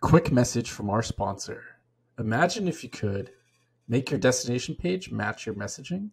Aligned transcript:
quick 0.00 0.32
message 0.32 0.70
from 0.70 0.88
our 0.88 1.02
sponsor. 1.02 1.62
Imagine 2.18 2.66
if 2.66 2.82
you 2.82 2.88
could 2.88 3.32
make 3.86 4.10
your 4.10 4.18
destination 4.18 4.74
page 4.74 5.10
match 5.10 5.44
your 5.44 5.54
messaging, 5.54 6.08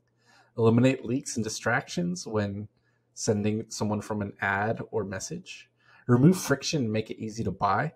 eliminate 0.58 1.06
leaks 1.06 1.38
and 1.38 1.44
distractions 1.44 2.28
when 2.28 2.68
sending 3.14 3.64
someone 3.70 4.02
from 4.02 4.22
an 4.22 4.34
ad 4.42 4.82
or 4.92 5.06
message, 5.06 5.70
remove 6.06 6.38
friction 6.38 6.84
and 6.84 6.92
make 6.92 7.10
it 7.10 7.18
easy 7.18 7.46
to 7.46 7.52
buy. 7.52 7.94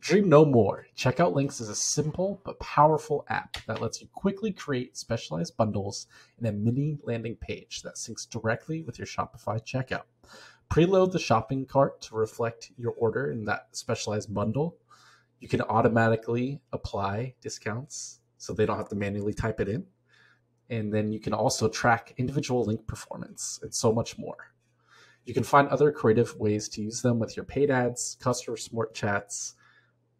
Dream 0.00 0.28
no 0.28 0.44
more. 0.44 0.86
Checkout 0.96 1.34
Links 1.34 1.60
is 1.60 1.68
a 1.68 1.74
simple 1.74 2.40
but 2.44 2.60
powerful 2.60 3.24
app 3.28 3.56
that 3.66 3.80
lets 3.80 4.00
you 4.00 4.06
quickly 4.14 4.52
create 4.52 4.96
specialized 4.96 5.56
bundles 5.56 6.06
in 6.38 6.46
a 6.46 6.52
mini 6.52 6.98
landing 7.02 7.36
page 7.36 7.82
that 7.82 7.96
syncs 7.96 8.28
directly 8.28 8.82
with 8.82 8.96
your 8.96 9.06
Shopify 9.06 9.60
checkout. 9.60 10.04
Preload 10.70 11.12
the 11.12 11.18
shopping 11.18 11.66
cart 11.66 12.00
to 12.00 12.14
reflect 12.14 12.70
your 12.78 12.92
order 12.92 13.30
in 13.30 13.44
that 13.44 13.68
specialized 13.72 14.32
bundle. 14.32 14.76
You 15.42 15.48
can 15.48 15.60
automatically 15.62 16.60
apply 16.72 17.34
discounts 17.40 18.20
so 18.38 18.52
they 18.52 18.64
don't 18.64 18.76
have 18.76 18.88
to 18.90 18.94
manually 18.94 19.34
type 19.34 19.58
it 19.58 19.68
in. 19.68 19.84
And 20.70 20.94
then 20.94 21.10
you 21.10 21.18
can 21.18 21.34
also 21.34 21.68
track 21.68 22.14
individual 22.16 22.64
link 22.64 22.86
performance 22.86 23.58
and 23.60 23.74
so 23.74 23.92
much 23.92 24.16
more. 24.16 24.54
You 25.24 25.34
can 25.34 25.42
find 25.42 25.66
other 25.66 25.90
creative 25.90 26.36
ways 26.36 26.68
to 26.70 26.80
use 26.80 27.02
them 27.02 27.18
with 27.18 27.36
your 27.36 27.44
paid 27.44 27.72
ads, 27.72 28.16
customer 28.20 28.56
support 28.56 28.94
chats, 28.94 29.56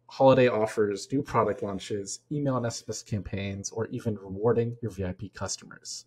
holiday 0.07 0.49
offers, 0.49 1.07
new 1.09 1.23
product 1.23 1.63
launches, 1.63 2.19
email 2.29 2.57
and 2.57 2.65
SMS 2.65 3.05
campaigns, 3.05 3.69
or 3.69 3.87
even 3.87 4.15
rewarding 4.15 4.75
your 4.81 4.91
VIP 4.91 5.33
customers. 5.33 6.03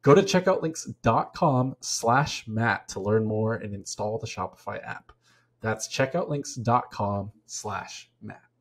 Go 0.00 0.14
to 0.14 0.22
checkoutlinks.com 0.22 1.76
slash 1.80 2.48
Matt 2.48 2.88
to 2.88 3.00
learn 3.00 3.26
more 3.26 3.56
and 3.56 3.74
install 3.74 4.18
the 4.18 4.26
Shopify 4.26 4.82
app. 4.82 5.12
That's 5.60 5.86
checkoutlinks.com 5.86 7.32
slash 7.44 8.10
Matt. 8.22 8.53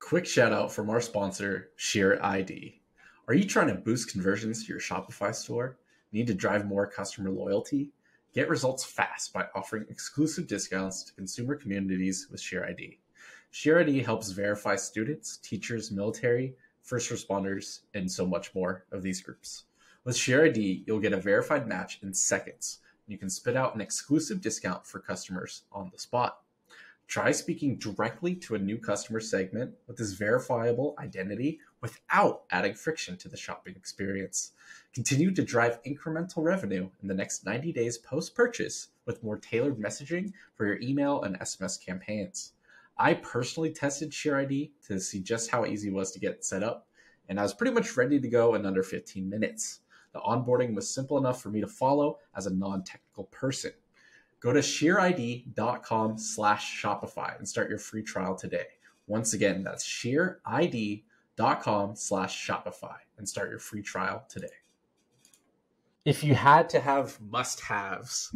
Quick 0.00 0.26
shout 0.26 0.52
out 0.52 0.72
from 0.72 0.90
our 0.90 1.00
sponsor, 1.00 1.70
SheerID. 1.78 2.80
Are 3.28 3.34
you 3.34 3.44
trying 3.44 3.68
to 3.68 3.74
boost 3.74 4.10
conversions 4.10 4.64
to 4.64 4.72
your 4.72 4.80
Shopify 4.80 5.32
store? 5.32 5.78
Need 6.10 6.26
to 6.26 6.34
drive 6.34 6.66
more 6.66 6.86
customer 6.86 7.30
loyalty? 7.30 7.92
Get 8.34 8.48
results 8.48 8.82
fast 8.82 9.32
by 9.32 9.46
offering 9.54 9.86
exclusive 9.88 10.48
discounts 10.48 11.04
to 11.04 11.14
consumer 11.14 11.54
communities 11.54 12.26
with 12.28 12.40
SheerID. 12.40 12.96
Share 13.50 13.80
ID 13.80 14.02
helps 14.02 14.30
verify 14.30 14.74
students, 14.74 15.36
teachers, 15.36 15.92
military, 15.92 16.56
first 16.82 17.10
responders, 17.10 17.80
and 17.94 18.10
so 18.10 18.26
much 18.26 18.52
more 18.54 18.86
of 18.90 19.02
these 19.02 19.20
groups. 19.20 19.64
With 20.04 20.16
SheerID, 20.16 20.84
you'll 20.86 20.98
get 20.98 21.12
a 21.12 21.18
verified 21.18 21.68
match 21.68 22.00
in 22.02 22.14
seconds. 22.14 22.78
You 23.06 23.18
can 23.18 23.30
spit 23.30 23.56
out 23.56 23.74
an 23.74 23.80
exclusive 23.80 24.40
discount 24.40 24.86
for 24.86 24.98
customers 24.98 25.64
on 25.70 25.90
the 25.92 25.98
spot. 25.98 26.40
Try 27.10 27.32
speaking 27.32 27.74
directly 27.74 28.36
to 28.36 28.54
a 28.54 28.58
new 28.60 28.78
customer 28.78 29.18
segment 29.18 29.74
with 29.88 29.96
this 29.96 30.12
verifiable 30.12 30.94
identity 31.00 31.58
without 31.80 32.44
adding 32.52 32.74
friction 32.74 33.16
to 33.16 33.28
the 33.28 33.36
shopping 33.36 33.74
experience. 33.74 34.52
Continue 34.94 35.32
to 35.32 35.42
drive 35.42 35.82
incremental 35.82 36.44
revenue 36.44 36.88
in 37.02 37.08
the 37.08 37.14
next 37.14 37.44
90 37.44 37.72
days 37.72 37.98
post 37.98 38.36
purchase 38.36 38.90
with 39.06 39.24
more 39.24 39.38
tailored 39.38 39.76
messaging 39.76 40.32
for 40.54 40.66
your 40.66 40.78
email 40.80 41.22
and 41.22 41.36
SMS 41.40 41.84
campaigns. 41.84 42.52
I 42.96 43.14
personally 43.14 43.72
tested 43.72 44.12
SheerID 44.12 44.70
to 44.86 45.00
see 45.00 45.20
just 45.20 45.50
how 45.50 45.66
easy 45.66 45.88
it 45.88 45.94
was 45.94 46.12
to 46.12 46.20
get 46.20 46.44
set 46.44 46.62
up, 46.62 46.86
and 47.28 47.40
I 47.40 47.42
was 47.42 47.54
pretty 47.54 47.74
much 47.74 47.96
ready 47.96 48.20
to 48.20 48.28
go 48.28 48.54
in 48.54 48.64
under 48.64 48.84
15 48.84 49.28
minutes. 49.28 49.80
The 50.12 50.20
onboarding 50.20 50.76
was 50.76 50.94
simple 50.94 51.18
enough 51.18 51.42
for 51.42 51.48
me 51.48 51.60
to 51.60 51.66
follow 51.66 52.18
as 52.36 52.46
a 52.46 52.54
non 52.54 52.84
technical 52.84 53.24
person. 53.24 53.72
Go 54.40 54.52
to 54.52 54.60
sheerid.com 54.60 56.18
slash 56.18 56.82
Shopify 56.82 57.38
and 57.38 57.46
start 57.46 57.68
your 57.68 57.78
free 57.78 58.02
trial 58.02 58.34
today. 58.34 58.66
Once 59.06 59.34
again, 59.34 59.62
that's 59.62 59.86
sheerid.com 59.86 61.04
slash 61.96 62.46
Shopify 62.46 62.96
and 63.18 63.28
start 63.28 63.50
your 63.50 63.58
free 63.58 63.82
trial 63.82 64.24
today. 64.28 64.48
If 66.06 66.24
you 66.24 66.34
had 66.34 66.70
to 66.70 66.80
have 66.80 67.20
must 67.20 67.60
haves, 67.60 68.34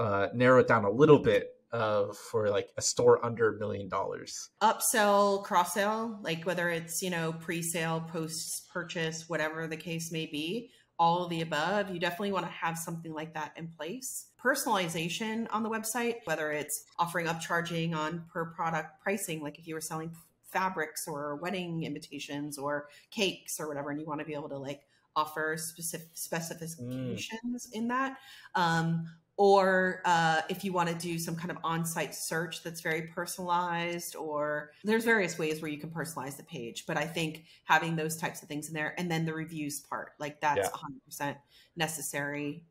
uh, 0.00 0.28
narrow 0.34 0.60
it 0.60 0.66
down 0.66 0.84
a 0.84 0.90
little 0.90 1.20
bit 1.20 1.54
uh, 1.72 2.12
for 2.12 2.50
like 2.50 2.70
a 2.76 2.82
store 2.82 3.24
under 3.24 3.54
a 3.54 3.58
million 3.58 3.88
dollars. 3.88 4.50
Upsell, 4.60 5.44
cross 5.44 5.74
sell, 5.74 6.18
like 6.22 6.44
whether 6.44 6.70
it's, 6.70 7.00
you 7.00 7.10
know, 7.10 7.32
pre 7.32 7.62
sale, 7.62 8.00
post 8.00 8.68
purchase, 8.72 9.28
whatever 9.28 9.68
the 9.68 9.76
case 9.76 10.10
may 10.10 10.26
be 10.26 10.70
all 10.98 11.24
of 11.24 11.30
the 11.30 11.40
above, 11.40 11.90
you 11.90 11.98
definitely 11.98 12.32
want 12.32 12.44
to 12.44 12.52
have 12.52 12.76
something 12.76 13.14
like 13.14 13.32
that 13.34 13.52
in 13.56 13.68
place. 13.68 14.26
Personalization 14.42 15.46
on 15.50 15.62
the 15.62 15.70
website, 15.70 16.16
whether 16.24 16.50
it's 16.50 16.84
offering 16.98 17.26
upcharging 17.26 17.94
on 17.94 18.24
per 18.32 18.46
product 18.46 19.02
pricing, 19.02 19.42
like 19.42 19.58
if 19.58 19.66
you 19.66 19.74
were 19.74 19.80
selling 19.80 20.12
fabrics 20.50 21.06
or 21.06 21.36
wedding 21.36 21.84
invitations 21.84 22.58
or 22.58 22.88
cakes 23.10 23.60
or 23.60 23.68
whatever, 23.68 23.90
and 23.90 24.00
you 24.00 24.06
want 24.06 24.20
to 24.20 24.26
be 24.26 24.34
able 24.34 24.48
to 24.48 24.58
like 24.58 24.82
offer 25.16 25.56
specific 25.58 26.08
specifications 26.14 27.66
mm. 27.66 27.72
in 27.72 27.88
that. 27.88 28.16
Um, 28.54 29.06
or 29.36 30.02
uh, 30.04 30.42
if 30.50 30.64
you 30.64 30.72
want 30.72 30.90
to 30.90 30.94
do 30.94 31.18
some 31.18 31.34
kind 31.34 31.50
of 31.50 31.56
on-site 31.64 32.14
search 32.14 32.62
that's 32.62 32.82
very 32.82 33.06
personalized 33.14 34.14
or 34.14 34.70
there's 34.84 35.06
various 35.06 35.38
ways 35.38 35.62
where 35.62 35.70
you 35.70 35.78
can 35.78 35.88
personalize 35.88 36.36
the 36.36 36.42
page 36.42 36.84
but 36.86 36.98
i 36.98 37.06
think 37.06 37.44
having 37.64 37.96
those 37.96 38.18
types 38.18 38.42
of 38.42 38.48
things 38.48 38.68
in 38.68 38.74
there 38.74 38.94
and 38.98 39.10
then 39.10 39.24
the 39.24 39.32
reviews 39.32 39.80
part 39.80 40.12
like 40.18 40.42
that's 40.42 40.68
yeah. 40.68 41.24
100% 41.30 41.36
necessary 41.74 42.66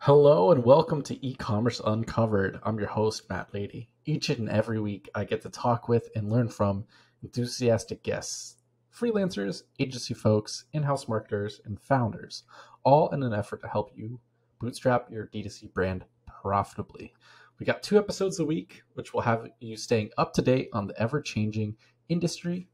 hello 0.00 0.52
and 0.52 0.64
welcome 0.64 1.02
to 1.02 1.26
e-commerce 1.26 1.80
uncovered 1.84 2.58
i'm 2.62 2.78
your 2.78 2.88
host 2.88 3.28
matt 3.28 3.52
lady 3.52 3.88
each 4.04 4.30
and 4.30 4.48
every 4.48 4.80
week 4.80 5.08
i 5.14 5.24
get 5.24 5.42
to 5.42 5.48
talk 5.50 5.88
with 5.88 6.08
and 6.14 6.30
learn 6.30 6.48
from 6.48 6.84
enthusiastic 7.22 8.02
guests 8.02 8.58
freelancers, 8.98 9.62
agency 9.78 10.14
folks, 10.14 10.64
in 10.72 10.82
house 10.82 11.06
marketers, 11.06 11.60
and 11.64 11.80
founders, 11.80 12.42
all 12.82 13.08
in 13.10 13.22
an 13.22 13.32
effort 13.32 13.60
to 13.60 13.68
help 13.68 13.92
you 13.94 14.18
bootstrap 14.58 15.10
your 15.10 15.26
D2C 15.26 15.72
brand 15.72 16.04
profitably. 16.26 17.14
We 17.58 17.66
got 17.66 17.82
two 17.82 17.98
episodes 17.98 18.40
a 18.40 18.44
week, 18.44 18.82
which 18.94 19.12
will 19.12 19.20
have 19.20 19.48
you 19.60 19.76
staying 19.76 20.10
up 20.18 20.32
to 20.34 20.42
date 20.42 20.68
on 20.72 20.86
the 20.86 21.00
ever 21.00 21.20
changing 21.20 21.76
industry 22.08 22.68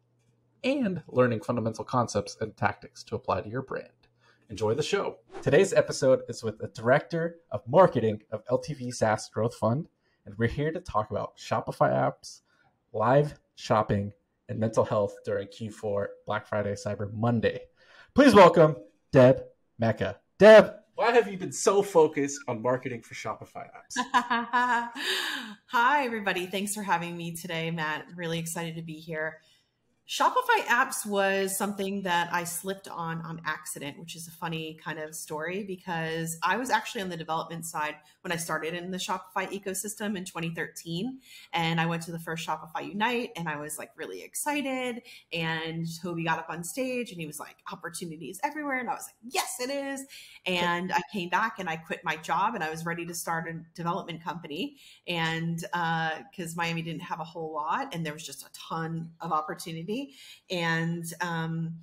and 0.63 1.03
learning 1.09 1.43
fundamental 1.43 1.85
concepts 1.85 2.37
and 2.41 2.57
tactics 2.57 3.03
to 3.05 3.17
apply 3.17 3.43
to 3.43 3.49
your 3.51 3.63
brand. 3.63 3.89
Enjoy 4.55 4.73
the 4.73 4.85
show. 4.85 5.17
Today's 5.43 5.73
episode 5.73 6.21
is 6.29 6.45
with 6.45 6.59
the 6.59 6.69
director 6.69 7.39
of 7.51 7.67
marketing 7.67 8.23
of 8.31 8.47
LTV 8.47 8.95
SaaS 8.95 9.29
Growth 9.29 9.57
Fund, 9.57 9.89
and 10.25 10.39
we're 10.39 10.47
here 10.47 10.71
to 10.71 10.79
talk 10.79 11.11
about 11.11 11.37
Shopify 11.37 11.91
apps, 11.93 12.43
live 12.93 13.35
shopping, 13.57 14.13
and 14.49 14.61
mental 14.61 14.85
health 14.85 15.17
during 15.25 15.49
Q4 15.49 16.07
Black 16.25 16.47
Friday 16.47 16.75
Cyber 16.75 17.13
Monday. 17.13 17.63
Please 18.15 18.33
welcome 18.33 18.77
Deb 19.11 19.43
Mecca. 19.81 20.21
Deb, 20.39 20.73
why 20.95 21.11
have 21.11 21.27
you 21.27 21.37
been 21.37 21.51
so 21.51 21.83
focused 21.83 22.41
on 22.47 22.63
marketing 22.63 23.03
for 23.03 23.15
Shopify 23.15 23.67
apps? 23.67 23.97
Hi, 25.67 26.05
everybody. 26.05 26.47
Thanks 26.47 26.77
for 26.77 26.85
having 26.85 27.17
me 27.17 27.35
today, 27.35 27.73
Matt. 27.73 28.07
Really 28.15 28.39
excited 28.39 28.77
to 28.77 28.83
be 28.83 29.01
here. 29.01 29.41
Shopify 30.07 30.61
apps 30.67 31.07
was 31.07 31.57
something 31.57 32.03
that 32.03 32.29
I 32.31 32.45
slipped 32.45 32.89
on 32.89 33.23
on 33.23 33.41
accident, 33.47 33.99
which 33.99 34.17
is 34.17 34.29
a 34.29 34.31
funny 34.31 34.79
kind 34.85 34.99
of 34.99 35.15
story 35.15 35.65
because 35.65 36.37
I 36.43 36.59
was 36.59 36.69
actually 36.69 37.01
on 37.01 37.09
the 37.09 37.17
development 37.17 37.65
side 37.65 37.95
when 38.21 38.31
I 38.31 38.37
started 38.37 38.75
in 38.75 38.91
the 38.91 38.99
Shopify 38.99 39.49
ecosystem 39.49 40.15
in 40.19 40.27
2013. 40.27 41.21
And 41.55 41.81
I 41.81 41.87
went 41.87 42.03
to 42.03 42.13
the 42.13 42.19
first 42.19 42.47
Shopify 42.47 42.87
Unite 42.87 43.31
and 43.35 43.49
I 43.49 43.57
was 43.57 43.79
like 43.79 43.93
really 43.97 44.23
excited. 44.23 45.01
And 45.33 45.87
Tobi 45.87 46.27
got 46.27 46.39
up 46.39 46.51
on 46.51 46.63
stage 46.65 47.11
and 47.11 47.19
he 47.19 47.27
was 47.27 47.41
like, 47.41 47.57
opportunities 47.73 48.39
everywhere. 48.45 48.81
And 48.81 48.91
I 48.91 48.95
was 48.95 49.07
like, 49.07 49.33
yes, 49.33 49.57
it 49.59 49.71
is. 49.71 50.05
And 50.45 50.93
I 50.93 51.01
came 51.11 51.31
back 51.31 51.61
and 51.61 51.69
I 51.69 51.77
quit 51.77 52.01
my 52.05 52.17
job 52.17 52.55
and 52.55 52.63
I 52.63 52.69
was 52.69 52.85
ready 52.85 53.07
to 53.07 53.15
start 53.15 53.49
a 53.49 53.59
development 53.75 54.23
company. 54.23 54.77
And 55.09 55.61
because 55.61 56.53
uh, 56.53 56.57
Miami 56.57 56.83
didn't 56.83 57.01
have 57.01 57.21
a 57.21 57.25
whole 57.25 57.55
lot 57.55 57.95
and 57.95 58.05
there 58.05 58.13
was 58.13 58.27
just 58.27 58.43
a 58.43 58.53
ton 58.53 59.11
of 59.23 59.33
opportunity 59.33 59.94
and 60.51 61.05
um, 61.21 61.77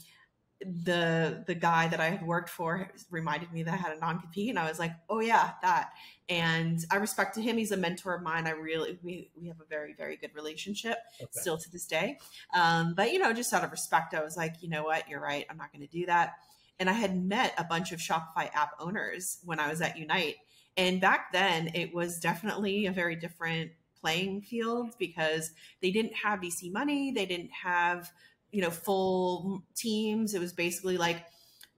the 0.64 1.44
the 1.48 1.56
guy 1.56 1.88
that 1.88 2.00
I 2.00 2.10
had 2.10 2.26
worked 2.26 2.50
for 2.50 2.92
reminded 3.10 3.52
me 3.52 3.64
that 3.64 3.74
I 3.74 3.78
had 3.78 3.98
a 3.98 4.00
non 4.00 4.20
compete, 4.20 4.50
and 4.50 4.60
I 4.60 4.68
was 4.68 4.80
like, 4.80 4.92
oh 5.10 5.20
yeah, 5.20 5.52
that. 5.62 5.92
And 6.30 6.80
I 6.92 6.98
respected 6.98 7.44
him; 7.44 7.58
he's 7.58 7.72
a 7.72 7.78
mentor 7.78 8.16
of 8.16 8.22
mine. 8.22 8.48
I 8.48 8.52
really 8.52 9.00
we 9.02 9.32
we 9.40 9.48
have 9.48 9.60
a 9.60 9.66
very 9.70 9.94
very 9.94 10.18
good 10.18 10.34
relationship 10.36 10.98
okay. 11.20 11.30
still 11.32 11.58
to 11.58 11.72
this 11.72 11.86
day. 11.86 12.20
Um, 12.54 12.94
but 12.96 13.12
you 13.12 13.20
know, 13.20 13.34
just 13.34 13.54
out 13.54 13.64
of 13.64 13.72
respect, 13.72 14.14
I 14.14 14.24
was 14.24 14.38
like, 14.38 14.56
you 14.62 14.70
know 14.70 14.84
what, 14.84 15.10
you're 15.10 15.22
right. 15.22 15.46
I'm 15.50 15.58
not 15.58 15.72
going 15.74 15.86
to 15.86 15.92
do 15.92 16.06
that. 16.06 16.34
And 16.80 16.90
I 16.90 16.94
had 16.94 17.16
met 17.16 17.54
a 17.58 17.64
bunch 17.64 17.92
of 17.92 18.00
Shopify 18.00 18.50
app 18.54 18.72
owners 18.80 19.40
when 19.44 19.60
I 19.60 19.70
was 19.70 19.82
at 19.82 19.98
Unite, 19.98 20.36
and 20.78 21.02
back 21.02 21.32
then 21.32 21.72
it 21.74 21.94
was 21.94 22.20
definitely 22.20 22.86
a 22.86 22.92
very 22.92 23.16
different 23.16 23.72
playing 24.02 24.42
field 24.42 24.94
because 24.98 25.52
they 25.82 25.92
didn't 25.92 26.16
have 26.16 26.40
VC 26.40 26.72
money, 26.72 27.12
they 27.12 27.26
didn't 27.26 27.52
have 27.52 28.12
you 28.52 28.62
know 28.62 28.70
full 28.70 29.64
teams. 29.76 30.34
It 30.34 30.40
was 30.40 30.54
basically 30.54 30.98
like 30.98 31.26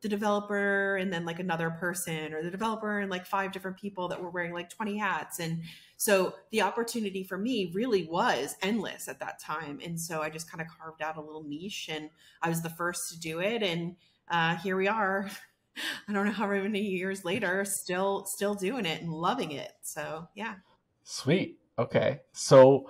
the 0.03 0.09
developer 0.09 0.97
and 0.97 1.11
then 1.11 1.25
like 1.25 1.39
another 1.39 1.69
person 1.69 2.33
or 2.33 2.43
the 2.43 2.51
developer 2.51 2.99
and 2.99 3.09
like 3.09 3.25
five 3.25 3.53
different 3.53 3.77
people 3.77 4.09
that 4.09 4.21
were 4.21 4.29
wearing 4.29 4.51
like 4.51 4.69
20 4.69 4.97
hats. 4.97 5.39
And 5.39 5.61
so 5.95 6.35
the 6.51 6.61
opportunity 6.61 7.23
for 7.23 7.37
me 7.37 7.71
really 7.73 8.05
was 8.05 8.55
endless 8.61 9.07
at 9.07 9.21
that 9.21 9.39
time. 9.39 9.79
And 9.83 9.99
so 9.99 10.21
i 10.21 10.29
just 10.29 10.51
kind 10.51 10.61
of 10.61 10.67
carved 10.77 11.01
out 11.01 11.15
a 11.15 11.21
little 11.21 11.43
niche 11.43 11.89
and 11.89 12.09
i 12.41 12.49
was 12.49 12.61
the 12.61 12.69
first 12.69 13.09
to 13.11 13.19
do 13.19 13.39
it. 13.39 13.63
And 13.63 13.95
uh, 14.29 14.57
here 14.57 14.75
we 14.75 14.89
are. 14.89 15.29
I 16.07 16.13
don't 16.13 16.25
know 16.25 16.31
how 16.31 16.47
many 16.47 16.81
years 16.81 17.23
later 17.25 17.63
still 17.65 18.25
still 18.25 18.53
doing 18.53 18.85
it 18.85 19.01
and 19.01 19.11
loving 19.11 19.51
it. 19.51 19.71
So 19.81 20.27
yeah. 20.35 20.55
Sweet 21.05 21.62
okay 21.77 22.21
so 22.31 22.89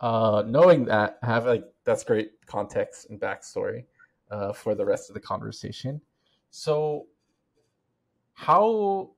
uh 0.00 0.42
knowing 0.46 0.84
that 0.84 1.18
have 1.22 1.46
like 1.46 1.64
that's 1.84 2.04
great 2.04 2.32
context 2.46 3.10
and 3.10 3.20
backstory 3.20 3.84
uh, 4.30 4.52
for 4.52 4.74
the 4.74 4.84
rest 4.84 5.08
of 5.08 5.14
the 5.14 5.20
conversation 5.20 6.00
so, 6.50 7.06
how 8.34 9.10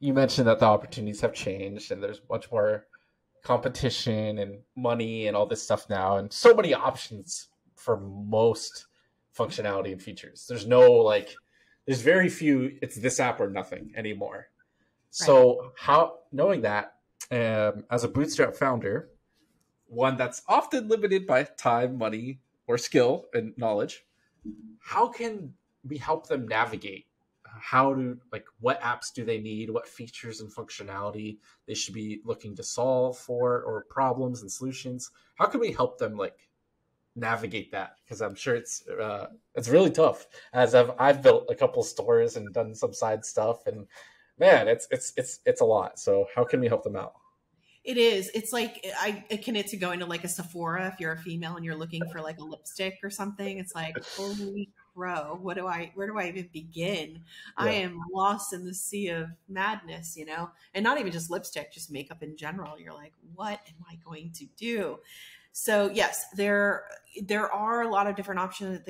you 0.00 0.12
mentioned 0.12 0.46
that 0.48 0.58
the 0.58 0.66
opportunities 0.66 1.20
have 1.20 1.32
changed 1.32 1.92
and 1.92 2.02
there's 2.02 2.20
much 2.28 2.50
more 2.50 2.86
competition 3.42 4.38
and 4.38 4.58
money 4.76 5.26
and 5.26 5.36
all 5.36 5.46
this 5.46 5.62
stuff 5.62 5.88
now, 5.88 6.16
and 6.16 6.32
so 6.32 6.54
many 6.54 6.74
options 6.74 7.48
for 7.76 7.98
most 7.98 8.86
functionality 9.36 9.92
and 9.92 10.02
features. 10.02 10.46
There's 10.48 10.66
no 10.66 10.90
like, 10.92 11.34
there's 11.86 12.02
very 12.02 12.28
few. 12.28 12.78
It's 12.82 12.96
this 12.96 13.20
app 13.20 13.40
or 13.40 13.48
nothing 13.48 13.92
anymore. 13.96 14.36
Right. 14.36 14.46
So, 15.10 15.72
how 15.76 16.18
knowing 16.32 16.62
that 16.62 16.94
um, 17.30 17.84
as 17.90 18.04
a 18.04 18.08
bootstrap 18.08 18.54
founder, 18.54 19.10
one 19.86 20.16
that's 20.16 20.42
often 20.48 20.88
limited 20.88 21.26
by 21.26 21.44
time, 21.44 21.96
money, 21.96 22.40
or 22.66 22.78
skill 22.78 23.26
and 23.34 23.52
knowledge, 23.56 24.04
how 24.80 25.08
can 25.08 25.52
we 25.86 25.98
help 25.98 26.26
them 26.26 26.46
navigate? 26.46 27.06
How 27.44 27.94
to 27.94 28.18
like 28.32 28.46
what 28.60 28.80
apps 28.80 29.12
do 29.14 29.24
they 29.24 29.38
need? 29.38 29.70
What 29.70 29.86
features 29.86 30.40
and 30.40 30.50
functionality 30.50 31.38
they 31.66 31.74
should 31.74 31.94
be 31.94 32.20
looking 32.24 32.56
to 32.56 32.62
solve 32.62 33.18
for 33.18 33.62
or 33.62 33.84
problems 33.90 34.40
and 34.40 34.50
solutions? 34.50 35.10
How 35.34 35.46
can 35.46 35.60
we 35.60 35.70
help 35.70 35.98
them 35.98 36.16
like 36.16 36.48
navigate 37.14 37.70
that? 37.72 37.96
Because 38.02 38.22
i'm 38.22 38.34
sure 38.34 38.54
it's 38.54 38.88
uh, 38.88 39.26
it's 39.54 39.68
really 39.68 39.90
tough 39.90 40.26
as 40.54 40.74
i've 40.74 40.92
i've 40.98 41.22
built 41.22 41.50
a 41.50 41.54
couple 41.54 41.82
stores 41.82 42.36
and 42.36 42.52
done 42.54 42.74
some 42.74 42.94
side 42.94 43.24
stuff 43.24 43.66
and 43.66 43.86
man 44.42 44.68
it's 44.68 44.88
it's 44.90 45.12
it's 45.16 45.40
it's 45.46 45.60
a 45.60 45.64
lot 45.64 45.98
so 45.98 46.26
how 46.34 46.44
can 46.44 46.60
we 46.60 46.68
help 46.68 46.82
them 46.82 46.96
out 46.96 47.14
it 47.84 47.96
is. 47.96 48.30
It's 48.32 48.52
like 48.52 48.86
I 49.00 49.24
akin 49.30 49.56
it 49.56 49.66
to 49.68 49.76
going 49.76 49.98
to 49.98 50.06
like 50.06 50.22
a 50.22 50.28
Sephora 50.28 50.86
if 50.86 51.00
you're 51.00 51.12
a 51.12 51.18
female 51.18 51.56
and 51.56 51.64
you're 51.64 51.74
looking 51.74 52.02
for 52.12 52.20
like 52.20 52.38
a 52.38 52.44
lipstick 52.44 53.00
or 53.02 53.10
something. 53.10 53.58
It's 53.58 53.74
like, 53.74 53.96
holy 54.16 54.68
crow, 54.94 55.38
what 55.42 55.56
do 55.56 55.66
I 55.66 55.90
where 55.94 56.06
do 56.06 56.16
I 56.16 56.28
even 56.28 56.48
begin? 56.52 57.14
Yeah. 57.14 57.20
I 57.56 57.70
am 57.70 57.98
lost 58.12 58.52
in 58.52 58.64
the 58.64 58.74
sea 58.74 59.08
of 59.08 59.30
madness, 59.48 60.16
you 60.16 60.26
know? 60.26 60.50
And 60.74 60.84
not 60.84 61.00
even 61.00 61.10
just 61.10 61.28
lipstick, 61.28 61.72
just 61.72 61.90
makeup 61.90 62.22
in 62.22 62.36
general. 62.36 62.78
You're 62.78 62.94
like, 62.94 63.14
what 63.34 63.60
am 63.66 63.84
I 63.90 63.96
going 64.04 64.30
to 64.36 64.46
do? 64.56 65.00
So 65.50 65.90
yes, 65.92 66.26
there 66.36 66.84
there 67.24 67.52
are 67.52 67.82
a 67.82 67.90
lot 67.90 68.06
of 68.06 68.14
different 68.14 68.40
options. 68.40 68.80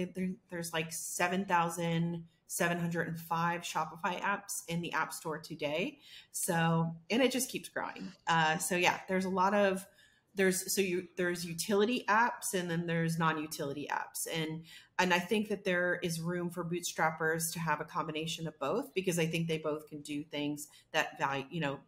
there's 0.51 0.73
like 0.75 0.93
seven 0.93 1.47
thousand 1.47 2.25
705 2.53 3.63
Shopify 3.63 4.21
apps 4.21 4.63
in 4.69 4.83
the 4.83 4.93
App 4.93 5.15
Store 5.15 5.39
today. 5.39 6.01
So, 6.33 6.95
and 7.11 7.23
it 7.23 7.33
just 7.33 7.49
keeps 7.49 7.71
growing. 7.71 8.13
Uh, 8.27 8.59
so 8.59 8.77
yeah, 8.77 9.01
there's 9.09 9.25
a 9.25 9.31
lot 9.31 9.55
of 9.55 9.87
there's 10.35 10.75
so 10.75 10.81
you 10.81 11.09
there's 11.17 11.45
utility 11.45 12.05
apps 12.09 12.55
and 12.55 12.71
then 12.71 12.87
there's 12.87 13.19
non-utility 13.19 13.87
apps 13.91 14.27
and 14.35 14.65
and 14.99 15.13
I 15.13 15.19
think 15.19 15.51
that 15.51 15.65
there 15.65 15.99
is 16.03 16.23
room 16.23 16.49
for 16.49 16.65
bootstrappers 16.65 17.53
to 17.53 17.61
have 17.61 17.83
a 17.83 17.85
combination 17.85 18.47
of 18.47 18.59
both 18.59 18.95
because 18.95 19.19
I 19.19 19.27
think 19.27 19.47
they 19.47 19.59
both 19.59 19.89
can 19.89 20.01
do 20.01 20.25
things 20.25 20.69
that 20.93 21.19
value 21.19 21.45
you 21.51 21.61
know 21.61 21.81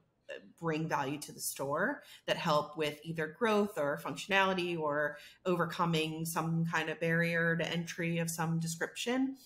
bring 0.61 0.87
value 0.89 1.19
to 1.21 1.33
the 1.33 1.41
store 1.41 2.03
that 2.27 2.37
help 2.37 2.77
with 2.77 2.99
either 3.03 3.35
growth 3.39 3.79
or 3.79 3.99
functionality 4.05 4.79
or 4.79 5.17
overcoming 5.47 6.27
some 6.27 6.67
kind 6.67 6.91
of 6.91 7.01
barrier 7.01 7.57
to 7.57 7.67
entry 7.67 8.19
of 8.19 8.31
some 8.31 8.59
description 8.59 9.37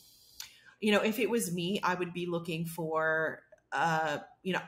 you 0.80 0.92
know, 0.92 1.00
if 1.00 1.19
it 1.19 1.28
was 1.28 1.52
me, 1.52 1.80
I 1.82 1.94
would 1.94 2.12
be 2.12 2.26
looking 2.26 2.64
for, 2.64 3.42
uh, 3.72 4.19
you 4.42 4.52
know, 4.52 4.62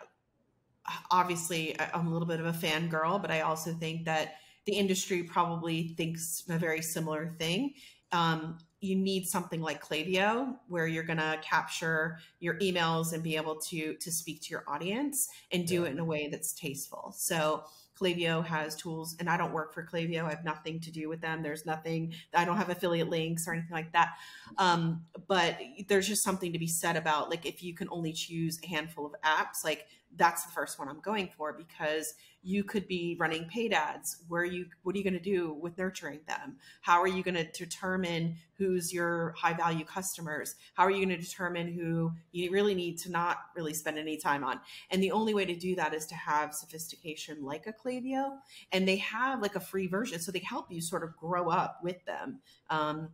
obviously 1.10 1.76
I'm 1.78 2.06
a 2.06 2.12
little 2.12 2.26
bit 2.26 2.40
of 2.40 2.46
a 2.46 2.52
fangirl, 2.52 3.20
but 3.20 3.30
I 3.30 3.42
also 3.42 3.72
think 3.72 4.04
that 4.06 4.34
the 4.66 4.72
industry 4.72 5.22
probably 5.22 5.94
thinks 5.96 6.44
a 6.48 6.58
very 6.58 6.82
similar 6.82 7.34
thing. 7.38 7.74
Um, 8.12 8.58
you 8.80 8.96
need 8.96 9.26
something 9.26 9.60
like 9.60 9.84
Klaviyo 9.84 10.56
where 10.68 10.86
you're 10.86 11.04
going 11.04 11.18
to 11.18 11.38
capture 11.42 12.18
your 12.40 12.54
emails 12.58 13.12
and 13.12 13.22
be 13.22 13.36
able 13.36 13.56
to 13.56 13.94
to 13.94 14.10
speak 14.10 14.42
to 14.42 14.50
your 14.50 14.64
audience 14.66 15.28
and 15.52 15.66
do 15.66 15.82
yeah. 15.82 15.88
it 15.88 15.92
in 15.92 15.98
a 15.98 16.04
way 16.04 16.28
that's 16.28 16.52
tasteful. 16.52 17.14
So 17.16 17.64
Klaviyo 18.00 18.44
has 18.44 18.76
tools, 18.76 19.16
and 19.18 19.28
I 19.28 19.36
don't 19.36 19.52
work 19.52 19.74
for 19.74 19.84
Klaviyo. 19.84 20.24
I 20.24 20.30
have 20.30 20.44
nothing 20.44 20.80
to 20.80 20.90
do 20.90 21.08
with 21.08 21.20
them. 21.20 21.42
There's 21.42 21.66
nothing, 21.66 22.14
I 22.34 22.44
don't 22.44 22.56
have 22.56 22.70
affiliate 22.70 23.10
links 23.10 23.46
or 23.46 23.52
anything 23.52 23.72
like 23.72 23.92
that. 23.92 24.14
Um, 24.58 25.02
but 25.28 25.58
there's 25.88 26.08
just 26.08 26.22
something 26.22 26.52
to 26.52 26.58
be 26.58 26.66
said 26.66 26.96
about 26.96 27.30
like 27.30 27.46
if 27.46 27.62
you 27.62 27.74
can 27.74 27.88
only 27.90 28.12
choose 28.12 28.58
a 28.64 28.66
handful 28.66 29.06
of 29.06 29.12
apps, 29.24 29.64
like 29.64 29.86
that's 30.16 30.44
the 30.44 30.52
first 30.52 30.78
one 30.78 30.88
I'm 30.88 31.00
going 31.00 31.28
for 31.36 31.52
because 31.52 32.14
you 32.42 32.64
could 32.64 32.88
be 32.88 33.16
running 33.20 33.44
paid 33.44 33.72
ads. 33.72 34.24
Where 34.28 34.44
you 34.44 34.66
what 34.82 34.94
are 34.94 34.98
you 34.98 35.04
going 35.04 35.14
to 35.14 35.20
do 35.20 35.52
with 35.52 35.78
nurturing 35.78 36.20
them? 36.26 36.56
How 36.80 37.00
are 37.00 37.08
you 37.08 37.22
going 37.22 37.34
to 37.34 37.50
determine 37.52 38.36
who's 38.56 38.92
your 38.92 39.34
high 39.36 39.52
value 39.52 39.84
customers? 39.84 40.56
How 40.74 40.84
are 40.84 40.90
you 40.90 41.04
going 41.04 41.16
to 41.16 41.24
determine 41.24 41.72
who 41.72 42.12
you 42.32 42.50
really 42.50 42.74
need 42.74 42.98
to 42.98 43.10
not 43.10 43.38
really 43.54 43.74
spend 43.74 43.98
any 43.98 44.16
time 44.16 44.42
on? 44.42 44.60
And 44.90 45.02
the 45.02 45.12
only 45.12 45.34
way 45.34 45.44
to 45.44 45.54
do 45.54 45.76
that 45.76 45.94
is 45.94 46.06
to 46.06 46.14
have 46.14 46.54
sophistication 46.54 47.44
like 47.44 47.66
a 47.66 47.72
Klaviyo 47.72 48.38
and 48.72 48.88
they 48.88 48.96
have 48.96 49.40
like 49.40 49.54
a 49.54 49.60
free 49.60 49.86
version 49.86 50.18
so 50.18 50.32
they 50.32 50.40
help 50.40 50.70
you 50.70 50.80
sort 50.80 51.04
of 51.04 51.16
grow 51.16 51.50
up 51.50 51.80
with 51.82 52.04
them. 52.04 52.40
Um, 52.68 53.10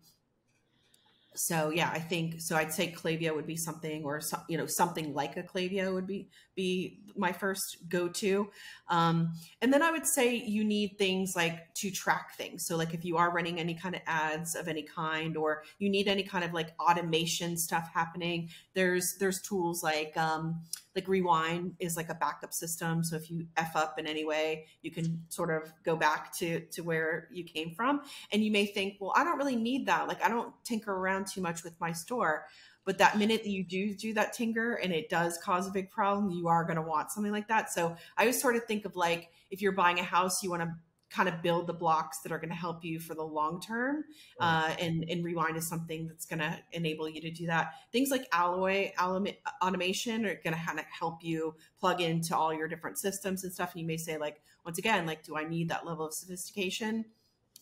so 1.37 1.70
yeah, 1.70 1.90
I 1.93 1.98
think 1.98 2.40
so. 2.40 2.56
I'd 2.56 2.72
say 2.72 2.93
Klaviyo 2.93 3.34
would 3.34 3.46
be 3.46 3.56
something, 3.56 4.04
or 4.04 4.20
you 4.48 4.56
know, 4.56 4.66
something 4.66 5.12
like 5.14 5.37
a 5.37 5.43
Klaviyo 5.43 5.93
would 5.93 6.06
be 6.06 6.28
be 6.56 6.99
my 7.19 7.32
first 7.32 7.88
go 7.88 8.08
to. 8.08 8.49
Um, 8.88 9.32
and 9.62 9.73
then 9.73 9.82
I 9.82 9.91
would 9.91 10.06
say 10.06 10.35
you 10.35 10.64
need 10.64 10.97
things 10.99 11.35
like 11.35 11.73
to 11.75 11.91
track 11.91 12.35
things. 12.37 12.67
So 12.67 12.76
like 12.76 12.94
if 12.94 13.05
you 13.05 13.17
are 13.17 13.32
running 13.32 13.58
any 13.58 13.75
kind 13.75 13.94
of 13.94 14.03
ads 14.06 14.55
of 14.55 14.69
any 14.69 14.82
kind, 14.82 15.37
or 15.37 15.62
you 15.79 15.88
need 15.88 16.08
any 16.08 16.23
kind 16.23 16.44
of 16.44 16.53
like 16.53 16.75
automation 16.81 17.56
stuff 17.56 17.91
happening, 17.93 18.50
there's 18.75 19.17
there's 19.19 19.41
tools 19.41 19.82
like 19.82 20.17
um, 20.17 20.62
like 20.94 21.08
Rewind 21.08 21.75
is 21.79 21.97
like 21.97 22.08
a 22.08 22.14
backup 22.14 22.53
system. 22.53 23.05
So 23.05 23.17
if 23.17 23.31
you 23.31 23.47
f 23.56 23.76
up 23.76 23.99
in 23.99 24.06
any 24.06 24.25
way, 24.25 24.67
you 24.82 24.91
can 24.91 25.23
sort 25.29 25.51
of 25.51 25.72
go 25.84 25.96
back 25.96 26.34
to 26.39 26.60
to 26.60 26.82
where 26.82 27.29
you 27.32 27.44
came 27.44 27.75
from. 27.75 28.03
And 28.32 28.43
you 28.43 28.51
may 28.51 28.67
think, 28.67 28.96
well, 29.01 29.13
I 29.15 29.25
don't 29.25 29.39
really 29.39 29.56
need 29.56 29.86
that. 29.86 30.08
Like 30.08 30.22
I 30.25 30.29
don't 30.29 30.53
tinker 30.65 30.93
around 30.93 31.27
too 31.27 31.41
much 31.41 31.65
with 31.65 31.79
my 31.81 31.93
store. 31.93 32.46
But 32.86 32.96
that 32.98 33.19
minute 33.19 33.43
that 33.43 33.50
you 33.50 33.64
do 33.64 33.94
do 33.94 34.14
that 34.14 34.32
tinker 34.32 34.74
and 34.74 34.93
it 34.93 35.10
does 35.10 35.38
cause 35.44 35.69
a 35.69 35.70
big 35.70 35.90
problem, 35.90 36.31
you 36.31 36.48
are 36.48 36.64
going 36.64 36.76
to 36.76 36.82
want 36.82 37.10
something 37.10 37.32
like 37.32 37.48
that. 37.48 37.70
So 37.70 37.94
I 38.16 38.22
always 38.22 38.40
sort 38.40 38.56
of 38.56 38.64
think 38.64 38.86
of 38.86 38.96
like 38.96 39.31
if 39.50 39.60
you're 39.60 39.72
buying 39.72 39.98
a 39.98 40.05
house, 40.05 40.43
you 40.43 40.50
want 40.50 40.62
to 40.62 40.74
kind 41.08 41.28
of 41.28 41.40
build 41.40 41.66
the 41.66 41.72
blocks 41.72 42.20
that 42.20 42.32
are 42.32 42.38
going 42.38 42.50
to 42.50 42.56
help 42.56 42.84
you 42.84 42.98
for 42.98 43.14
the 43.14 43.22
long 43.22 43.60
term. 43.60 44.05
Uh, 44.40 44.74
and, 44.81 45.05
and 45.08 45.24
Rewind 45.24 45.56
is 45.56 45.69
something 45.69 46.08
that's 46.08 46.26
going 46.26 46.40
to 46.40 46.58
enable 46.72 47.08
you 47.08 47.20
to 47.20 47.31
do 47.31 47.46
that. 47.46 47.74
Things 47.93 48.10
like 48.10 48.26
Alloy 48.32 48.90
automation 49.62 50.26
are 50.26 50.34
going 50.43 50.55
to 50.55 50.62
kind 50.64 50.78
of 50.78 50.84
help 50.86 51.22
you 51.22 51.55
plug 51.78 52.00
into 52.00 52.36
all 52.36 52.52
your 52.52 52.69
different 52.69 52.98
systems 52.98 53.44
and 53.44 53.52
stuff. 53.52 53.72
And 53.72 53.81
you 53.81 53.86
may 53.86 53.96
say, 53.96 54.19
like, 54.19 54.43
once 54.64 54.78
again, 54.78 55.06
like, 55.06 55.22
do 55.24 55.36
I 55.36 55.44
need 55.44 55.69
that 55.69 55.86
level 55.86 56.06
of 56.06 56.12
sophistication? 56.12 57.05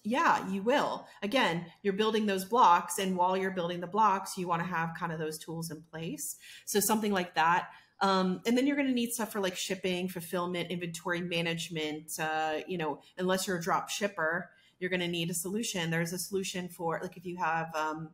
Yeah, 0.05 0.47
you 0.49 0.63
will. 0.63 1.07
Again, 1.23 1.67
you're 1.83 1.95
building 1.95 2.27
those 2.27 2.45
blocks. 2.45 2.99
And 2.99 3.17
while 3.17 3.37
you're 3.37 3.51
building 3.51 3.81
the 3.81 3.87
blocks, 3.87 4.37
you 4.37 4.47
want 4.47 4.63
to 4.63 4.69
have 4.69 4.91
kind 4.99 5.13
of 5.13 5.19
those 5.19 5.39
tools 5.39 5.71
in 5.71 5.83
place. 5.91 6.37
So 6.67 6.79
something 6.79 7.13
like 7.13 7.35
that. 7.35 7.69
Um, 8.01 8.43
and 8.47 8.57
then 8.57 8.67
you're 8.67 8.77
going 8.77 8.89
to 8.89 8.95
need 8.95 9.13
stuff 9.13 9.33
for 9.33 9.41
like 9.41 9.57
shipping, 9.57 10.09
fulfillment, 10.09 10.71
inventory 10.71 11.23
management. 11.23 12.11
Uh, 12.21 12.59
you 12.69 12.77
know, 12.77 13.01
unless 13.17 13.47
you're 13.47 13.57
a 13.57 13.63
drop 13.63 13.89
shipper, 13.89 14.51
you're 14.79 14.91
going 14.91 15.01
to 15.01 15.09
need 15.09 15.31
a 15.31 15.35
solution. 15.35 15.91
There's 15.91 16.13
a 16.13 16.19
solution 16.19 16.69
for 16.69 17.01
like 17.03 17.17
if 17.17 17.25
you 17.25 17.39
have 17.39 17.75
um, 17.75 18.11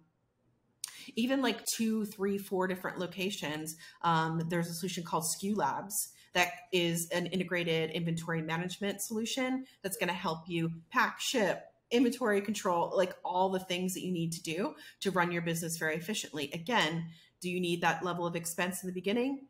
even 1.17 1.43
like 1.43 1.65
two, 1.77 2.05
three, 2.05 2.39
four 2.39 2.69
different 2.69 2.99
locations. 2.99 3.75
Um, 4.03 4.43
there's 4.49 4.69
a 4.69 4.75
solution 4.75 5.03
called 5.03 5.25
SKU 5.25 5.57
Labs 5.57 5.95
that 6.33 6.53
is 6.73 7.09
an 7.11 7.27
integrated 7.27 7.91
inventory 7.91 8.43
management 8.43 9.03
solution 9.03 9.65
that's 9.83 9.97
going 9.97 10.09
to 10.09 10.15
help 10.15 10.45
you 10.47 10.71
pack, 10.91 11.19
ship, 11.21 11.70
inventory 11.91 12.41
control, 12.41 12.93
like 12.97 13.15
all 13.25 13.49
the 13.49 13.59
things 13.59 13.95
that 13.95 14.05
you 14.05 14.13
need 14.13 14.33
to 14.33 14.43
do 14.43 14.75
to 15.01 15.11
run 15.11 15.33
your 15.33 15.43
business 15.43 15.77
very 15.77 15.97
efficiently. 15.97 16.51
Again, 16.53 17.07
do 17.41 17.51
you 17.51 17.61
need 17.61 17.81
that 17.81 18.05
level 18.05 18.27
of 18.27 18.37
expense 18.37 18.83
in 18.83 18.87
the 18.87 18.93
beginning? 18.93 19.47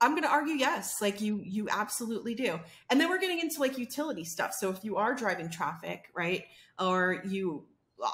I'm 0.00 0.12
going 0.12 0.24
to 0.24 0.28
argue 0.28 0.54
yes, 0.54 1.00
like 1.00 1.20
you 1.20 1.40
you 1.44 1.68
absolutely 1.70 2.34
do. 2.34 2.58
And 2.90 3.00
then 3.00 3.08
we're 3.08 3.20
getting 3.20 3.38
into 3.38 3.60
like 3.60 3.78
utility 3.78 4.24
stuff. 4.24 4.52
So 4.52 4.68
if 4.70 4.84
you 4.84 4.96
are 4.96 5.14
driving 5.14 5.48
traffic, 5.48 6.08
right? 6.14 6.44
Or 6.78 7.22
you 7.24 7.66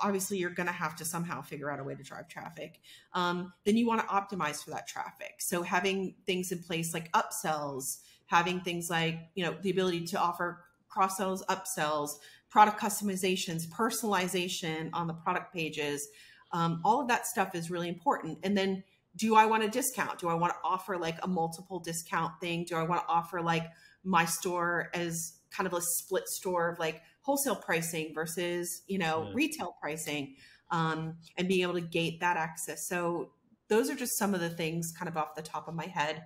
obviously 0.02 0.37
you're 0.37 0.50
going 0.50 0.67
to 0.67 0.73
have 0.73 0.97
to 0.97 1.05
somehow 1.05 1.40
figure 1.40 1.71
out 1.71 1.81
a 1.81 1.85
way 1.85 1.95
to 1.95 2.02
drive 2.02 2.28
traffic. 2.28 2.81
Um, 3.14 3.55
then 3.64 3.78
you 3.78 3.87
want 3.87 4.02
to 4.02 4.07
optimize 4.07 4.62
for 4.62 4.71
that 4.71 4.87
traffic. 4.87 5.37
So 5.38 5.62
having 5.62 6.14
things 6.26 6.52
in 6.52 6.62
place 6.62 6.93
like 6.93 7.11
upsells, 7.12 8.00
having 8.26 8.61
things 8.61 8.90
like 8.90 9.19
you 9.35 9.45
know 9.45 9.57
the 9.62 9.71
ability 9.71 10.07
to 10.09 10.21
offer 10.21 10.64
cross 10.88 11.17
sells, 11.17 11.45
upsells, 11.47 12.17
product 12.50 12.81
customizations, 12.81 13.69
personalization 13.69 14.90
on 14.93 15.07
the 15.07 15.14
product 15.14 15.52
pages, 15.52 16.09
um, 16.52 16.81
all 16.85 17.00
of 17.00 17.09
that 17.09 17.26
stuff 17.26 17.55
is 17.55 17.71
really 17.71 17.88
important. 17.88 18.38
And 18.43 18.57
then 18.57 18.83
do 19.17 19.35
I 19.35 19.47
want 19.47 19.64
a 19.64 19.69
discount? 19.69 20.19
Do 20.19 20.28
I 20.28 20.35
want 20.35 20.52
to 20.52 20.59
offer 20.64 20.97
like 20.97 21.19
a 21.23 21.28
multiple 21.28 21.81
discount 21.81 22.33
thing? 22.40 22.64
Do 22.64 22.76
I 22.76 22.85
want 22.85 23.02
to 23.02 23.09
offer 23.09 23.43
like 23.43 23.64
my 24.05 24.25
store 24.25 24.90
as 24.95 25.38
kind 25.50 25.67
of 25.67 25.73
a 25.73 25.81
split 25.81 26.28
store 26.28 26.71
of 26.71 26.78
like 26.78 27.02
wholesale 27.23 27.57
pricing 27.57 28.12
versus 28.14 28.83
you 28.87 28.99
know 28.99 29.28
mm. 29.28 29.35
retail 29.35 29.76
pricing 29.81 30.35
um, 30.71 31.17
and 31.37 31.49
being 31.49 31.62
able 31.62 31.75
to 31.75 31.81
gate 31.81 32.21
that 32.21 32.37
access 32.37 32.87
so 32.88 33.31
those 33.69 33.90
are 33.90 33.95
just 33.95 34.17
some 34.19 34.35
of 34.35 34.40
the 34.40 34.49
things 34.49 34.93
kind 34.99 35.09
of 35.09 35.17
off 35.17 35.35
the 35.35 35.43
top 35.43 35.69
of 35.69 35.75
my 35.75 35.87
head 35.87 36.23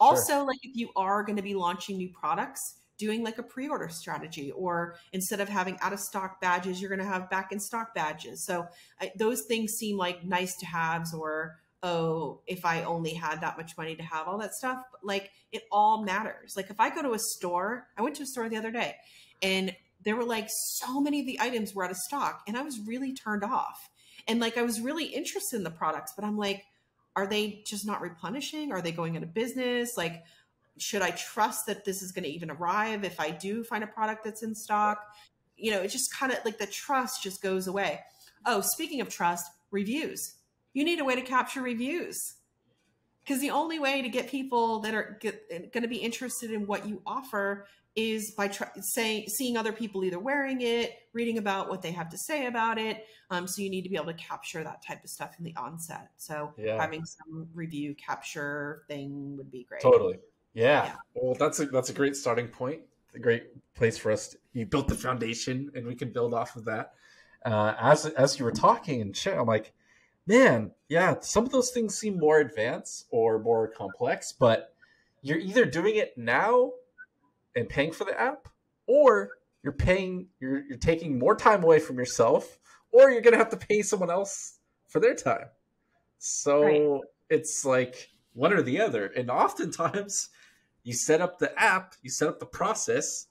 also 0.00 0.32
sure. 0.34 0.46
like 0.46 0.58
if 0.62 0.76
you 0.76 0.90
are 0.96 1.22
going 1.22 1.36
to 1.36 1.42
be 1.42 1.54
launching 1.54 1.96
new 1.96 2.08
products 2.08 2.76
doing 2.98 3.24
like 3.24 3.38
a 3.38 3.42
pre-order 3.42 3.88
strategy 3.88 4.50
or 4.52 4.96
instead 5.12 5.40
of 5.40 5.48
having 5.48 5.76
out 5.80 5.92
of 5.92 6.00
stock 6.00 6.40
badges 6.40 6.80
you're 6.80 6.88
going 6.90 7.00
to 7.00 7.04
have 7.04 7.28
back 7.30 7.52
in 7.52 7.58
stock 7.58 7.94
badges 7.94 8.44
so 8.44 8.66
I, 9.00 9.12
those 9.16 9.42
things 9.42 9.72
seem 9.72 9.96
like 9.96 10.24
nice 10.24 10.56
to 10.58 10.66
haves 10.66 11.12
or 11.12 11.56
oh, 11.84 12.40
if 12.46 12.64
I 12.64 12.82
only 12.84 13.12
had 13.12 13.42
that 13.42 13.58
much 13.58 13.76
money 13.76 13.94
to 13.94 14.02
have 14.02 14.26
all 14.26 14.38
that 14.38 14.54
stuff. 14.54 14.82
But 14.90 15.04
like 15.04 15.30
it 15.52 15.64
all 15.70 16.02
matters. 16.02 16.54
Like 16.56 16.70
if 16.70 16.80
I 16.80 16.88
go 16.88 17.02
to 17.02 17.12
a 17.12 17.18
store, 17.18 17.86
I 17.96 18.02
went 18.02 18.16
to 18.16 18.22
a 18.22 18.26
store 18.26 18.48
the 18.48 18.56
other 18.56 18.70
day 18.70 18.96
and 19.42 19.76
there 20.02 20.16
were 20.16 20.24
like 20.24 20.48
so 20.48 20.98
many 21.00 21.20
of 21.20 21.26
the 21.26 21.38
items 21.40 21.74
were 21.74 21.84
out 21.84 21.90
of 21.90 21.98
stock 21.98 22.42
and 22.48 22.56
I 22.56 22.62
was 22.62 22.80
really 22.80 23.12
turned 23.12 23.44
off. 23.44 23.90
And 24.26 24.40
like 24.40 24.56
I 24.56 24.62
was 24.62 24.80
really 24.80 25.04
interested 25.04 25.56
in 25.56 25.62
the 25.62 25.70
products, 25.70 26.14
but 26.16 26.24
I'm 26.24 26.38
like, 26.38 26.64
are 27.16 27.26
they 27.26 27.62
just 27.66 27.86
not 27.86 28.00
replenishing? 28.00 28.72
Are 28.72 28.80
they 28.80 28.90
going 28.90 29.16
out 29.16 29.22
of 29.22 29.34
business? 29.34 29.90
Like, 29.96 30.24
should 30.78 31.02
I 31.02 31.10
trust 31.10 31.66
that 31.66 31.84
this 31.84 32.02
is 32.02 32.12
going 32.12 32.24
to 32.24 32.30
even 32.30 32.50
arrive 32.50 33.04
if 33.04 33.20
I 33.20 33.30
do 33.30 33.64
find 33.64 33.84
a 33.84 33.86
product 33.86 34.24
that's 34.24 34.42
in 34.42 34.54
stock? 34.54 34.98
You 35.56 35.70
know, 35.70 35.80
it 35.80 35.88
just 35.88 36.12
kind 36.12 36.32
of 36.32 36.38
like 36.44 36.58
the 36.58 36.66
trust 36.66 37.22
just 37.22 37.42
goes 37.42 37.66
away. 37.66 38.00
Oh, 38.44 38.60
speaking 38.60 39.00
of 39.00 39.08
trust, 39.08 39.46
reviews 39.70 40.34
you 40.74 40.84
need 40.84 41.00
a 41.00 41.04
way 41.04 41.14
to 41.14 41.22
capture 41.22 41.62
reviews 41.62 42.18
because 43.24 43.40
the 43.40 43.50
only 43.50 43.78
way 43.78 44.02
to 44.02 44.08
get 44.08 44.28
people 44.28 44.80
that 44.80 44.92
are 44.92 45.18
going 45.22 45.82
to 45.82 45.88
be 45.88 45.96
interested 45.96 46.50
in 46.50 46.66
what 46.66 46.86
you 46.86 47.00
offer 47.06 47.66
is 47.96 48.32
by 48.32 48.48
try, 48.48 48.68
saying 48.80 49.24
seeing 49.28 49.56
other 49.56 49.72
people 49.72 50.04
either 50.04 50.18
wearing 50.18 50.60
it 50.60 50.92
reading 51.12 51.38
about 51.38 51.68
what 51.70 51.80
they 51.80 51.92
have 51.92 52.08
to 52.10 52.18
say 52.18 52.46
about 52.46 52.76
it 52.76 53.06
um, 53.30 53.46
so 53.46 53.62
you 53.62 53.70
need 53.70 53.82
to 53.82 53.88
be 53.88 53.94
able 53.94 54.06
to 54.06 54.14
capture 54.14 54.64
that 54.64 54.84
type 54.84 55.02
of 55.02 55.08
stuff 55.08 55.36
in 55.38 55.44
the 55.44 55.54
onset 55.56 56.10
so 56.16 56.52
yeah. 56.58 56.76
having 56.78 57.04
some 57.04 57.46
review 57.54 57.94
capture 57.94 58.82
thing 58.88 59.36
would 59.36 59.50
be 59.50 59.62
great 59.62 59.80
totally 59.80 60.18
yeah, 60.54 60.84
yeah. 60.84 60.94
well 61.14 61.34
that's 61.34 61.60
a 61.60 61.66
that's 61.66 61.90
a 61.90 61.94
great 61.94 62.16
starting 62.16 62.48
point 62.48 62.80
a 63.14 63.18
great 63.18 63.44
place 63.74 63.98
for 63.98 64.10
us 64.10 64.28
to, 64.28 64.38
you 64.52 64.66
built 64.66 64.88
the 64.88 64.94
foundation 64.94 65.70
and 65.74 65.86
we 65.86 65.94
can 65.94 66.10
build 66.10 66.32
off 66.34 66.56
of 66.56 66.64
that 66.64 66.94
uh, 67.44 67.74
as 67.80 68.06
as 68.06 68.38
you 68.38 68.44
were 68.44 68.52
talking 68.52 69.00
and 69.00 69.16
shit 69.16 69.36
i'm 69.36 69.46
like 69.46 69.72
man, 70.26 70.70
yeah, 70.88 71.16
some 71.20 71.44
of 71.44 71.50
those 71.50 71.70
things 71.70 71.96
seem 71.96 72.18
more 72.18 72.40
advanced 72.40 73.06
or 73.10 73.38
more 73.38 73.68
complex, 73.68 74.32
but 74.32 74.74
you're 75.22 75.38
either 75.38 75.64
doing 75.64 75.96
it 75.96 76.16
now 76.16 76.72
and 77.56 77.68
paying 77.68 77.92
for 77.92 78.04
the 78.04 78.18
app, 78.20 78.48
or 78.86 79.30
you're 79.62 79.72
paying 79.72 80.26
you're 80.40 80.64
you're 80.66 80.78
taking 80.78 81.18
more 81.18 81.34
time 81.34 81.62
away 81.62 81.78
from 81.78 81.98
yourself, 81.98 82.58
or 82.92 83.10
you're 83.10 83.22
gonna 83.22 83.36
have 83.38 83.50
to 83.50 83.56
pay 83.56 83.82
someone 83.82 84.10
else 84.10 84.58
for 84.88 85.00
their 85.00 85.14
time. 85.14 85.46
So 86.18 86.62
right. 86.62 87.00
it's 87.30 87.64
like 87.64 88.10
one 88.34 88.52
or 88.52 88.62
the 88.62 88.80
other. 88.80 89.06
And 89.06 89.30
oftentimes 89.30 90.28
you 90.84 90.92
set 90.92 91.20
up 91.20 91.38
the 91.38 91.58
app, 91.60 91.94
you 92.02 92.10
set 92.10 92.28
up 92.28 92.38
the 92.38 92.46
process, 92.46 93.26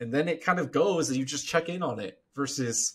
and 0.00 0.12
then 0.12 0.28
it 0.28 0.44
kind 0.44 0.58
of 0.58 0.72
goes 0.72 1.08
and 1.08 1.18
you 1.18 1.24
just 1.24 1.46
check 1.46 1.68
in 1.68 1.82
on 1.82 2.00
it 2.00 2.18
versus 2.34 2.94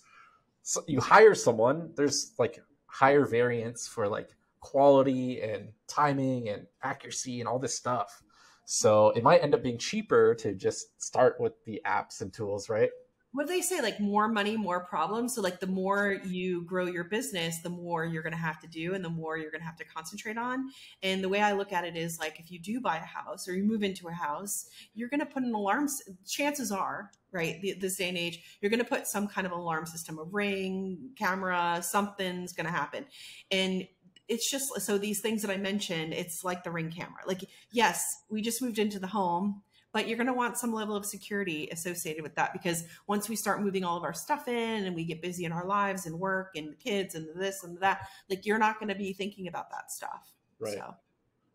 you 0.88 1.00
hire 1.00 1.34
someone, 1.34 1.92
there's 1.96 2.34
like 2.38 2.62
higher 2.88 3.26
variance 3.26 3.88
for 3.88 4.08
like 4.08 4.30
quality 4.60 5.42
and 5.42 5.70
timing 5.88 6.50
and 6.50 6.66
accuracy 6.84 7.40
and 7.40 7.48
all 7.48 7.60
this 7.60 7.76
stuff. 7.76 8.22
So 8.66 9.10
it 9.12 9.24
might 9.24 9.42
end 9.42 9.56
up 9.56 9.64
being 9.64 9.78
cheaper 9.78 10.36
to 10.36 10.54
just 10.54 11.02
start 11.02 11.40
with 11.40 11.54
the 11.66 11.82
apps 11.86 12.22
and 12.22 12.32
tools, 12.32 12.70
right? 12.70 12.92
What 13.32 13.48
do 13.48 13.54
they 13.54 13.62
say? 13.62 13.82
Like 13.82 14.00
more 14.00 14.28
money 14.28 14.58
more 14.58 14.84
problems? 14.86 15.36
So 15.36 15.42
like 15.42 15.60
the 15.60 15.68
more 15.68 16.20
you 16.26 16.64
grow 16.64 16.86
your 16.86 17.04
business 17.04 17.62
the 17.62 17.70
more 17.70 18.06
you're 18.06 18.24
going 18.24 18.34
to 18.34 18.40
have 18.40 18.60
to 18.62 18.68
do 18.68 18.94
and 18.94 19.06
the 19.06 19.10
more 19.10 19.38
you're 19.38 19.52
going 19.52 19.62
to 19.62 19.68
have 19.68 19.78
to 19.78 19.86
concentrate 19.86 20.38
on. 20.38 20.70
And 21.04 21.24
the 21.24 21.30
way 21.30 21.42
i 21.42 21.54
look 21.54 21.72
at 21.72 21.86
it 21.86 21.96
is 21.96 22.20
like 22.20 22.40
if 22.40 22.52
you 22.52 22.60
do 22.60 22.82
buy 22.82 22.98
a 22.98 23.02
house 23.02 23.48
or 23.48 23.54
you 23.54 23.64
move 23.64 23.84
into 23.84 24.08
a 24.08 24.12
house 24.12 24.66
you're 24.94 25.10
going 25.10 25.20
to 25.20 25.26
put 25.26 25.44
an 25.44 25.54
alarm 25.54 25.88
chances 26.26 26.72
are 26.72 27.12
right 27.32 27.62
the, 27.62 27.74
this 27.74 27.98
day 27.98 28.10
and 28.10 28.18
age 28.18 28.58
you're 28.62 28.70
going 28.70 28.84
to 28.84 28.86
put 28.86 29.08
some 29.08 29.28
kind 29.28 29.46
of 29.46 29.54
alarm 29.54 29.86
system 29.86 30.18
a 30.18 30.24
ring 30.24 31.12
camera 31.18 31.82
something's 31.84 32.54
going 32.54 32.66
to 32.66 32.72
happen. 32.72 33.06
And 33.52 33.88
it's 34.28 34.50
just 34.50 34.80
so 34.82 34.98
these 34.98 35.22
things 35.22 35.42
that 35.42 35.52
i 35.52 35.58
mentioned 35.58 36.14
it's 36.14 36.44
like 36.44 36.64
the 36.64 36.72
ring 36.72 36.92
camera. 36.92 37.22
Like 37.28 37.44
yes 37.72 38.04
we 38.30 38.42
just 38.42 38.62
moved 38.62 38.80
into 38.80 39.00
the 39.00 39.08
home 39.08 39.62
but 39.92 40.08
you're 40.08 40.18
going 40.18 40.28
to 40.28 40.34
want 40.34 40.58
some 40.58 40.74
level 40.74 40.96
of 40.96 41.06
security 41.06 41.70
associated 41.72 42.24
with 42.24 42.36
that 42.36 42.54
because 42.54 42.84
once 43.08 43.28
we 43.28 43.36
start 43.36 43.62
moving 43.62 43.84
all 43.84 43.98
of 43.98 44.04
our 44.04 44.14
stuff 44.14 44.48
in 44.48 44.86
and 44.86 44.96
we 44.96 45.04
get 45.04 45.22
busy 45.22 45.46
in 45.46 45.52
our 45.52 45.66
lives 45.66 46.06
and 46.06 46.20
work 46.20 46.52
and 46.56 46.72
the 46.72 46.76
kids 46.76 47.16
and 47.16 47.28
this 47.36 47.64
and 47.64 47.80
that 47.80 48.08
like 48.30 48.46
you're 48.46 48.60
not 48.60 48.80
going 48.80 48.90
to 48.90 48.96
be 48.96 49.14
thinking 49.14 49.48
about 49.48 49.70
that 49.72 49.92
stuff. 49.92 50.34
Right. 50.60 50.74
So. 50.74 50.96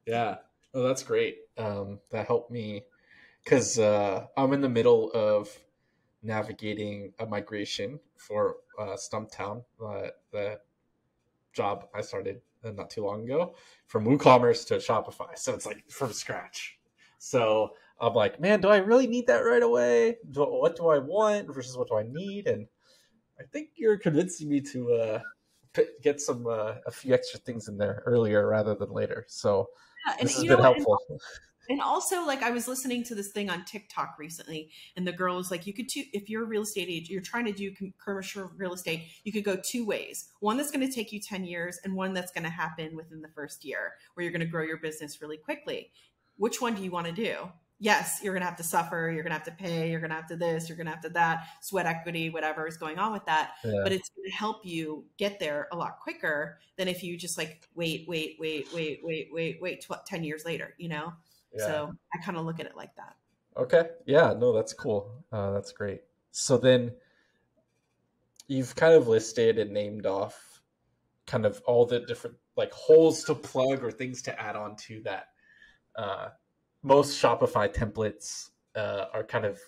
yeah. 0.07 0.37
Oh 0.75 0.83
that's 0.83 1.03
great. 1.03 1.39
Um, 1.57 2.01
that 2.11 2.27
helped 2.27 2.51
me 2.51 2.85
because 3.45 3.79
uh, 3.79 4.27
i'm 4.37 4.53
in 4.53 4.61
the 4.61 4.69
middle 4.69 5.11
of 5.13 5.49
navigating 6.23 7.13
a 7.19 7.27
migration 7.27 8.01
for 8.17 8.57
uh, 8.79 8.97
stumptown 8.97 9.63
uh, 9.85 10.09
the 10.33 10.59
job 11.53 11.87
i 11.95 12.01
started 12.01 12.41
uh, 12.65 12.71
not 12.71 12.91
too 12.91 13.05
long 13.05 13.25
ago 13.25 13.55
from 13.87 14.07
woocommerce 14.07 14.67
to 14.67 14.77
shopify. 14.77 15.37
So 15.37 15.55
it's 15.55 15.67
like 15.67 15.85
from 15.91 16.13
scratch. 16.13 16.79
So 17.19 17.73
I'm 18.01 18.15
like, 18.15 18.41
man, 18.41 18.61
do 18.61 18.69
I 18.69 18.79
really 18.79 19.07
need 19.07 19.27
that 19.29 19.39
right 19.39 19.63
away? 19.63 20.17
Do, 20.31 20.45
what 20.45 20.77
do 20.77 20.89
I 20.89 20.99
want 20.99 21.53
versus 21.55 21.77
what 21.77 21.89
do 21.89 21.97
I 21.97 22.05
need? 22.09 22.47
And 22.47 22.67
I 23.39 23.45
think 23.53 23.71
you're 23.77 23.99
convincing 23.99 24.49
me 24.49 24.61
to 24.73 24.93
uh, 24.93 25.21
get 26.03 26.21
some 26.21 26.47
uh, 26.47 26.75
a 26.87 26.91
few 26.91 27.15
extra 27.15 27.41
things 27.41 27.69
in 27.69 27.77
there 27.77 28.03
earlier 28.07 28.47
rather 28.49 28.75
than 28.75 28.91
later. 28.91 29.25
So 29.29 29.69
yeah, 30.07 30.17
this 30.21 30.35
has 30.37 30.45
been 30.45 30.59
helpful. 30.59 30.99
And, 31.09 31.21
and 31.71 31.81
also, 31.81 32.27
like 32.27 32.43
I 32.43 32.51
was 32.51 32.69
listening 32.69 33.05
to 33.05 33.15
this 33.15 33.33
thing 33.33 33.49
on 33.49 33.65
TikTok 33.65 34.17
recently, 34.19 34.71
and 34.97 35.07
the 35.07 35.13
girl 35.13 35.37
was 35.37 35.51
like, 35.51 35.67
"You 35.67 35.73
could, 35.73 35.87
if 35.95 36.29
you're 36.29 36.45
a 36.45 36.47
real 36.47 36.63
estate 36.63 36.89
agent, 36.89 37.11
you're 37.11 37.23
trying 37.23 37.47
to 37.47 37.53
do 37.53 37.73
commercial 38.05 38.51
real 38.57 38.75
estate, 38.75 39.05
you 39.25 39.33
could 39.33 39.45
go 39.45 39.57
two 39.57 39.87
ways. 39.87 40.29
One 40.41 40.57
that's 40.57 40.71
going 40.71 40.87
to 40.87 40.93
take 40.93 41.13
you 41.13 41.21
ten 41.21 41.45
years, 41.45 41.79
and 41.85 41.95
one 41.95 42.13
that's 42.13 42.33
going 42.33 42.45
to 42.45 42.51
happen 42.51 42.95
within 42.95 43.23
the 43.23 43.31
first 43.35 43.65
year, 43.65 43.95
where 44.13 44.25
you're 44.25 44.33
going 44.33 44.41
to 44.41 44.47
grow 44.47 44.63
your 44.63 44.79
business 44.79 45.23
really 45.23 45.39
quickly. 45.39 45.91
Which 46.37 46.61
one 46.61 46.75
do 46.75 46.83
you 46.83 46.91
want 46.91 47.07
to 47.07 47.13
do?" 47.13 47.49
Yes, 47.85 48.21
you're 48.23 48.33
going 48.33 48.41
to 48.41 48.47
have 48.47 48.57
to 48.57 48.63
suffer, 48.63 49.11
you're 49.13 49.23
going 49.23 49.31
to 49.31 49.37
have 49.37 49.45
to 49.45 49.51
pay, 49.51 49.91
you're 49.91 50.01
going 50.01 50.09
to 50.09 50.17
have 50.17 50.27
to 50.27 50.37
this, 50.37 50.71
you're 50.71 50.77
going 50.77 50.87
to 50.87 50.93
have 50.93 51.03
to 51.03 51.11
that, 51.11 51.49
sweat 51.61 51.85
equity, 51.85 52.31
whatever 52.31 52.67
is 52.67 52.79
going 52.79 52.99
on 52.99 53.13
with 53.13 53.27
that. 53.27 53.57
Yeah. 53.63 53.81
But 53.83 53.93
it's 53.93 54.09
going 54.09 54.25
to 54.25 54.35
help 54.35 54.65
you 54.65 55.05
get 55.19 55.39
there 55.39 55.69
a 55.71 55.77
lot 55.77 56.01
quicker 56.01 56.59
than 56.77 56.89
if 56.89 57.05
you 57.05 57.19
just 57.19 57.37
like 57.37 57.69
wait, 57.75 58.07
wait, 58.09 58.37
wait, 58.41 58.69
wait, 58.73 59.01
wait, 59.05 59.29
wait, 59.31 59.59
wait, 59.61 59.83
tw- 59.83 60.07
10 60.07 60.25
years 60.25 60.47
later, 60.47 60.75
you 60.79 60.89
know? 60.89 61.13
Yeah. 61.53 61.67
So 61.67 61.95
I 62.15 62.25
kind 62.25 62.39
of 62.39 62.47
look 62.47 62.59
at 62.59 62.65
it 62.65 62.75
like 62.75 62.97
that. 62.97 63.17
Okay. 63.55 63.91
Yeah, 64.07 64.33
no, 64.33 64.55
that's 64.55 64.73
cool. 64.73 65.13
Uh, 65.31 65.51
that's 65.51 65.73
great. 65.73 66.01
So 66.33 66.57
then 66.57 66.91
you've 68.49 68.75
kind 68.75 68.95
of 68.95 69.09
listed 69.09 69.59
and 69.59 69.73
named 69.73 70.07
off 70.07 70.63
kind 71.27 71.45
of 71.45 71.61
all 71.67 71.85
the 71.85 72.01
different 72.01 72.37
like 72.57 72.73
holes 72.73 73.25
to 73.25 73.35
plug 73.35 73.85
or 73.85 73.91
things 73.91 74.23
to 74.23 74.41
add 74.41 74.57
on 74.57 74.75
to 74.77 75.03
that 75.03 75.29
uh, 75.97 76.29
most 76.85 77.21
Shopify 77.21 77.75
templates 77.75 78.51
uh, 78.77 79.07
are 79.13 79.25
kind 79.25 79.47
of 79.47 79.59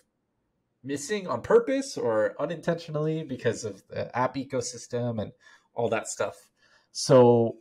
missing 0.85 1.27
on 1.27 1.41
purpose 1.41 1.97
or 1.97 2.37
unintentionally 2.39 3.25
because 3.25 3.65
of 3.65 3.83
the 3.89 4.17
app 4.17 4.37
ecosystem 4.37 5.21
and 5.21 5.33
all 5.75 5.89
that 5.89 6.07
stuff. 6.07 6.51
So, 6.93 7.57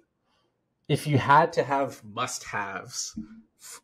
if 0.87 1.07
you 1.07 1.17
had 1.17 1.51
to 1.53 1.63
have 1.63 2.03
must-haves, 2.03 3.17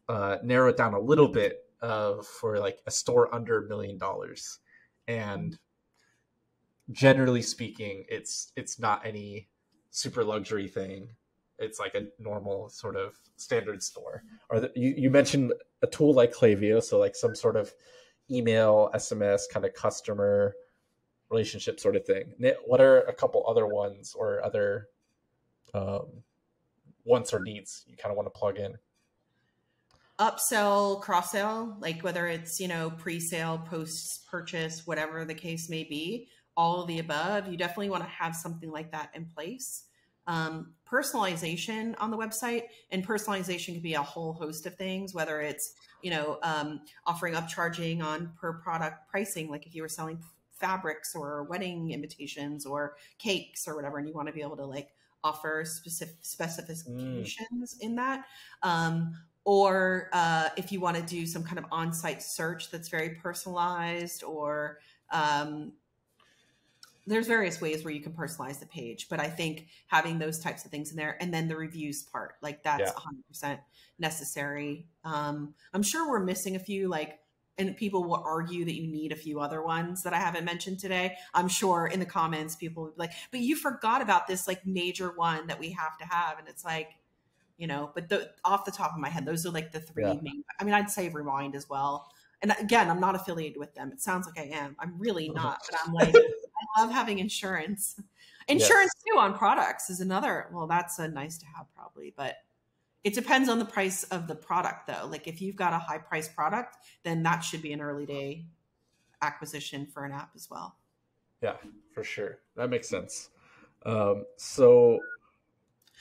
uh, 0.08 0.38
narrow 0.44 0.70
it 0.70 0.78
down 0.78 0.94
a 0.94 1.00
little 1.00 1.28
bit 1.28 1.66
uh, 1.82 2.22
for 2.22 2.60
like 2.60 2.80
a 2.86 2.92
store 2.92 3.34
under 3.34 3.66
a 3.66 3.68
million 3.68 3.98
dollars, 3.98 4.60
and 5.08 5.58
generally 6.92 7.42
speaking, 7.42 8.06
it's 8.08 8.52
it's 8.56 8.78
not 8.78 9.06
any 9.06 9.48
super 9.90 10.24
luxury 10.24 10.68
thing 10.68 11.16
it's 11.62 11.80
like 11.80 11.96
a 11.96 12.08
normal 12.20 12.70
sort 12.70 12.96
of 12.96 13.18
standard 13.38 13.82
store. 13.84 14.24
Or 14.50 14.60
the, 14.60 14.72
you, 14.76 14.94
you 14.98 15.10
mentioned 15.10 15.54
a 15.82 15.88
tool 15.88 16.14
like 16.14 16.34
Klaviyo, 16.34 16.84
so 16.84 17.00
like 17.00 17.16
some 17.16 17.36
sort 17.36 17.56
of 17.56 17.72
email, 18.30 18.90
SMS 18.94 19.44
kind 19.52 19.66
of 19.66 19.74
customer 19.74 20.56
relationship 21.30 21.80
sort 21.80 21.96
of 21.96 22.06
thing. 22.06 22.34
What 22.66 22.82
are 22.82 23.02
a 23.02 23.14
couple 23.14 23.46
other 23.48 23.66
ones 23.66 24.14
or 24.18 24.44
other 24.44 24.88
um, 25.74 26.24
wants 27.06 27.34
or 27.34 27.40
needs 27.40 27.84
you 27.88 27.96
kind 27.98 28.12
of 28.12 28.18
want 28.18 28.28
to 28.28 28.38
plug 28.38 28.58
in? 28.58 28.76
Upsell, 30.20 31.02
cross 31.02 31.32
sell, 31.32 31.78
like 31.80 32.04
whether 32.04 32.28
it's 32.28 32.60
you 32.60 32.68
know 32.68 32.92
pre-sale, 32.92 33.58
post 33.58 34.28
purchase, 34.30 34.86
whatever 34.86 35.26
the 35.26 35.34
case 35.34 35.70
may 35.70 35.84
be, 35.84 36.28
all 36.56 36.82
of 36.82 36.88
the 36.88 37.00
above. 37.00 37.48
You 37.48 37.58
definitely 37.58 37.90
want 37.90 38.04
to 38.04 38.10
have 38.10 38.36
something 38.36 38.70
like 38.70 38.92
that 38.92 39.10
in 39.16 39.26
place. 39.26 39.86
Um, 40.28 40.74
personalization 40.90 41.96
on 42.00 42.12
the 42.12 42.18
website, 42.18 42.64
and 42.92 43.06
personalization 43.06 43.74
can 43.74 43.82
be 43.82 43.94
a 43.94 44.02
whole 44.02 44.34
host 44.34 44.66
of 44.66 44.76
things, 44.76 45.14
whether 45.14 45.42
it's 45.42 45.74
you 46.02 46.12
know 46.12 46.38
um, 46.44 46.82
offering 47.06 47.34
upcharging 47.34 48.04
on 48.04 48.32
per 48.40 48.54
product 48.54 49.10
pricing, 49.10 49.50
like 49.50 49.66
if 49.66 49.74
you 49.74 49.82
were 49.82 49.90
selling 49.90 50.20
fabrics 50.60 51.16
or 51.16 51.44
wedding 51.44 51.92
invitations 51.92 52.66
or 52.66 52.96
cakes 53.18 53.68
or 53.68 53.76
whatever, 53.76 53.98
and 53.98 54.08
you 54.08 54.14
want 54.14 54.28
to 54.28 54.34
be 54.34 54.42
able 54.42 54.58
to 54.58 54.66
like 54.66 54.90
offer 55.24 55.64
specific 55.66 56.16
specifications 56.22 57.76
mm. 57.76 57.82
in 57.82 57.96
that. 57.96 58.26
Um, 58.64 59.14
or 59.44 60.10
uh, 60.14 60.50
if 60.56 60.72
you 60.72 60.80
want 60.80 60.98
to 60.98 61.04
do 61.04 61.26
some 61.26 61.44
kind 61.44 61.58
of 61.58 61.66
on-site 61.72 62.22
search 62.22 62.70
that's 62.70 62.90
very 62.90 63.16
personalized 63.16 64.24
or 64.24 64.78
um, 65.12 65.74
there's 67.12 67.28
various 67.28 67.62
ways 67.62 67.84
where 67.84 67.94
you 67.94 68.02
can 68.02 68.14
personalize 68.14 68.60
the 68.60 68.66
page 68.66 69.08
but 69.10 69.20
i 69.20 69.28
think 69.28 69.68
having 69.88 70.20
those 70.20 70.40
types 70.40 70.66
of 70.66 70.72
things 70.72 70.92
in 70.92 70.98
there 70.98 71.18
and 71.22 71.34
then 71.34 71.48
the 71.48 71.56
reviews 71.56 72.04
part 72.04 72.36
like 72.42 72.64
that's 72.64 72.92
yeah. 72.92 73.52
100% 73.54 73.60
necessary 74.00 74.88
um, 75.04 75.54
i'm 75.74 75.84
sure 75.84 76.10
we're 76.10 76.24
missing 76.24 76.56
a 76.56 76.60
few 76.60 76.88
like 76.88 77.20
and 77.58 77.76
people 77.78 78.04
will 78.04 78.24
argue 78.26 78.66
that 78.66 78.76
you 78.76 78.88
need 78.88 79.12
a 79.12 79.16
few 79.16 79.40
other 79.40 79.62
ones 79.62 80.04
that 80.04 80.14
I 80.14 80.20
haven't 80.20 80.46
mentioned 80.46 80.80
today. 80.80 81.16
I'm 81.34 81.48
sure 81.48 81.86
in 81.86 82.00
the 82.00 82.06
comments 82.06 82.56
people 82.56 82.84
will 82.84 82.92
be 82.92 82.96
like, 82.98 83.12
but 83.30 83.40
you 83.40 83.56
forgot 83.56 84.02
about 84.02 84.28
this 84.28 84.48
like 84.48 84.66
major 84.66 85.12
one 85.12 85.48
that 85.48 85.60
we 85.60 85.72
have 85.72 85.98
to 86.00 86.06
have. 86.06 86.40
And 86.40 86.48
it's 86.48 86.66
like, 86.66 86.92
you 87.58 87.68
know, 87.68 87.92
but 87.94 88.10
the, 88.10 88.32
off 88.44 88.66
the 88.66 88.72
top 88.72 88.94
of 88.94 89.00
my 89.00 89.10
head, 89.10 89.26
those 89.26 89.46
are 89.46 89.52
like 89.52 89.72
the 89.72 89.80
three 89.80 90.06
yeah. 90.06 90.16
main. 90.22 90.44
I 90.60 90.64
mean, 90.64 90.74
I'd 90.74 90.90
say 90.90 91.10
Rewind 91.10 91.56
as 91.56 91.70
well. 91.70 92.10
And 92.42 92.56
again, 92.60 92.90
I'm 92.90 93.00
not 93.00 93.16
affiliated 93.16 93.60
with 93.60 93.76
them. 93.76 93.92
It 93.92 94.02
sounds 94.02 94.26
like 94.26 94.40
I 94.40 94.50
am. 94.56 94.76
I'm 94.80 94.98
really 94.98 95.30
not, 95.36 95.60
but 95.70 95.80
I'm 95.86 95.94
like, 95.94 96.16
love 96.78 96.92
having 96.92 97.20
insurance. 97.20 98.00
Insurance 98.48 98.92
yes. 98.96 99.04
too 99.08 99.20
on 99.20 99.38
products 99.38 99.90
is 99.90 100.00
another. 100.00 100.48
Well, 100.52 100.68
that's 100.68 101.00
a 101.00 101.08
nice 101.08 101.38
to 101.40 101.46
have 101.56 101.68
probably, 101.76 102.14
but 102.16 102.36
it 103.04 103.14
depends 103.14 103.50
on 103.50 103.60
the 103.60 103.66
price 103.66 104.04
of 104.06 104.28
the 104.28 104.36
product 104.36 104.88
though. 104.88 105.08
Like 105.10 105.28
if 105.28 105.42
you've 105.42 105.56
got 105.56 105.74
a 105.74 105.80
high 105.80 105.98
price 105.98 106.28
product, 106.28 106.78
then 107.04 107.24
that 107.24 107.42
should 107.42 107.62
be 107.62 107.74
an 107.74 107.82
early 107.82 108.06
day 108.06 108.46
acquisition 109.22 109.86
for 109.86 110.06
an 110.06 110.12
app 110.12 110.32
as 110.36 110.50
well. 110.50 110.76
Yeah, 111.42 111.56
for 111.94 112.04
sure. 112.04 112.40
That 112.56 112.70
makes 112.70 112.90
sense. 112.90 113.30
Um, 113.86 114.26
so 114.38 115.00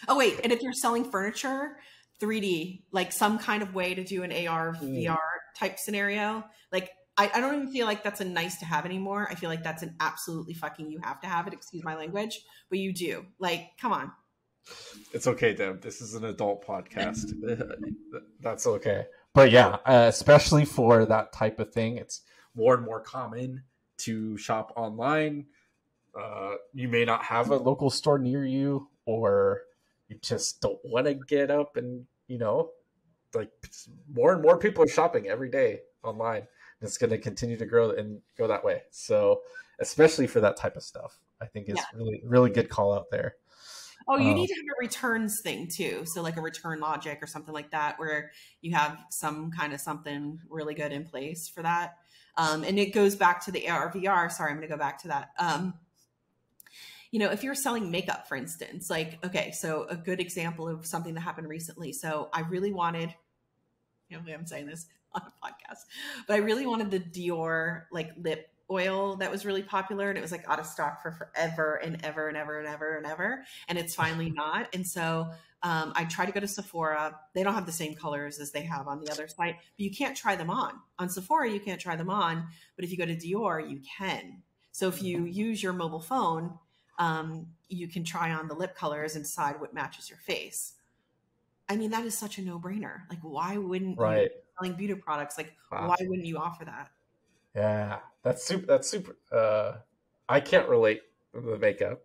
Oh 0.09 0.17
wait, 0.17 0.41
and 0.43 0.53
if 0.53 0.63
you're 0.63 0.73
selling 0.73 1.11
furniture, 1.11 1.77
3D, 2.21 2.83
like 2.93 3.13
some 3.13 3.39
kind 3.39 3.63
of 3.63 3.75
way 3.75 3.95
to 3.95 4.05
do 4.05 4.23
an 4.23 4.33
AR 4.33 4.75
mm. 4.75 5.05
VR 5.05 5.19
type 5.57 5.79
scenario, 5.79 6.45
like 6.73 6.91
I, 7.17 7.31
I, 7.35 7.41
don't 7.41 7.55
even 7.55 7.71
feel 7.71 7.87
like 7.87 8.03
that's 8.03 8.21
a 8.21 8.25
nice 8.25 8.59
to 8.59 8.65
have 8.65 8.87
anymore. 8.87 9.29
I 9.31 9.35
feel 9.35 9.51
like 9.51 9.63
that's 9.63 9.83
an 9.83 9.95
absolutely 10.01 10.55
fucking 10.55 10.91
you 10.91 11.01
have 11.03 11.21
to 11.21 11.27
have 11.27 11.47
it, 11.47 11.53
excuse 11.53 11.85
my 11.85 11.97
language, 11.97 12.43
but 12.71 12.79
you 12.79 12.93
do. 12.93 13.27
Like, 13.39 13.71
come 13.81 13.93
on. 13.93 14.13
It's 15.13 15.27
okay, 15.27 15.55
Deb. 15.55 15.83
This 15.83 16.01
is 16.01 16.15
an 16.15 16.25
adult 16.25 16.65
podcast. 16.65 17.35
That's 18.41 18.67
okay. 18.67 19.07
But 19.35 19.51
yeah, 19.51 19.79
uh, 19.87 20.07
especially 20.09 20.65
for 20.65 21.05
that 21.07 21.33
type 21.33 21.61
of 21.61 21.73
thing, 21.73 21.97
it's 21.97 22.23
more 22.55 22.75
and 22.75 22.85
more 22.85 23.01
common 23.01 23.63
to 23.99 24.37
shop 24.37 24.73
online. 24.77 25.47
Uh, 26.19 26.55
you 26.75 26.89
may 26.89 27.05
not 27.05 27.23
have 27.25 27.51
a 27.51 27.57
local 27.57 27.91
store 27.91 28.19
near 28.19 28.45
you, 28.45 28.89
or 29.07 29.63
you 30.09 30.17
just 30.21 30.61
don't 30.61 30.81
want 30.85 31.07
to 31.07 31.15
get 31.15 31.51
up 31.51 31.77
and 31.77 32.07
you 32.31 32.39
know, 32.39 32.71
like 33.35 33.51
more 34.13 34.33
and 34.33 34.41
more 34.43 34.57
people 34.57 34.85
are 34.85 34.89
shopping 34.89 35.27
every 35.27 35.51
day 35.51 35.81
online. 36.05 36.47
It's 36.81 36.99
going 36.99 37.11
to 37.11 37.19
continue 37.19 37.57
to 37.57 37.67
grow 37.67 37.91
and 37.91 38.21
go 38.39 38.47
that 38.47 38.65
way. 38.65 38.83
So, 38.91 39.43
especially 39.81 40.27
for 40.27 40.41
that 40.41 40.57
type 40.57 40.77
of 40.77 40.83
stuff, 40.83 41.19
I 41.41 41.47
think 41.47 41.69
is 41.69 41.77
yeah. 41.77 41.85
really 41.95 42.23
really 42.25 42.51
good 42.51 42.69
call 42.69 42.95
out 42.95 43.11
there. 43.11 43.37
Oh, 44.09 44.17
you 44.17 44.31
um, 44.31 44.35
need 44.35 44.49
to 44.49 44.55
have 44.55 44.65
a 44.65 44.81
returns 44.81 45.41
thing 45.41 45.69
too. 45.69 46.05
So 46.05 46.23
like 46.23 46.37
a 46.37 46.41
return 46.41 46.81
logic 46.81 47.19
or 47.23 47.27
something 47.27 47.55
like 47.55 47.71
that, 47.71 47.99
where 47.99 48.33
you 48.61 48.75
have 48.75 48.99
some 49.11 49.51
kind 49.51 49.73
of 49.73 49.81
something 49.81 50.41
really 50.49 50.75
good 50.75 50.93
in 50.93 51.05
place 51.05 51.49
for 51.49 51.63
that. 51.63 51.99
Um, 52.37 52.65
and 52.65 52.79
it 52.79 52.93
goes 52.93 53.17
back 53.17 53.45
to 53.45 53.53
the 53.53 53.67
ARVR. 53.69 54.33
Sorry, 54.33 54.51
I'm 54.51 54.57
going 54.57 54.69
to 54.69 54.75
go 54.75 54.79
back 54.79 55.03
to 55.03 55.09
that. 55.09 55.31
Um, 55.39 55.75
you 57.11 57.19
know, 57.19 57.31
if 57.31 57.43
you're 57.43 57.55
selling 57.55 57.91
makeup, 57.91 58.29
for 58.29 58.37
instance, 58.37 58.89
like, 58.89 59.19
okay, 59.25 59.51
so 59.51 59.87
a 59.89 59.97
good 59.97 60.21
example 60.21 60.69
of 60.69 60.87
something 60.87 61.15
that 61.15 61.21
happened 61.21 61.49
recently. 61.49 61.93
So 61.93 62.31
I 62.33 62.41
really 62.43 62.73
wanted, 62.73 63.15
you 64.09 64.17
know, 64.17 64.33
I'm 64.33 64.47
saying 64.47 64.67
this 64.67 64.87
on 65.15 65.23
a 65.23 65.47
podcast, 65.47 65.85
but 66.27 66.35
I 66.35 66.39
really 66.39 66.67
wanted 66.67 66.91
the 66.91 67.01
Dior 67.01 67.83
like 67.91 68.11
lip 68.17 68.51
oil 68.71 69.17
that 69.17 69.31
was 69.31 69.45
really 69.45 69.63
popular 69.63 70.09
and 70.09 70.17
it 70.17 70.21
was 70.21 70.31
like 70.31 70.49
out 70.49 70.61
of 70.61 70.67
stock 70.67 71.03
for 71.03 71.11
forever 71.11 71.75
and 71.77 72.03
ever 72.05 72.29
and 72.29 72.37
ever 72.37 72.59
and 72.59 72.69
ever 72.69 72.97
and 72.97 73.07
ever 73.07 73.45
and 73.69 73.79
it's 73.79 73.95
finally 74.03 74.31
not 74.31 74.69
and 74.73 74.87
so 74.87 75.29
um, 75.63 75.93
i 75.95 76.05
try 76.05 76.25
to 76.25 76.33
go 76.33 76.41
to 76.41 76.49
sephora. 76.49 77.19
They 77.35 77.43
don't 77.43 77.55
have 77.55 77.67
the 77.67 77.73
same 77.73 77.95
colors 77.95 78.39
as 78.39 78.53
they 78.53 78.63
have 78.63 78.87
on 78.87 79.01
the 79.01 79.11
other 79.11 79.29
site 79.29 79.57
but 79.59 79.85
you 79.85 79.91
can't 79.91 80.17
try 80.17 80.37
them 80.37 80.51
on. 80.51 80.73
On 80.99 81.09
sephora 81.09 81.51
you 81.51 81.61
can't 81.61 81.81
try 81.81 81.97
them 81.97 82.11
on 82.11 82.47
but 82.77 82.85
if 82.85 82.91
you 82.91 82.97
go 82.97 83.07
to 83.07 83.17
dior 83.17 83.69
you 83.69 83.81
can. 83.99 84.43
So 84.73 84.89
if 84.89 85.03
you 85.03 85.25
use 85.25 85.63
your 85.63 85.73
mobile 85.73 86.01
phone 86.01 86.59
um, 86.99 87.47
you 87.69 87.89
can 87.89 88.05
try 88.05 88.31
on 88.31 88.47
the 88.47 88.55
lip 88.55 88.77
colors 88.77 89.17
and 89.17 89.25
decide 89.25 89.61
what 89.61 89.75
matches 89.75 90.09
your 90.09 90.19
face. 90.19 90.75
I 91.69 91.77
mean 91.77 91.91
that 91.91 92.05
is 92.05 92.17
such 92.17 92.39
a 92.39 92.43
no-brainer. 92.43 93.03
Like 93.11 93.21
why 93.23 93.59
wouldn't 93.59 93.99
right. 93.99 94.23
you 94.23 94.31
selling 94.61 94.77
beauty 94.77 94.95
products 94.95 95.39
like 95.39 95.57
wow. 95.73 95.89
why 95.89 95.97
wouldn't 96.01 96.27
you 96.27 96.37
offer 96.37 96.65
that 96.65 96.91
yeah, 97.55 97.99
that's 98.23 98.45
super. 98.45 98.67
That's 98.67 98.89
super. 98.89 99.17
Uh, 99.33 99.79
I 100.29 100.41
can't 100.41 100.69
relate 100.69 101.03
the 101.35 101.59
makeup 101.59 102.03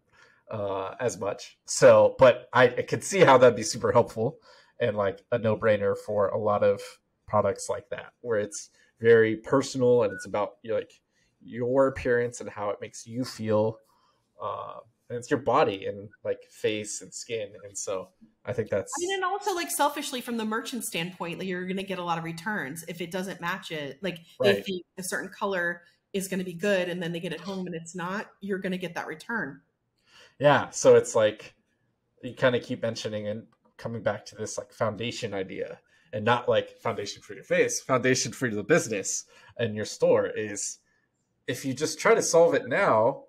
uh, 0.50 0.96
as 1.00 1.20
much. 1.20 1.58
So, 1.66 2.16
but 2.18 2.50
I, 2.54 2.64
I 2.64 2.82
could 2.82 3.04
see 3.04 3.20
how 3.20 3.38
that'd 3.38 3.56
be 3.56 3.64
super 3.64 3.92
helpful 3.92 4.40
and 4.80 4.98
like 4.98 5.22
a 5.32 5.38
no 5.38 5.56
brainer 5.56 5.96
for 5.98 6.30
a 6.30 6.38
lot 6.38 6.64
of 6.64 6.82
products 7.28 7.70
like 7.70 7.90
that, 7.90 8.14
where 8.22 8.40
it's 8.40 8.70
very 9.00 9.38
personal 9.38 10.04
and 10.04 10.14
it's 10.14 10.26
about 10.26 10.54
you 10.64 10.72
know, 10.72 10.78
like 10.78 10.94
your 11.42 11.88
appearance 11.88 12.42
and 12.42 12.50
how 12.50 12.70
it 12.70 12.78
makes 12.82 13.06
you 13.06 13.24
feel. 13.24 13.78
Uh, 14.42 14.80
and 15.10 15.18
it's 15.18 15.30
your 15.30 15.40
body 15.40 15.86
and 15.86 16.10
like 16.24 16.42
face 16.50 17.02
and 17.02 17.14
skin 17.14 17.50
and 17.64 17.78
so 17.78 18.10
i 18.46 18.54
think 18.54 18.70
that's 18.70 18.92
i 18.98 19.00
mean 19.00 19.16
and 19.16 19.24
also 19.24 19.54
like 19.54 19.70
selfishly 19.70 20.22
from 20.22 20.38
the 20.38 20.46
merchant 20.46 20.84
standpoint 20.84 21.40
like 21.40 21.48
you're 21.48 21.66
going 21.66 21.78
to 21.78 21.84
get 21.84 22.00
a 22.00 22.04
lot 22.04 22.18
of 22.18 22.24
returns 22.24 22.84
if 22.88 23.02
it 23.02 23.12
doesn't 23.12 23.42
match 23.42 23.72
it 23.72 24.00
like 24.02 24.20
right. 24.40 24.58
if 24.58 24.68
a 24.98 25.04
certain 25.04 25.30
color 25.30 25.84
is 26.14 26.28
going 26.28 26.40
to 26.40 26.46
be 26.46 26.54
good 26.54 26.90
and 26.90 27.02
then 27.02 27.12
they 27.12 27.20
get 27.20 27.34
it 27.34 27.42
home 27.42 27.68
and 27.68 27.76
it's 27.76 27.96
not 27.96 28.28
you're 28.42 28.60
going 28.60 28.72
to 28.72 28.78
get 28.78 28.96
that 28.96 29.08
return 29.08 29.60
yeah 30.40 30.70
so 30.70 30.96
it's 30.96 31.16
like 31.16 31.54
you 32.24 32.34
kind 32.34 32.56
of 32.56 32.64
keep 32.64 32.82
mentioning 32.82 33.28
and 33.28 33.44
coming 33.78 34.02
back 34.02 34.26
to 34.26 34.36
this 34.36 34.58
like 34.58 34.72
foundation 34.72 35.34
idea 35.34 35.80
and 36.14 36.24
not 36.24 36.48
like 36.48 36.80
foundation 36.82 37.22
for 37.22 37.34
your 37.34 37.44
face 37.44 37.82
foundation 37.82 38.32
for 38.32 38.50
the 38.50 38.64
business 38.64 39.26
and 39.58 39.76
your 39.76 39.86
store 39.86 40.28
is 40.28 40.80
if 41.48 41.64
you 41.64 41.74
just 41.74 42.00
try 42.00 42.16
to 42.16 42.22
solve 42.22 42.54
it 42.54 42.68
now 42.68 43.26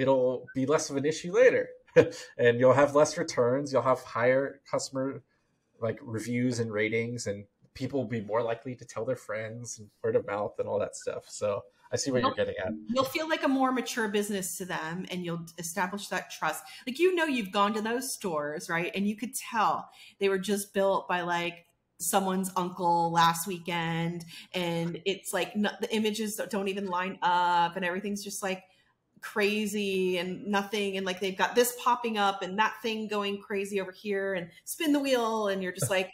it'll 0.00 0.46
be 0.54 0.64
less 0.64 0.90
of 0.90 0.96
an 0.96 1.04
issue 1.04 1.32
later. 1.32 1.68
And 2.38 2.60
you'll 2.60 2.72
have 2.72 2.94
less 2.94 3.18
returns 3.18 3.72
you'll 3.72 3.82
have 3.82 4.00
higher 4.02 4.60
customer 4.70 5.24
like 5.80 5.98
reviews 6.02 6.60
and 6.60 6.72
ratings 6.72 7.26
and 7.26 7.44
people 7.74 8.00
will 8.00 8.08
be 8.08 8.20
more 8.20 8.42
likely 8.42 8.76
to 8.76 8.84
tell 8.84 9.04
their 9.04 9.16
friends 9.16 9.78
and 9.78 9.90
word 10.02 10.14
of 10.14 10.24
mouth 10.26 10.54
and 10.58 10.68
all 10.68 10.78
that 10.78 10.94
stuff. 10.94 11.24
So 11.28 11.62
i 11.92 11.96
see 11.96 12.12
what 12.12 12.20
you'll, 12.20 12.30
you're 12.36 12.46
getting 12.46 12.54
at. 12.64 12.72
you'll 12.88 13.04
feel 13.04 13.28
like 13.28 13.42
a 13.42 13.48
more 13.48 13.72
mature 13.72 14.06
business 14.06 14.56
to 14.58 14.64
them 14.64 15.04
and 15.10 15.24
you'll 15.24 15.44
establish 15.58 16.06
that 16.08 16.30
trust. 16.30 16.62
Like 16.86 17.00
you 17.00 17.12
know 17.14 17.24
you've 17.24 17.50
gone 17.50 17.74
to 17.74 17.82
those 17.82 18.14
stores 18.14 18.68
right? 18.68 18.92
And 18.94 19.08
you 19.08 19.16
could 19.16 19.34
tell 19.34 19.90
they 20.20 20.28
were 20.28 20.38
just 20.38 20.72
built 20.72 21.08
by 21.08 21.22
like 21.22 21.66
someone's 21.98 22.50
uncle 22.56 23.10
last 23.12 23.46
weekend 23.46 24.24
and 24.54 25.00
it's 25.04 25.32
like 25.32 25.52
the 25.54 25.88
images 25.90 26.40
don't 26.48 26.68
even 26.68 26.86
line 26.86 27.18
up 27.20 27.74
and 27.76 27.84
everything's 27.84 28.24
just 28.24 28.42
like 28.42 28.62
crazy 29.20 30.18
and 30.18 30.46
nothing 30.46 30.96
and 30.96 31.06
like 31.06 31.20
they've 31.20 31.36
got 31.36 31.54
this 31.54 31.76
popping 31.82 32.18
up 32.18 32.42
and 32.42 32.58
that 32.58 32.74
thing 32.82 33.08
going 33.08 33.38
crazy 33.38 33.80
over 33.80 33.92
here 33.92 34.34
and 34.34 34.48
spin 34.64 34.92
the 34.92 34.98
wheel 34.98 35.48
and 35.48 35.62
you're 35.62 35.72
just 35.72 35.90
like 35.90 36.12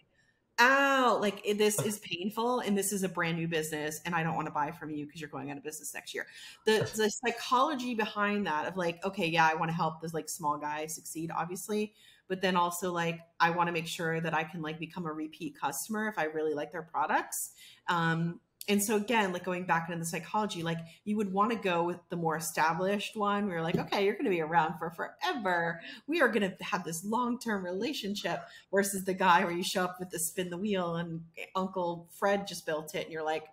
ow 0.59 1.19
like 1.21 1.45
this 1.59 1.81
is 1.83 1.99
painful 1.99 2.61
and 2.61 2.77
this 2.77 2.91
is 2.91 3.03
a 3.03 3.09
brand 3.09 3.37
new 3.37 3.47
business 3.47 4.01
and 4.07 4.15
i 4.15 4.23
don't 4.23 4.37
want 4.37 4.47
to 4.47 4.53
buy 4.53 4.71
from 4.71 4.91
you 4.91 5.05
because 5.05 5.21
you're 5.21 5.29
going 5.29 5.51
out 5.51 5.59
of 5.59 5.63
business 5.63 5.93
next 5.93 6.15
year. 6.15 6.27
The, 6.65 6.91
the 6.97 7.11
psychology 7.11 7.95
behind 7.95 8.47
that 8.47 8.67
of 8.67 8.77
like 8.77 9.05
okay 9.05 9.27
yeah 9.27 9.49
i 9.51 9.55
want 9.55 9.71
to 9.71 9.75
help 9.75 10.01
this 10.01 10.15
like 10.15 10.29
small 10.29 10.57
guy 10.57 10.87
succeed 10.87 11.31
obviously 11.37 11.93
but 12.29 12.41
then 12.41 12.57
also 12.57 12.91
like 12.91 13.21
i 13.39 13.51
want 13.51 13.69
to 13.69 13.73
make 13.73 13.87
sure 13.87 14.21
that 14.21 14.33
i 14.33 14.45
can 14.45 14.63
like 14.63 14.79
become 14.79 15.05
a 15.05 15.13
repeat 15.13 15.59
customer 15.61 16.09
if 16.09 16.19
i 16.19 16.25
really 16.25 16.55
like 16.55 16.73
their 16.73 16.83
products 16.83 17.51
um 17.89 18.41
and 18.69 18.83
so 18.83 18.97
again, 18.97 19.33
like 19.33 19.45
going 19.45 19.65
back 19.65 19.89
into 19.89 19.99
the 19.99 20.05
psychology, 20.05 20.63
like 20.63 20.79
you 21.05 21.17
would 21.17 21.33
want 21.33 21.53
to 21.53 21.57
go 21.57 21.85
with 21.85 21.99
the 22.09 22.17
more 22.17 22.37
established 22.37 23.17
one. 23.17 23.47
We 23.47 23.55
are 23.55 23.63
like, 23.63 23.77
okay, 23.77 24.05
you're 24.05 24.15
going 24.15 24.25
to 24.25 24.31
be 24.31 24.41
around 24.41 24.79
for 24.79 24.91
forever. 24.91 25.81
We 26.09 26.21
are 26.21 26.29
going 26.29 26.51
to 26.51 26.65
have 26.65 26.85
this 26.85 27.05
long 27.05 27.39
term 27.39 27.65
relationship 27.65 28.43
versus 28.73 29.05
the 29.05 29.15
guy 29.15 29.45
where 29.45 29.53
you 29.53 29.63
show 29.63 29.85
up 29.85 30.01
with 30.01 30.11
the 30.11 30.19
spin 30.19 30.51
the 30.51 30.57
wheel 30.57 30.97
and 30.97 31.23
Uncle 31.55 32.09
Fred 32.19 32.49
just 32.49 32.67
built 32.67 32.95
it, 32.97 33.05
and 33.05 33.13
you're 33.13 33.25
like, 33.25 33.45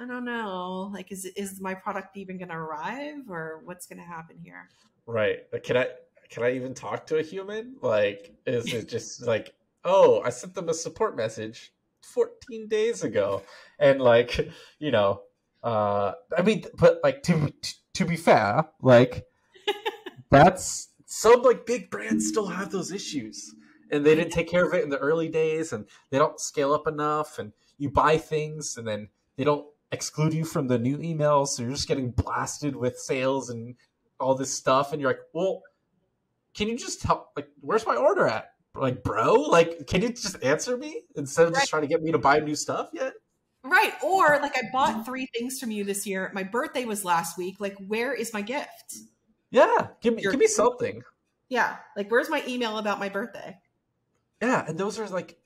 I 0.00 0.06
don't 0.06 0.24
know, 0.24 0.90
like 0.92 1.12
is 1.12 1.26
is 1.26 1.60
my 1.60 1.74
product 1.74 2.16
even 2.16 2.38
going 2.38 2.48
to 2.48 2.56
arrive 2.56 3.28
or 3.28 3.60
what's 3.64 3.86
going 3.86 3.98
to 3.98 4.04
happen 4.04 4.36
here? 4.42 4.70
Right. 5.06 5.40
Can 5.62 5.76
I 5.76 5.88
can 6.30 6.44
I 6.44 6.54
even 6.54 6.72
talk 6.72 7.06
to 7.08 7.18
a 7.18 7.22
human? 7.22 7.76
Like, 7.82 8.34
is 8.46 8.72
it 8.72 8.88
just 8.88 9.26
like, 9.26 9.54
oh, 9.84 10.22
I 10.22 10.30
sent 10.30 10.54
them 10.54 10.70
a 10.70 10.74
support 10.74 11.14
message 11.14 11.73
14 12.12 12.68
days 12.68 13.04
ago. 13.04 13.42
And 13.78 14.00
like 14.00 14.50
you 14.78 14.90
know 14.90 15.22
uh 15.62 16.12
i 16.36 16.42
mean 16.42 16.62
but 16.78 17.00
like 17.02 17.22
to 17.22 17.50
to 17.94 18.04
be 18.04 18.16
fair 18.16 18.66
like 18.82 19.24
that's 20.30 20.88
some 21.06 21.42
like 21.42 21.64
big 21.64 21.90
brands 21.90 22.26
still 22.28 22.48
have 22.48 22.70
those 22.70 22.90
issues. 22.90 23.54
And 23.90 24.04
they 24.04 24.14
didn't 24.16 24.32
take 24.32 24.48
care 24.48 24.66
of 24.66 24.74
it 24.74 24.82
in 24.82 24.90
the 24.90 24.98
early 24.98 25.28
days 25.28 25.72
and 25.72 25.86
they 26.10 26.18
don't 26.18 26.40
scale 26.40 26.72
up 26.72 26.88
enough 26.88 27.38
and 27.38 27.52
you 27.78 27.90
buy 27.90 28.18
things 28.18 28.76
and 28.76 28.88
then 28.88 29.08
they 29.36 29.44
don't 29.44 29.66
exclude 29.92 30.34
you 30.34 30.44
from 30.44 30.66
the 30.66 30.78
new 30.78 30.98
emails 30.98 31.48
so 31.48 31.62
you're 31.62 31.70
just 31.70 31.86
getting 31.86 32.10
blasted 32.10 32.74
with 32.74 32.98
sales 32.98 33.50
and 33.50 33.76
all 34.18 34.34
this 34.34 34.52
stuff 34.52 34.92
and 34.92 35.00
you're 35.00 35.10
like 35.10 35.20
well 35.32 35.62
can 36.54 36.66
you 36.66 36.76
just 36.76 37.02
help 37.04 37.30
like 37.36 37.48
where's 37.60 37.86
my 37.86 37.94
order 37.94 38.26
at 38.26 38.53
like, 38.74 39.02
bro, 39.02 39.34
like, 39.34 39.86
can 39.86 40.02
you 40.02 40.10
just 40.10 40.42
answer 40.42 40.76
me 40.76 41.02
instead 41.16 41.46
of 41.46 41.52
right. 41.52 41.60
just 41.60 41.70
trying 41.70 41.82
to 41.82 41.88
get 41.88 42.02
me 42.02 42.12
to 42.12 42.18
buy 42.18 42.38
new 42.40 42.56
stuff 42.56 42.90
yet? 42.92 43.14
Right. 43.62 43.92
Or 44.02 44.38
like, 44.42 44.56
I 44.56 44.62
bought 44.72 45.06
three 45.06 45.26
things 45.34 45.58
from 45.58 45.70
you 45.70 45.84
this 45.84 46.06
year. 46.06 46.30
My 46.34 46.42
birthday 46.42 46.84
was 46.84 47.04
last 47.04 47.38
week. 47.38 47.56
Like, 47.60 47.76
where 47.86 48.12
is 48.12 48.32
my 48.32 48.42
gift? 48.42 48.96
Yeah, 49.50 49.88
give 50.00 50.14
me 50.14 50.22
Your, 50.22 50.32
give 50.32 50.40
me 50.40 50.48
something. 50.48 51.02
Yeah, 51.48 51.76
like, 51.96 52.10
where's 52.10 52.28
my 52.28 52.42
email 52.48 52.78
about 52.78 52.98
my 52.98 53.08
birthday? 53.08 53.56
Yeah, 54.42 54.64
and 54.66 54.76
those 54.76 54.98
are 54.98 55.08
like 55.08 55.38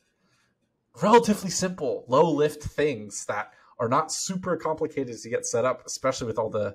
relatively 1.03 1.51
simple, 1.51 2.05
low 2.09 2.31
lift 2.33 2.63
things 2.63 3.27
that 3.27 3.53
are 3.79 3.89
not 3.89 4.11
super 4.11 4.57
complicated 4.57 5.19
to 5.19 5.29
get 5.29 5.45
set 5.45 5.65
up, 5.65 5.83
especially 5.87 6.27
with 6.27 6.39
all 6.39 6.51
the 6.51 6.75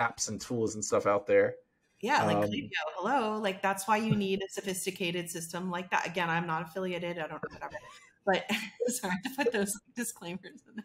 apps 0.00 0.28
and 0.28 0.40
tools 0.40 0.74
and 0.74 0.84
stuff 0.84 1.06
out 1.06 1.26
there. 1.26 1.54
Yeah, 2.00 2.24
like 2.24 2.36
um, 2.36 2.50
hello. 2.96 3.38
Like 3.38 3.60
that's 3.60 3.88
why 3.88 3.96
you 3.96 4.14
need 4.14 4.40
a 4.42 4.48
sophisticated 4.48 5.28
system 5.28 5.70
like 5.70 5.90
that. 5.90 6.06
Again, 6.06 6.30
I'm 6.30 6.46
not 6.46 6.62
affiliated. 6.62 7.18
I 7.18 7.26
don't 7.26 7.42
know 7.42 7.48
whatever. 7.50 7.76
But 8.24 8.44
sorry 8.88 9.16
to 9.24 9.30
put 9.30 9.52
those 9.52 9.76
disclaimers 9.96 10.62
in 10.68 10.84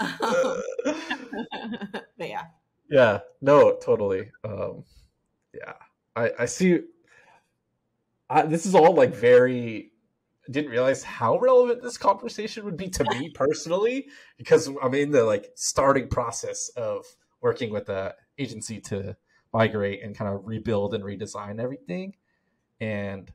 there. 0.00 0.08
Um, 0.22 0.62
but 2.18 2.28
yeah. 2.28 2.44
Yeah. 2.88 3.20
No. 3.40 3.76
Totally. 3.82 4.30
Um, 4.44 4.84
yeah. 5.52 5.72
I 6.14 6.30
I 6.40 6.44
see. 6.46 6.80
I, 8.30 8.42
this 8.42 8.64
is 8.64 8.74
all 8.76 8.94
like 8.94 9.14
very. 9.14 9.90
didn't 10.48 10.70
realize 10.70 11.02
how 11.02 11.38
relevant 11.40 11.82
this 11.82 11.98
conversation 11.98 12.64
would 12.64 12.76
be 12.76 12.88
to 12.88 13.04
me 13.10 13.30
personally 13.30 14.06
because 14.38 14.70
I'm 14.80 14.94
in 14.94 15.10
the 15.10 15.24
like 15.24 15.50
starting 15.56 16.08
process 16.08 16.68
of 16.76 17.04
working 17.40 17.72
with 17.72 17.86
the 17.86 18.14
agency 18.38 18.80
to 18.80 19.16
migrate 19.52 20.02
and 20.02 20.16
kind 20.16 20.32
of 20.32 20.46
rebuild 20.46 20.94
and 20.94 21.04
redesign 21.04 21.60
everything. 21.60 22.14
And 22.80 23.30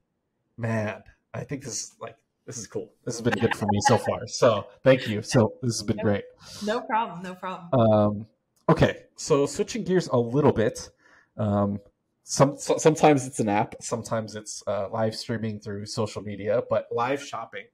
man, 0.58 1.03
I 1.34 1.43
think 1.43 1.63
this 1.63 1.73
is 1.73 1.95
like 1.99 2.15
this 2.45 2.58
is 2.58 2.67
cool. 2.67 2.91
This 3.06 3.15
has 3.15 3.21
been 3.21 3.39
good 3.39 3.56
for 3.56 3.65
me 3.65 3.80
so 3.82 3.97
far. 4.10 4.27
So 4.27 4.67
thank 4.84 5.08
you. 5.08 5.21
So 5.21 5.53
this 5.62 5.75
has 5.75 5.84
been 5.84 5.97
great. 5.97 6.23
No 6.65 6.82
problem. 6.82 7.21
No 7.21 7.36
problem. 7.36 7.80
Um, 7.80 8.25
okay, 8.69 9.03
so 9.15 9.45
switching 9.45 9.84
gears 9.84 10.08
a 10.08 10.17
little 10.17 10.53
bit. 10.53 10.89
Um, 11.38 11.80
some 12.23 12.58
so, 12.58 12.77
sometimes 12.77 13.25
it's 13.25 13.39
an 13.39 13.47
app, 13.47 13.75
sometimes 13.80 14.36
it's 14.36 14.62
uh, 14.67 14.89
live 14.91 15.15
streaming 15.15 15.60
through 15.62 15.86
social 15.86 16.21
media, 16.21 16.62
but 16.69 16.88
live 16.91 17.23
shopping. 17.23 17.65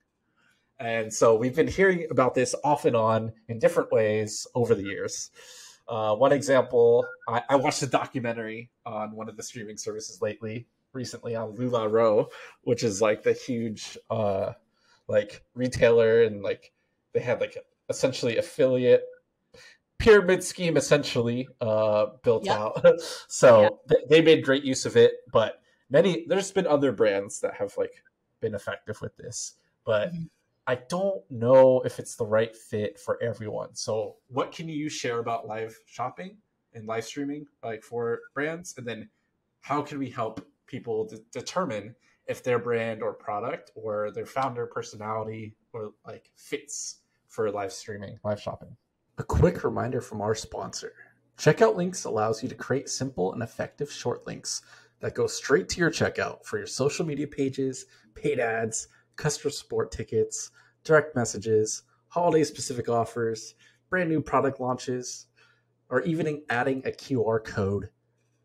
And 0.80 1.12
so 1.12 1.36
we've 1.36 1.56
been 1.56 1.68
hearing 1.68 2.08
about 2.12 2.36
this 2.36 2.54
off 2.64 2.86
and 2.86 2.96
on 2.96 3.32
in 3.48 3.58
different 3.58 3.92
ways 3.92 4.46
over 4.54 4.76
the 4.76 4.84
years. 4.84 5.32
Uh, 5.88 6.16
one 6.16 6.32
example, 6.32 7.06
I, 7.28 7.44
I, 7.50 7.56
watched 7.58 7.82
a 7.82 7.88
documentary 7.88 8.70
on 8.86 9.16
one 9.16 9.28
of 9.28 9.36
the 9.36 9.44
streaming 9.44 9.78
services 9.78 10.22
lately, 10.22 10.66
recently 10.94 11.36
on 11.36 11.56
LuLaRoe, 11.58 12.28
which 12.62 12.84
is 12.84 13.02
like 13.02 13.24
the 13.24 13.34
huge 13.34 13.98
uh, 14.10 14.54
like 15.08 15.44
retailer 15.54 16.24
and 16.24 16.42
like 16.42 16.72
they 17.12 17.20
had 17.20 17.42
like 17.42 17.58
essentially 17.90 18.38
affiliate 18.38 19.04
pyramid 19.98 20.44
scheme 20.44 20.78
essentially 20.78 21.48
uh, 21.60 22.08
built 22.24 22.48
out. 22.48 22.86
so 23.28 23.80
th- 23.90 24.06
they 24.10 24.22
made 24.22 24.46
great 24.46 24.64
use 24.64 24.86
of 24.86 24.96
it, 24.96 25.14
but 25.32 25.62
many 25.90 26.26
there's 26.28 26.52
been 26.52 26.68
other 26.68 26.94
brands 26.94 27.42
that 27.42 27.56
have 27.56 27.74
like 27.78 28.04
been 28.40 28.56
effective 28.56 29.02
with 29.02 29.16
this, 29.18 29.56
but. 29.86 30.14
Mm-hmm 30.14 30.24
I 30.66 30.76
don't 30.76 31.22
know 31.30 31.82
if 31.82 32.00
it's 32.00 32.16
the 32.16 32.26
right 32.26 32.56
fit 32.56 32.98
for 32.98 33.22
everyone. 33.22 33.76
So, 33.76 34.16
what 34.28 34.52
can 34.52 34.70
you 34.70 34.90
share 34.90 35.20
about 35.20 35.48
live 35.48 35.78
shopping 35.86 36.38
and 36.74 36.88
live 36.88 37.04
streaming, 37.04 37.46
like 37.64 37.84
for 37.84 38.22
brands? 38.34 38.76
And 38.78 38.88
then, 38.88 39.10
how 39.62 39.82
can 39.82 40.00
we 40.00 40.10
help 40.10 40.46
people 40.66 41.06
de- 41.06 41.20
determine 41.32 41.96
if 42.28 42.44
their 42.44 42.60
brand 42.60 43.04
or 43.04 43.14
product 43.14 43.72
or 43.76 44.12
their 44.12 44.26
founder 44.26 44.66
personality 44.66 45.56
or 45.74 45.92
like 46.08 46.32
fits 46.36 47.00
for 47.28 47.52
live 47.52 47.74
streaming, 47.74 48.18
live 48.24 48.40
shopping? 48.40 48.76
A 49.18 49.24
quick 49.24 49.64
reminder 49.66 50.00
from 50.00 50.22
our 50.22 50.34
sponsor 50.34 50.94
Checkout 51.38 51.76
Links 51.76 52.06
allows 52.06 52.42
you 52.42 52.48
to 52.48 52.56
create 52.56 52.90
simple 52.90 53.34
and 53.34 53.44
effective 53.44 53.92
short 53.92 54.26
links 54.26 54.62
that 55.02 55.16
go 55.16 55.28
straight 55.28 55.68
to 55.70 55.80
your 55.80 55.92
checkout 55.92 56.46
for 56.46 56.58
your 56.58 56.68
social 56.68 57.06
media 57.06 57.28
pages, 57.28 57.86
paid 58.16 58.40
ads 58.40 58.88
customer 59.16 59.52
support 59.52 59.92
tickets, 59.92 60.52
direct 60.84 61.16
messages, 61.16 61.84
holiday 62.08 62.44
specific 62.44 62.90
offers, 62.90 63.56
brand 63.90 64.10
new 64.10 64.22
product 64.22 64.60
launches, 64.60 65.28
or 65.90 66.02
even 66.02 66.42
adding 66.50 66.82
a 66.86 66.92
QR 66.92 67.44
code 67.44 67.90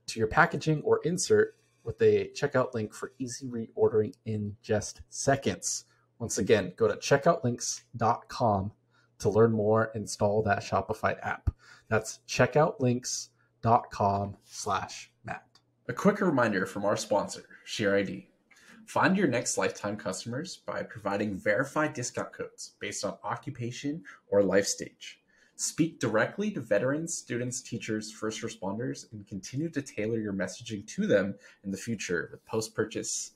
to 0.06 0.18
your 0.18 0.28
packaging 0.28 0.82
or 0.82 1.00
insert 1.04 1.56
with 1.84 2.00
a 2.02 2.30
checkout 2.34 2.74
link 2.74 2.92
for 2.92 3.12
easy 3.18 3.46
reordering 3.46 4.12
in 4.26 4.54
just 4.62 5.02
seconds. 5.08 5.84
Once 6.18 6.38
again, 6.38 6.72
go 6.76 6.88
to 6.88 6.94
checkoutlinks.com 6.94 8.72
to 9.18 9.28
learn 9.28 9.52
more 9.52 9.90
install 9.94 10.42
that 10.42 10.60
Shopify 10.60 11.16
app. 11.22 11.50
That's 11.88 12.20
checkoutlinks.com 12.28 14.36
slash 14.44 15.10
Matt. 15.24 15.44
A 15.88 15.92
quick 15.92 16.20
reminder 16.20 16.66
from 16.66 16.84
our 16.84 16.96
sponsor, 16.96 17.42
SheerID. 17.66 18.26
Find 18.88 19.18
your 19.18 19.28
next 19.28 19.58
lifetime 19.58 19.98
customers 19.98 20.62
by 20.64 20.82
providing 20.82 21.36
verified 21.36 21.92
discount 21.92 22.32
codes 22.32 22.70
based 22.80 23.04
on 23.04 23.18
occupation 23.22 24.02
or 24.28 24.42
life 24.42 24.66
stage. 24.66 25.20
Speak 25.56 26.00
directly 26.00 26.50
to 26.52 26.62
veterans, 26.62 27.12
students, 27.12 27.60
teachers, 27.60 28.10
first 28.10 28.40
responders, 28.40 29.12
and 29.12 29.26
continue 29.26 29.68
to 29.68 29.82
tailor 29.82 30.18
your 30.18 30.32
messaging 30.32 30.86
to 30.86 31.06
them 31.06 31.34
in 31.64 31.70
the 31.70 31.76
future 31.76 32.30
with 32.32 32.42
post 32.46 32.74
purchase 32.74 33.32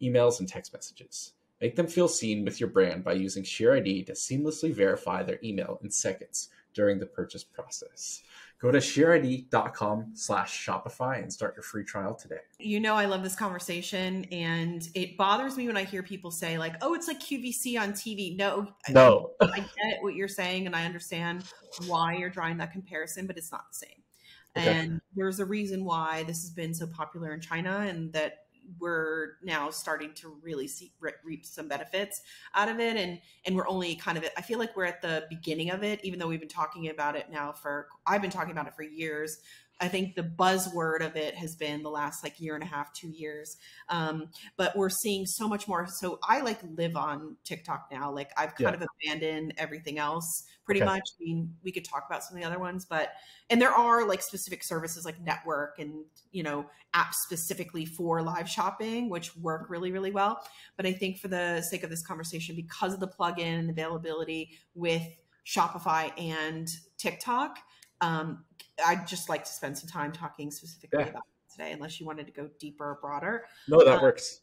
emails 0.00 0.40
and 0.40 0.48
text 0.48 0.72
messages. 0.72 1.34
Make 1.60 1.76
them 1.76 1.86
feel 1.86 2.08
seen 2.08 2.42
with 2.42 2.58
your 2.58 2.70
brand 2.70 3.04
by 3.04 3.12
using 3.12 3.44
SheerID 3.44 4.06
to 4.06 4.12
seamlessly 4.12 4.72
verify 4.72 5.22
their 5.22 5.38
email 5.44 5.80
in 5.82 5.90
seconds 5.90 6.48
during 6.74 6.98
the 6.98 7.06
purchase 7.06 7.44
process. 7.44 8.22
Go 8.60 8.70
to 8.70 8.78
sheerid.com 8.78 10.12
slash 10.14 10.66
Shopify 10.66 11.22
and 11.22 11.30
start 11.30 11.54
your 11.54 11.62
free 11.62 11.84
trial 11.84 12.14
today. 12.14 12.38
You 12.58 12.80
know, 12.80 12.94
I 12.94 13.04
love 13.04 13.22
this 13.22 13.34
conversation 13.34 14.24
and 14.32 14.88
it 14.94 15.18
bothers 15.18 15.56
me 15.56 15.66
when 15.66 15.76
I 15.76 15.84
hear 15.84 16.02
people 16.02 16.30
say 16.30 16.56
like, 16.56 16.76
oh, 16.80 16.94
it's 16.94 17.06
like 17.06 17.20
QVC 17.20 17.78
on 17.78 17.92
TV. 17.92 18.36
No, 18.36 18.68
no. 18.88 19.32
I, 19.40 19.46
I 19.46 19.58
get 19.58 20.02
what 20.02 20.14
you're 20.14 20.28
saying 20.28 20.66
and 20.66 20.74
I 20.74 20.86
understand 20.86 21.44
why 21.86 22.16
you're 22.16 22.30
drawing 22.30 22.56
that 22.58 22.72
comparison, 22.72 23.26
but 23.26 23.36
it's 23.36 23.52
not 23.52 23.64
the 23.70 23.86
same. 23.86 24.02
Okay. 24.56 24.78
And 24.78 25.00
there's 25.14 25.40
a 25.40 25.44
reason 25.44 25.84
why 25.84 26.22
this 26.22 26.40
has 26.42 26.50
been 26.50 26.72
so 26.72 26.86
popular 26.86 27.34
in 27.34 27.40
China 27.40 27.80
and 27.80 28.12
that 28.12 28.43
we're 28.78 29.36
now 29.42 29.70
starting 29.70 30.12
to 30.14 30.36
really 30.42 30.66
see 30.66 30.92
reap 31.24 31.44
some 31.44 31.68
benefits 31.68 32.22
out 32.54 32.68
of 32.68 32.80
it. 32.80 32.96
And 32.96 33.20
and 33.46 33.56
we're 33.56 33.68
only 33.68 33.94
kind 33.94 34.18
of 34.18 34.24
i 34.36 34.42
feel 34.42 34.58
like 34.58 34.76
we're 34.76 34.84
at 34.84 35.02
the 35.02 35.26
beginning 35.28 35.70
of 35.70 35.82
it 35.82 36.00
even 36.02 36.18
though 36.18 36.26
we've 36.26 36.40
been 36.40 36.48
talking 36.48 36.88
about 36.88 37.16
it 37.16 37.30
now 37.30 37.52
for 37.52 37.88
i've 38.06 38.22
been 38.22 38.30
talking 38.30 38.52
about 38.52 38.66
it 38.66 38.74
for 38.74 38.82
years 38.82 39.38
I 39.80 39.88
think 39.88 40.14
the 40.14 40.22
buzzword 40.22 41.04
of 41.04 41.16
it 41.16 41.34
has 41.34 41.56
been 41.56 41.82
the 41.82 41.90
last 41.90 42.22
like 42.22 42.40
year 42.40 42.54
and 42.54 42.62
a 42.62 42.66
half, 42.66 42.92
two 42.92 43.08
years. 43.08 43.56
Um, 43.88 44.28
but 44.56 44.76
we're 44.76 44.88
seeing 44.88 45.26
so 45.26 45.48
much 45.48 45.66
more. 45.66 45.86
So 45.88 46.18
I 46.26 46.40
like 46.40 46.60
live 46.76 46.96
on 46.96 47.36
TikTok 47.44 47.88
now. 47.90 48.12
Like 48.12 48.30
I've 48.36 48.54
kind 48.54 48.76
yeah. 48.78 48.84
of 48.84 48.88
abandoned 49.02 49.54
everything 49.58 49.98
else 49.98 50.44
pretty 50.64 50.80
okay. 50.80 50.90
much. 50.90 51.02
I 51.20 51.24
mean, 51.24 51.54
we 51.62 51.72
could 51.72 51.84
talk 51.84 52.04
about 52.08 52.22
some 52.22 52.36
of 52.36 52.42
the 52.42 52.48
other 52.48 52.58
ones, 52.58 52.86
but 52.88 53.10
and 53.50 53.60
there 53.60 53.72
are 53.72 54.06
like 54.06 54.22
specific 54.22 54.62
services 54.62 55.04
like 55.04 55.20
network 55.20 55.78
and 55.78 56.04
you 56.30 56.42
know 56.42 56.66
apps 56.94 57.14
specifically 57.14 57.84
for 57.84 58.22
live 58.22 58.48
shopping, 58.48 59.10
which 59.10 59.36
work 59.36 59.68
really, 59.68 59.92
really 59.92 60.12
well. 60.12 60.40
But 60.76 60.86
I 60.86 60.92
think 60.92 61.18
for 61.18 61.28
the 61.28 61.62
sake 61.62 61.82
of 61.82 61.90
this 61.90 62.06
conversation, 62.06 62.54
because 62.54 62.94
of 62.94 63.00
the 63.00 63.08
plugin 63.08 63.58
and 63.58 63.70
availability 63.70 64.52
with 64.74 65.02
Shopify 65.44 66.10
and 66.18 66.68
TikTok. 66.96 67.58
Um, 68.00 68.44
I'd 68.84 69.06
just 69.06 69.28
like 69.28 69.44
to 69.44 69.50
spend 69.50 69.76
some 69.78 69.88
time 69.88 70.12
talking 70.12 70.50
specifically 70.50 71.00
yeah. 71.00 71.10
about 71.10 71.22
today, 71.50 71.72
unless 71.72 72.00
you 72.00 72.06
wanted 72.06 72.26
to 72.26 72.32
go 72.32 72.48
deeper 72.58 72.90
or 72.90 72.98
broader. 73.00 73.44
No, 73.68 73.84
that 73.84 73.96
um, 73.96 74.02
works. 74.02 74.40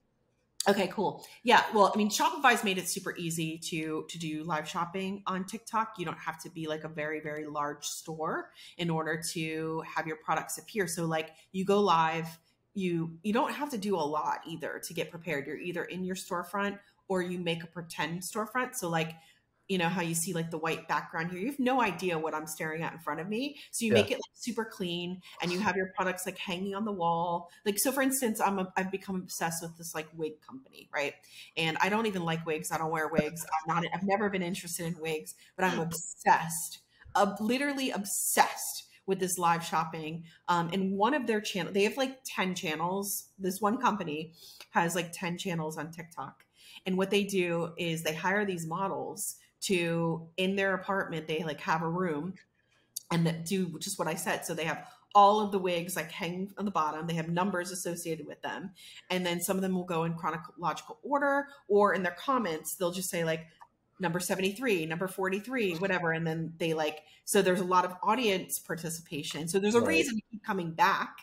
Okay, 0.68 0.88
cool. 0.90 1.26
Yeah, 1.44 1.64
well, 1.74 1.92
I 1.94 1.98
mean, 1.98 2.10
Shopify's 2.10 2.64
made 2.64 2.78
it 2.78 2.88
super 2.88 3.16
easy 3.18 3.58
to 3.70 4.06
to 4.08 4.20
do 4.20 4.44
live 4.44 4.70
shopping 4.70 5.24
on 5.26 5.46
TikTok. 5.46 5.96
You 5.98 6.06
don't 6.06 6.20
have 6.20 6.40
to 6.44 6.52
be 6.52 6.68
like 6.68 6.84
a 6.84 6.88
very 6.88 7.20
very 7.20 7.48
large 7.48 7.86
store 7.86 8.52
in 8.78 8.90
order 8.90 9.22
to 9.32 9.84
have 9.96 10.06
your 10.06 10.18
products 10.18 10.60
appear. 10.60 10.86
So 10.86 11.06
like 11.06 11.32
you 11.52 11.66
go 11.66 11.80
live, 11.80 12.28
you 12.76 13.18
you 13.24 13.34
don't 13.34 13.52
have 13.52 13.72
to 13.72 13.78
do 13.78 13.96
a 13.96 13.98
lot 13.98 14.42
either 14.48 14.80
to 14.84 14.94
get 14.94 15.10
prepared. 15.10 15.48
You're 15.48 15.58
either 15.58 15.86
in 15.86 16.04
your 16.04 16.16
storefront 16.16 16.78
or 17.08 17.24
you 17.24 17.40
make 17.40 17.64
a 17.64 17.68
pretend 17.68 18.22
storefront. 18.22 18.76
So 18.76 18.88
like 18.88 19.16
you 19.72 19.78
know 19.78 19.88
how 19.88 20.02
you 20.02 20.14
see 20.14 20.34
like 20.34 20.52
the 20.52 20.58
white 20.58 20.86
background 20.90 21.32
here. 21.32 21.40
You 21.40 21.48
have 21.48 21.60
no 21.60 21.82
idea 21.82 22.20
what 22.20 22.34
i'm 22.36 22.46
staring 22.46 22.84
at 22.84 22.92
in 22.92 23.00
front 23.00 23.22
of 23.22 23.30
me. 23.30 23.56
So 23.72 23.86
you 23.86 23.94
yeah. 23.94 24.02
make 24.02 24.12
it 24.12 24.16
like 24.16 24.34
super 24.34 24.66
clean 24.66 25.22
and 25.42 25.50
you 25.50 25.62
have 25.62 25.78
your 25.78 25.94
products 25.96 26.26
like 26.26 26.38
hanging 26.38 26.76
on 26.76 26.84
the 26.84 26.92
wall. 26.92 27.50
Like 27.66 27.80
so 27.80 27.94
for 27.94 28.02
instance 28.02 28.42
i'm 28.42 28.60
a, 28.60 28.68
i've 28.76 28.92
become 28.92 29.16
obsessed 29.16 29.64
with 29.64 29.78
this 29.78 29.96
like 29.96 30.08
wig 30.14 30.42
company 30.42 30.90
right? 30.94 31.14
And 31.56 31.78
i 31.82 31.88
don't 31.88 32.06
even 32.06 32.24
like 32.24 32.46
wigs. 32.46 32.70
I 32.70 32.80
don't 32.80 32.92
wear 32.92 33.08
wigs. 33.08 33.46
I'm 33.46 33.74
not 33.74 33.86
i've 33.96 34.04
never 34.04 34.30
been 34.30 34.42
interested 34.42 34.86
in 34.86 35.00
wigs 35.00 35.36
but 35.56 35.64
i'm 35.64 35.80
obsessed 35.80 36.80
uh, 37.16 37.34
literally 37.40 37.92
obsessed 37.92 38.88
with 39.06 39.20
this 39.20 39.38
live 39.38 39.64
shopping. 39.64 40.24
Um, 40.48 40.70
and 40.72 40.94
one 40.98 41.14
of 41.14 41.28
their 41.28 41.42
channel 41.42 41.72
they 41.72 41.84
have 41.84 41.98
like 41.98 42.20
10 42.26 42.56
channels. 42.56 43.30
This 43.40 43.62
one 43.62 43.78
company 43.78 44.34
has 44.72 44.96
like 44.96 45.12
10 45.14 45.38
channels 45.38 45.78
on 45.78 45.92
tiktok. 45.92 46.44
And 46.86 46.98
what 46.98 47.10
they 47.10 47.24
do 47.24 47.74
is 47.78 48.04
they 48.04 48.14
hire 48.14 48.46
these 48.46 48.68
models 48.68 49.38
to 49.62 50.28
in 50.38 50.56
their 50.56 50.74
apartment 50.74 51.28
they 51.28 51.44
like 51.44 51.62
have 51.62 51.82
a 51.82 51.90
room 51.90 52.34
and 53.12 53.26
that 53.26 53.46
do 53.46 53.78
just 53.80 54.00
what 54.00 54.08
I 54.08 54.16
said. 54.16 54.46
So 54.46 54.54
they 54.54 54.64
have 54.64 54.88
all 55.14 55.42
of 55.42 55.52
the 55.52 55.60
wigs 55.60 55.96
like 55.96 56.12
hang 56.12 56.52
on 56.58 56.66
the 56.66 56.72
bottom. 56.72 57.06
They 57.06 57.14
have 57.16 57.30
numbers 57.30 57.72
associated 57.72 58.26
with 58.26 58.42
them. 58.42 58.72
And 59.10 59.26
then 59.26 59.42
some 59.42 59.58
of 59.58 59.62
them 59.62 59.76
will 59.76 59.84
go 59.84 60.06
in 60.06 60.14
chronological 60.14 60.98
order 61.04 61.48
or 61.68 61.94
in 61.94 62.04
their 62.04 62.16
comments, 62.18 62.76
they'll 62.76 62.92
just 62.92 63.10
say 63.10 63.24
like 63.24 63.48
number 64.00 64.20
73, 64.20 64.86
number 64.86 65.08
43, 65.08 65.76
whatever. 65.76 66.12
And 66.12 66.26
then 66.26 66.54
they 66.58 66.74
like, 66.74 67.02
so 67.26 67.42
there's 67.42 67.60
a 67.60 67.66
lot 67.66 67.86
of 67.86 67.94
audience 68.02 68.58
participation. 68.58 69.48
So 69.48 69.60
there's 69.60 69.76
a 69.76 69.80
right. 69.80 69.90
reason 69.90 70.16
to 70.16 70.22
keep 70.32 70.44
coming 70.44 70.72
back 70.72 71.18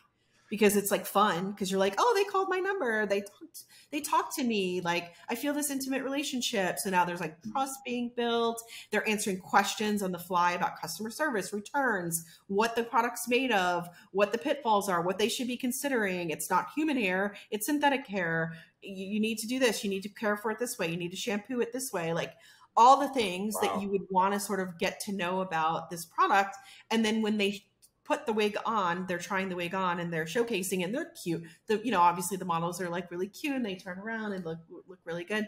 because 0.49 0.77
it's 0.77 0.91
like 0.91 1.05
fun 1.07 1.51
because 1.51 1.71
you're 1.71 1.81
like, 1.81 1.95
oh, 1.99 2.13
they 2.17 2.25
called 2.25 2.49
my 2.49 2.59
number. 2.59 3.07
They 3.07 3.21
talked, 3.21 3.65
they 3.91 4.01
talked 4.01 4.35
to 4.37 4.45
me. 4.45 4.81
Like 4.81 5.15
I 5.29 5.35
feel 5.35 5.53
this 5.53 5.71
intimate 5.71 6.03
relationship. 6.03 6.79
So 6.79 6.91
now 6.91 7.05
there's 7.05 7.21
like 7.21 7.37
trust 7.53 7.81
being 7.85 8.11
built. 8.17 8.63
They're 8.91 9.09
answering 9.09 9.39
questions 9.39 10.03
on 10.03 10.13
the 10.13 10.19
fly 10.19 10.53
about 10.53 10.81
customer 10.81 11.11
service, 11.11 11.53
returns, 11.53 12.25
what 12.47 12.77
the 12.77 12.85
product's 12.85 13.29
made 13.29 13.53
of, 13.53 13.89
what 14.13 14.33
the 14.33 14.39
pitfalls 14.39 14.89
are, 14.89 15.03
what 15.03 15.19
they 15.19 15.29
should 15.29 15.47
be 15.47 15.57
considering. 15.57 16.31
It's 16.31 16.51
not 16.51 16.69
human 16.75 16.97
hair, 16.97 17.37
it's 17.51 17.67
synthetic 17.67 18.07
hair. 18.07 18.55
You, 18.83 19.07
you 19.07 19.21
need 19.21 19.39
to 19.39 19.47
do 19.47 19.59
this. 19.59 19.85
You 19.85 19.91
need 19.91 20.03
to 20.05 20.09
care 20.09 20.37
for 20.37 20.51
it 20.51 20.59
this 20.59 20.79
way. 20.79 20.91
You 20.91 20.97
need 20.97 21.11
to 21.11 21.17
shampoo 21.17 21.61
it 21.61 21.73
this 21.73 21.93
way. 21.93 22.13
Like 22.13 22.35
all 22.77 23.01
the 23.01 23.09
things 23.09 23.57
wow. 23.57 23.61
that 23.63 23.83
you 23.83 23.91
would 23.91 24.07
want 24.09 24.33
to 24.33 24.41
sort 24.41 24.61
of 24.61 24.79
get 24.79 25.01
to 25.01 25.13
know 25.13 25.41
about 25.41 25.91
this 25.91 26.05
product. 26.05 26.57
And 26.91 27.05
then 27.05 27.23
when 27.23 27.37
they 27.37 27.65
put 28.09 28.25
the 28.25 28.33
wig 28.33 28.57
on 28.65 29.05
they're 29.07 29.19
trying 29.19 29.51
the 29.51 29.55
wig 29.55 29.75
on 29.75 30.01
and 30.01 30.11
they're 30.11 30.25
showcasing 30.25 30.83
and 30.83 30.95
they're 30.95 31.13
cute 31.23 31.45
the 31.67 31.79
you 31.85 31.93
know 31.93 32.01
obviously 32.01 32.39
the 32.39 32.45
models 32.45 32.81
are 32.81 32.89
like 32.89 33.11
really 33.11 33.29
cute 33.29 33.55
and 33.55 33.65
they 33.65 33.77
turn 33.77 33.99
around 33.99 34.33
and 34.33 34.47
look 34.47 34.59
look 34.89 34.99
really 35.05 35.25
good 35.25 35.47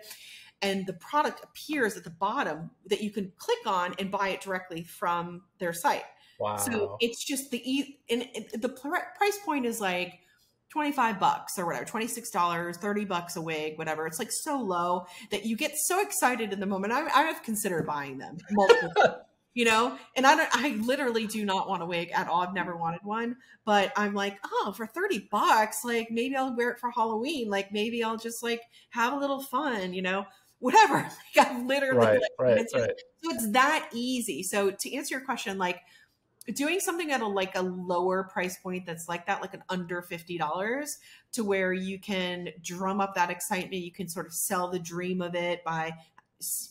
and 0.61 0.87
the 0.87 0.93
product 0.93 1.43
appears 1.43 1.97
at 1.97 2.05
the 2.05 2.11
bottom 2.11 2.71
that 2.87 3.01
you 3.01 3.11
can 3.11 3.33
click 3.39 3.67
on 3.67 3.95
and 3.99 4.11
buy 4.11 4.29
it 4.29 4.43
directly 4.43 4.85
from 4.85 5.41
their 5.59 5.73
site 5.73 6.05
wow 6.39 6.57
so 6.57 6.99
it's 7.01 7.25
just 7.25 7.51
the 7.51 7.63
e 7.65 7.99
and 8.11 8.29
the 8.53 8.69
price 8.69 9.39
point 9.45 9.65
is 9.65 9.81
like 9.81 10.21
25 10.71 11.19
bucks 11.19 11.59
or 11.59 11.67
whatever, 11.67 11.85
$26, 11.85 12.77
30 12.77 13.05
bucks 13.05 13.35
a 13.35 13.41
wig, 13.41 13.77
whatever. 13.77 14.07
It's 14.07 14.21
like 14.21 14.31
so 14.31 14.57
low 14.57 15.05
that 15.33 15.45
you 15.45 15.57
get 15.57 15.73
so 15.75 16.01
excited 16.01 16.53
in 16.53 16.61
the 16.61 16.67
moment. 16.67 16.93
I, 16.93 17.07
I 17.07 17.23
have 17.23 17.43
considered 17.43 17.89
buying 17.89 18.19
them 18.19 18.39
multiple 18.53 19.23
you 19.55 19.65
know? 19.65 19.97
And 20.17 20.27
i 20.27 20.37
don't 20.37 20.49
i 20.53 20.71
literally 20.85 21.27
do 21.27 21.45
not 21.45 21.69
want 21.69 21.83
a 21.83 21.87
wig 21.87 22.11
at 22.15 22.29
all. 22.29 22.43
I've 22.43 22.55
never 22.55 22.77
wanted 22.77 23.01
one. 23.03 23.37
But 23.65 23.93
i'm 23.97 24.15
like 24.15 24.39
oh 24.45 24.73
for 24.77 24.87
30 24.87 25.29
bucks 25.31 25.85
like 25.85 26.11
maybe 26.11 26.37
i'll 26.37 26.57
wear 26.57 26.71
it 26.71 26.79
for 26.79 26.91
halloween. 26.91 27.49
Like 27.49 27.73
maybe 27.73 28.03
i'll 28.03 28.19
just 28.19 28.43
like 28.43 28.63
have 28.91 29.13
a 29.13 29.19
little 29.19 29.43
fun 29.43 29.95
you 29.95 30.03
know? 30.03 30.27
Whatever. 30.59 30.95
Like 31.37 31.47
i've 31.47 31.67
literally 31.67 31.99
right, 31.99 32.21
like, 32.21 32.31
right, 32.39 32.59
it's, 32.59 32.75
right. 32.75 32.91
so 33.23 33.31
it's 33.31 33.51
that 33.53 33.89
easy. 33.93 34.43
So 34.43 34.71
to 34.71 34.95
answer 34.95 35.15
your 35.15 35.25
question 35.25 35.57
like 35.59 35.81
doing 36.53 36.81
something 36.81 37.11
at 37.11 37.21
a 37.21 37.27
like 37.27 37.57
a 37.57 37.63
lower 37.63 38.25
price 38.25 38.57
point 38.59 38.87
that's 38.87 39.09
like 39.09 39.27
that 39.27 39.41
like 39.41 39.55
an 39.55 39.63
under 39.69 40.03
$50 40.03 40.97
to 41.33 41.45
where 41.45 41.73
you 41.73 41.99
can 41.99 42.49
drum 42.63 43.01
up 43.01 43.15
that 43.15 43.31
excitement 43.31 43.83
you 43.83 43.93
can 43.93 44.09
sort 44.09 44.27
of 44.27 44.33
sell 44.33 44.69
the 44.69 44.79
dream 44.79 45.21
of 45.21 45.35
it 45.35 45.63
by 45.65 45.93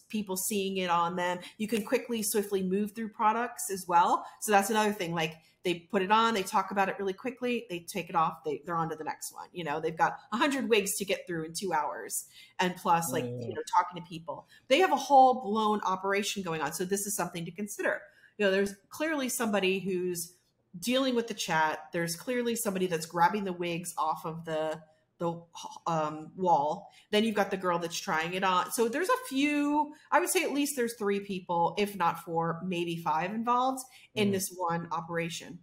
people 0.10 0.36
seeing 0.36 0.78
it 0.78 0.90
on 0.90 1.16
them. 1.16 1.40
You 1.58 1.68
can 1.68 1.84
quickly, 1.84 2.24
swiftly 2.24 2.64
move 2.64 2.92
through 2.92 3.10
products 3.10 3.70
as 3.70 3.88
well. 3.88 4.26
So 4.42 4.52
that's 4.52 4.70
another 4.70 4.92
thing. 4.92 5.14
Like 5.14 5.38
they 5.64 5.88
put 5.92 6.02
it 6.02 6.12
on, 6.12 6.34
they 6.34 6.44
talk 6.44 6.72
about 6.72 6.90
it 6.90 6.96
really 6.98 7.14
quickly, 7.14 7.66
they 7.70 7.80
take 7.80 8.10
it 8.10 8.16
off, 8.16 8.44
they, 8.46 8.62
they're 8.66 8.76
on 8.76 8.90
to 8.90 8.96
the 8.96 9.04
next 9.04 9.34
one. 9.34 9.48
You 9.52 9.64
know, 9.66 9.80
they've 9.80 9.98
got 9.98 10.18
a 10.32 10.38
hundred 10.38 10.70
wigs 10.70 10.96
to 10.96 11.06
get 11.06 11.28
through 11.28 11.44
in 11.44 11.54
two 11.54 11.74
hours. 11.74 12.26
And 12.60 12.76
plus 12.76 13.12
like, 13.12 13.26
mm. 13.26 13.42
you 13.42 13.54
know, 13.54 13.62
talking 13.78 14.02
to 14.02 14.08
people. 14.08 14.48
They 14.68 14.80
have 14.80 14.94
a 14.94 14.98
whole 14.98 15.42
blown 15.42 15.82
operation 15.82 16.44
going 16.44 16.62
on. 16.62 16.74
So 16.74 16.86
this 16.86 17.06
is 17.06 17.16
something 17.16 17.46
to 17.46 17.52
consider. 17.52 18.02
You 18.38 18.46
know, 18.46 18.52
there's 18.52 18.76
clearly 18.90 19.28
somebody 19.28 19.80
who's 19.80 20.34
dealing 20.80 21.14
with 21.14 21.28
the 21.28 21.34
chat. 21.34 21.80
There's 21.92 22.16
clearly 22.16 22.56
somebody 22.56 22.88
that's 22.88 23.06
grabbing 23.06 23.44
the 23.44 23.54
wigs 23.54 23.94
off 23.98 24.26
of 24.26 24.46
the 24.46 24.82
the 25.20 25.42
um, 25.86 26.32
wall. 26.36 26.92
Then 27.12 27.24
you've 27.24 27.36
got 27.36 27.52
the 27.52 27.58
girl 27.58 27.78
that's 27.78 28.00
trying 28.00 28.34
it 28.34 28.44
on. 28.44 28.72
So 28.72 28.88
there's 28.88 29.10
a 29.10 29.28
few, 29.28 29.94
I 30.12 30.20
would 30.20 30.30
say 30.30 30.44
at 30.44 30.54
least 30.54 30.74
there's 30.76 30.96
three 30.98 31.20
people, 31.20 31.76
if 31.78 31.96
not 31.96 32.24
four, 32.24 32.62
maybe 32.66 32.98
five 32.98 33.34
involved 33.34 33.84
in 34.16 34.30
mm. 34.30 34.32
this 34.32 34.50
one 34.56 34.88
operation. 34.92 35.60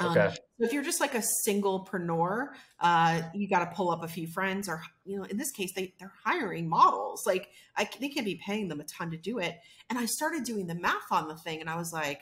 Um, 0.00 0.12
okay. 0.12 0.28
so 0.30 0.64
if 0.64 0.72
you're 0.72 0.84
just 0.84 1.00
like 1.00 1.14
a 1.14 1.22
singlepreneur, 1.46 2.50
uh, 2.78 3.22
you 3.34 3.48
got 3.48 3.68
to 3.68 3.76
pull 3.76 3.90
up 3.90 4.04
a 4.04 4.08
few 4.08 4.28
friends, 4.28 4.68
or 4.68 4.80
you 5.04 5.16
know, 5.16 5.24
in 5.24 5.36
this 5.36 5.50
case, 5.50 5.72
they 5.74 5.92
they're 5.98 6.12
hiring 6.24 6.68
models. 6.68 7.26
Like 7.26 7.48
I, 7.76 7.88
they 8.00 8.08
can 8.08 8.24
be 8.24 8.40
paying 8.44 8.68
them 8.68 8.80
a 8.80 8.84
ton 8.84 9.10
to 9.10 9.16
do 9.16 9.38
it. 9.38 9.58
And 9.90 9.98
I 9.98 10.04
started 10.06 10.44
doing 10.44 10.68
the 10.68 10.76
math 10.76 11.10
on 11.10 11.26
the 11.26 11.36
thing, 11.36 11.60
and 11.60 11.68
I 11.68 11.76
was 11.76 11.92
like, 11.92 12.20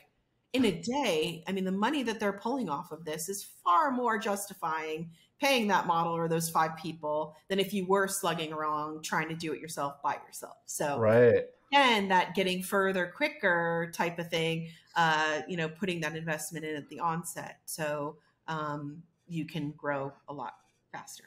in 0.53 0.65
a 0.65 0.71
day, 0.71 1.43
I 1.47 1.51
mean, 1.51 1.65
the 1.65 1.71
money 1.71 2.03
that 2.03 2.19
they're 2.19 2.33
pulling 2.33 2.69
off 2.69 2.91
of 2.91 3.05
this 3.05 3.29
is 3.29 3.47
far 3.63 3.91
more 3.91 4.17
justifying 4.17 5.11
paying 5.39 5.67
that 5.67 5.85
model 5.85 6.13
or 6.13 6.27
those 6.27 6.49
five 6.49 6.75
people 6.77 7.35
than 7.47 7.59
if 7.59 7.73
you 7.73 7.85
were 7.85 8.07
slugging 8.07 8.51
around 8.51 9.03
trying 9.03 9.29
to 9.29 9.35
do 9.35 9.53
it 9.53 9.59
yourself 9.59 10.01
by 10.03 10.17
yourself. 10.25 10.57
So 10.65 10.99
right. 10.99 11.45
And 11.73 12.09
that 12.11 12.33
getting 12.33 12.63
further 12.63 13.11
quicker 13.15 13.91
type 13.93 14.19
of 14.19 14.29
thing, 14.29 14.69
uh, 14.95 15.41
you 15.47 15.57
know, 15.57 15.67
putting 15.67 15.99
that 16.01 16.15
investment 16.15 16.65
in 16.65 16.75
at 16.75 16.87
the 16.89 16.99
onset. 16.99 17.57
So 17.65 18.15
um, 18.47 19.03
you 19.27 19.45
can 19.45 19.71
grow 19.71 20.13
a 20.29 20.33
lot 20.33 20.53
faster. 20.91 21.25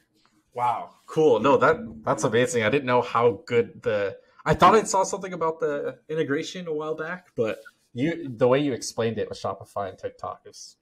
Wow. 0.55 0.91
Cool. 1.07 1.41
No, 1.41 1.57
that 1.59 1.77
that's 2.05 2.25
amazing. 2.25 2.65
I 2.65 2.71
didn't 2.71 2.87
know 2.87 3.03
how 3.03 3.43
good 3.47 3.83
the 3.83 4.17
I 4.45 4.55
thought 4.55 4.75
I 4.75 4.83
saw 4.85 5.05
something 5.05 5.33
about 5.33 5.61
the 5.61 5.99
integration 6.09 6.67
a 6.67 6.73
while 6.73 6.95
back, 6.95 7.29
but 7.37 7.61
you 7.93 8.29
the 8.29 8.49
way 8.49 8.61
you 8.61 8.73
explained 8.73 9.19
it 9.19 9.29
with 9.29 9.41
Shopify 9.41 9.91
and 9.91 9.99
TikTok 9.99 10.43
is 10.47 10.77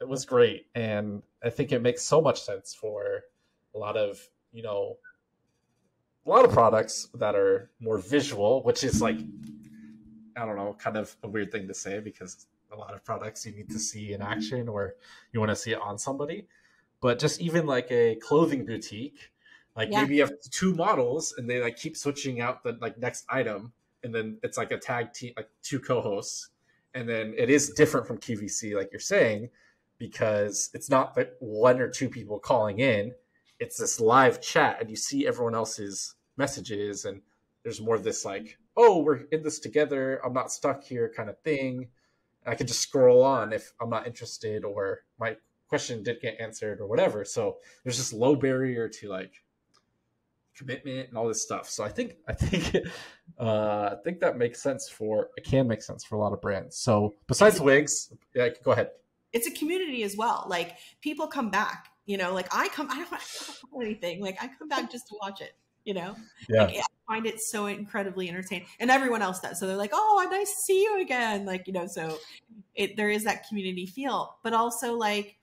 it 0.00 0.08
was 0.08 0.24
great, 0.24 0.66
and 0.74 1.22
I 1.42 1.50
think 1.50 1.72
it 1.72 1.82
makes 1.82 2.02
so 2.02 2.20
much 2.20 2.42
sense 2.42 2.74
for 2.74 3.22
a 3.74 3.78
lot 3.78 3.96
of 3.96 4.20
you 4.52 4.62
know 4.62 4.96
a 6.26 6.28
lot 6.28 6.44
of 6.44 6.52
products 6.52 7.08
that 7.14 7.34
are 7.34 7.70
more 7.80 7.98
visual, 7.98 8.62
which 8.62 8.84
is 8.84 9.00
like 9.00 9.18
I 10.36 10.44
don't 10.44 10.56
know, 10.56 10.76
kind 10.78 10.96
of 10.96 11.16
a 11.22 11.28
weird 11.28 11.50
thing 11.50 11.66
to 11.68 11.74
say 11.74 12.00
because 12.00 12.46
a 12.70 12.76
lot 12.76 12.94
of 12.94 13.04
products 13.04 13.46
you 13.46 13.52
need 13.52 13.70
to 13.70 13.78
see 13.78 14.12
in 14.12 14.22
action 14.22 14.68
or 14.68 14.94
you 15.32 15.40
want 15.40 15.50
to 15.50 15.56
see 15.56 15.72
it 15.72 15.80
on 15.80 15.98
somebody. 15.98 16.46
But 17.00 17.18
just 17.18 17.40
even 17.40 17.66
like 17.66 17.90
a 17.90 18.16
clothing 18.16 18.64
boutique, 18.66 19.30
like 19.74 19.88
yeah. 19.90 20.02
maybe 20.02 20.16
you 20.16 20.22
have 20.22 20.32
two 20.50 20.74
models 20.74 21.34
and 21.38 21.48
they 21.48 21.60
like 21.60 21.76
keep 21.76 21.96
switching 21.96 22.40
out 22.40 22.62
the 22.62 22.76
like 22.80 22.98
next 22.98 23.24
item 23.28 23.72
and 24.04 24.14
then 24.14 24.38
it's 24.42 24.58
like 24.58 24.70
a 24.70 24.78
tag 24.78 25.12
team 25.12 25.32
like 25.36 25.48
two 25.62 25.80
co-hosts 25.80 26.50
and 26.94 27.08
then 27.08 27.34
it 27.36 27.50
is 27.50 27.70
different 27.70 28.06
from 28.06 28.18
QVC 28.18 28.74
like 28.74 28.90
you're 28.92 29.00
saying 29.00 29.48
because 29.98 30.70
it's 30.74 30.90
not 30.90 31.14
that 31.14 31.34
one 31.40 31.80
or 31.80 31.88
two 31.88 32.08
people 32.08 32.38
calling 32.38 32.78
in 32.78 33.12
it's 33.58 33.76
this 33.76 34.00
live 34.00 34.40
chat 34.40 34.78
and 34.80 34.88
you 34.90 34.96
see 34.96 35.26
everyone 35.26 35.54
else's 35.54 36.14
messages 36.36 37.04
and 37.04 37.20
there's 37.64 37.80
more 37.80 37.94
of 37.94 38.04
this 38.04 38.24
like 38.24 38.58
oh 38.76 38.98
we're 38.98 39.22
in 39.32 39.42
this 39.42 39.58
together 39.58 40.20
i'm 40.24 40.32
not 40.32 40.52
stuck 40.52 40.82
here 40.82 41.12
kind 41.14 41.28
of 41.28 41.38
thing 41.40 41.88
and 42.44 42.52
i 42.52 42.54
can 42.54 42.66
just 42.66 42.80
scroll 42.80 43.22
on 43.22 43.52
if 43.52 43.72
i'm 43.80 43.90
not 43.90 44.06
interested 44.06 44.64
or 44.64 45.00
my 45.18 45.36
question 45.68 46.02
did 46.02 46.20
get 46.20 46.40
answered 46.40 46.80
or 46.80 46.86
whatever 46.86 47.24
so 47.24 47.56
there's 47.84 47.98
this 47.98 48.12
low 48.12 48.36
barrier 48.36 48.88
to 48.88 49.08
like 49.08 49.32
commitment 50.58 51.08
and 51.08 51.16
all 51.16 51.28
this 51.28 51.40
stuff. 51.40 51.70
So 51.70 51.84
I 51.84 51.88
think 51.88 52.16
I 52.26 52.32
think 52.34 52.76
uh, 53.40 53.90
I 53.92 53.96
think 54.04 54.20
that 54.20 54.36
makes 54.36 54.60
sense 54.60 54.88
for 54.88 55.28
it 55.36 55.44
can 55.44 55.68
make 55.68 55.82
sense 55.82 56.04
for 56.04 56.16
a 56.16 56.18
lot 56.18 56.32
of 56.32 56.40
brands. 56.40 56.76
So 56.76 57.14
besides 57.26 57.60
wigs, 57.60 58.12
yeah, 58.34 58.48
go 58.64 58.72
ahead. 58.72 58.90
It's 59.32 59.46
a 59.46 59.50
community 59.50 60.02
as 60.02 60.16
well. 60.16 60.46
Like 60.48 60.76
people 61.00 61.26
come 61.26 61.50
back. 61.50 61.88
You 62.06 62.16
know, 62.16 62.32
like 62.32 62.48
I 62.52 62.68
come. 62.68 62.88
I 62.90 62.96
don't, 62.96 63.12
I 63.12 63.18
don't 63.72 63.84
anything. 63.84 64.22
Like 64.22 64.38
I 64.40 64.48
come 64.58 64.68
back 64.68 64.90
just 64.90 65.08
to 65.08 65.14
watch 65.20 65.40
it. 65.40 65.52
You 65.84 65.94
know, 65.94 66.16
yeah. 66.48 66.64
Like, 66.64 66.76
I 66.78 67.14
find 67.14 67.26
it 67.26 67.40
so 67.40 67.66
incredibly 67.66 68.28
entertaining, 68.28 68.66
and 68.78 68.90
everyone 68.90 69.22
else 69.22 69.40
does. 69.40 69.58
So 69.58 69.66
they're 69.66 69.76
like, 69.76 69.92
"Oh, 69.94 70.22
I'm 70.22 70.30
nice 70.30 70.50
to 70.50 70.62
see 70.64 70.82
you 70.82 71.00
again." 71.00 71.46
Like 71.46 71.66
you 71.66 71.72
know, 71.72 71.86
so 71.86 72.18
it 72.74 72.96
there 72.96 73.08
is 73.08 73.24
that 73.24 73.48
community 73.48 73.86
feel, 73.86 74.36
but 74.42 74.52
also 74.52 74.94
like 74.94 75.38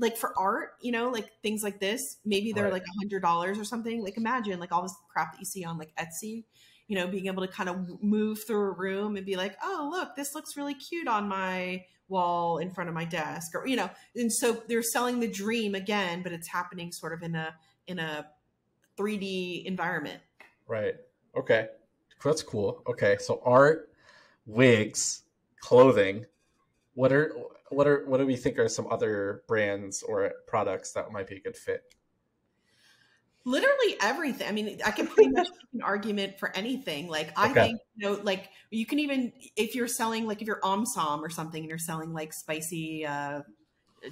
like 0.00 0.16
for 0.16 0.36
art, 0.38 0.70
you 0.80 0.90
know, 0.90 1.10
like 1.10 1.30
things 1.42 1.62
like 1.62 1.78
this, 1.78 2.16
maybe 2.24 2.52
they're 2.52 2.64
right. 2.64 2.72
like 2.72 2.82
a 2.82 2.98
hundred 2.98 3.20
dollars 3.20 3.58
or 3.58 3.64
something. 3.64 4.02
Like 4.02 4.16
imagine 4.16 4.58
like 4.58 4.72
all 4.72 4.82
this 4.82 4.94
crap 5.12 5.32
that 5.32 5.38
you 5.38 5.44
see 5.44 5.64
on 5.64 5.78
like 5.78 5.92
Etsy, 5.96 6.44
you 6.88 6.96
know, 6.96 7.06
being 7.06 7.26
able 7.26 7.46
to 7.46 7.52
kind 7.52 7.68
of 7.68 8.02
move 8.02 8.42
through 8.44 8.70
a 8.70 8.72
room 8.72 9.16
and 9.16 9.26
be 9.26 9.36
like, 9.36 9.56
oh, 9.62 9.88
look, 9.92 10.16
this 10.16 10.34
looks 10.34 10.56
really 10.56 10.74
cute 10.74 11.06
on 11.06 11.28
my 11.28 11.84
wall 12.10 12.58
in 12.58 12.70
front 12.70 12.88
of 12.88 12.94
my 12.94 13.04
desk 13.04 13.54
or, 13.54 13.66
you 13.66 13.76
know, 13.76 13.88
and 14.14 14.32
so 14.32 14.62
they're 14.68 14.82
selling 14.82 15.20
the 15.20 15.28
dream 15.28 15.74
again, 15.74 16.22
but 16.22 16.32
it's 16.32 16.48
happening 16.48 16.92
sort 16.92 17.12
of 17.12 17.22
in 17.22 17.34
a, 17.34 17.54
in 17.86 17.98
a 17.98 18.26
3D 18.98 19.64
environment. 19.64 20.20
Right. 20.66 20.94
Okay. 21.36 21.68
That's 22.22 22.42
cool. 22.42 22.82
Okay. 22.86 23.16
So 23.18 23.40
art, 23.44 23.90
wigs, 24.46 25.22
clothing. 25.60 26.26
What 26.94 27.12
are 27.12 27.34
what 27.70 27.86
are 27.86 28.04
what 28.06 28.18
do 28.18 28.26
we 28.26 28.36
think 28.36 28.58
are 28.58 28.68
some 28.68 28.86
other 28.90 29.42
brands 29.46 30.02
or 30.02 30.32
products 30.46 30.92
that 30.92 31.12
might 31.12 31.28
be 31.28 31.36
a 31.36 31.40
good 31.40 31.56
fit? 31.56 31.94
Literally 33.44 33.96
everything. 34.02 34.46
I 34.46 34.52
mean, 34.52 34.78
I 34.84 34.90
can 34.90 35.06
pretty 35.06 35.30
much 35.30 35.48
make 35.72 35.80
an 35.80 35.82
argument 35.82 36.38
for 36.38 36.54
anything. 36.56 37.08
Like 37.08 37.32
I 37.38 37.50
okay. 37.50 37.68
think, 37.68 37.80
you 37.96 38.08
know, 38.08 38.20
like 38.22 38.50
you 38.70 38.84
can 38.84 38.98
even 38.98 39.32
if 39.56 39.74
you're 39.74 39.88
selling 39.88 40.26
like 40.26 40.42
if 40.42 40.46
you're 40.46 40.60
omsom 40.60 41.20
or 41.20 41.30
something 41.30 41.62
and 41.62 41.68
you're 41.68 41.78
selling 41.78 42.12
like 42.12 42.32
spicy 42.32 43.06
uh 43.06 43.40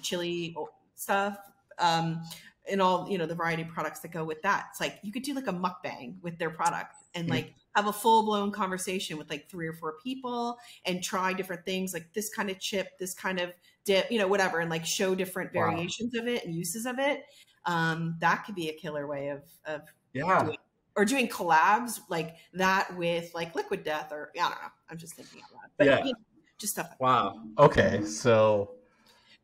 chili 0.03 0.57
stuff, 0.95 1.39
um, 1.79 2.23
and 2.71 2.83
all 2.83 3.09
you 3.09 3.17
know 3.17 3.27
the 3.27 3.35
variety 3.35 3.63
of 3.63 3.69
products 3.69 4.01
that 4.01 4.13
go 4.13 4.25
with 4.25 4.43
that. 4.43 4.67
It's 4.71 4.81
like 4.81 4.99
you 5.03 5.13
could 5.13 5.23
do 5.23 5.35
like 5.35 5.47
a 5.47 5.53
mukbang 5.53 6.21
with 6.23 6.39
their 6.39 6.51
product 6.51 6.95
and 7.15 7.29
like 7.29 7.55
have 7.75 7.87
a 7.87 7.93
full 7.93 8.25
blown 8.25 8.51
conversation 8.51 9.17
with 9.17 9.31
like 9.31 9.49
three 9.49 9.67
or 9.67 9.73
four 9.73 9.95
people 10.03 10.59
and 10.85 11.03
try 11.03 11.33
different 11.33 11.65
things 11.65 11.95
like 11.95 12.13
this 12.13 12.29
kind 12.29 12.51
of 12.51 12.59
chip, 12.59 12.99
this 12.99 13.15
kind 13.15 13.41
of 13.41 13.53
dip, 13.85 14.11
you 14.11 14.19
know, 14.19 14.29
whatever, 14.29 14.61
and 14.61 14.71
like 14.71 14.85
show 14.85 15.15
different 15.15 15.53
variations 15.53 16.13
wow. 16.15 16.23
of 16.23 16.29
it 16.29 16.45
and 16.45 16.55
uses 16.55 16.87
of 16.87 16.99
it. 16.99 17.23
Um, 17.69 18.17
that 18.21 18.45
could 18.45 18.55
be 18.55 18.71
a 18.71 18.73
killer 18.73 19.07
way 19.07 19.29
of 19.29 19.43
of 19.67 19.83
yeah. 20.13 20.43
Doing, 20.43 20.57
or 20.97 21.05
doing 21.05 21.29
collabs 21.29 22.01
like 22.09 22.37
that 22.55 22.97
with 22.97 23.31
like 23.35 23.55
Liquid 23.55 23.85
Death 23.85 24.11
or 24.11 24.33
I 24.37 24.41
don't 24.41 24.51
know. 24.51 24.57
I'm 24.91 24.99
just 24.99 25.15
thinking 25.15 25.43
out 25.45 25.55
loud. 25.55 25.71
But 25.77 25.87
yeah. 25.87 25.99
You 25.99 26.13
know, 26.13 26.19
just 26.59 26.73
stuff. 26.73 26.89
Like 26.91 27.01
wow. 27.01 27.41
Okay. 27.59 28.03
So 28.05 28.73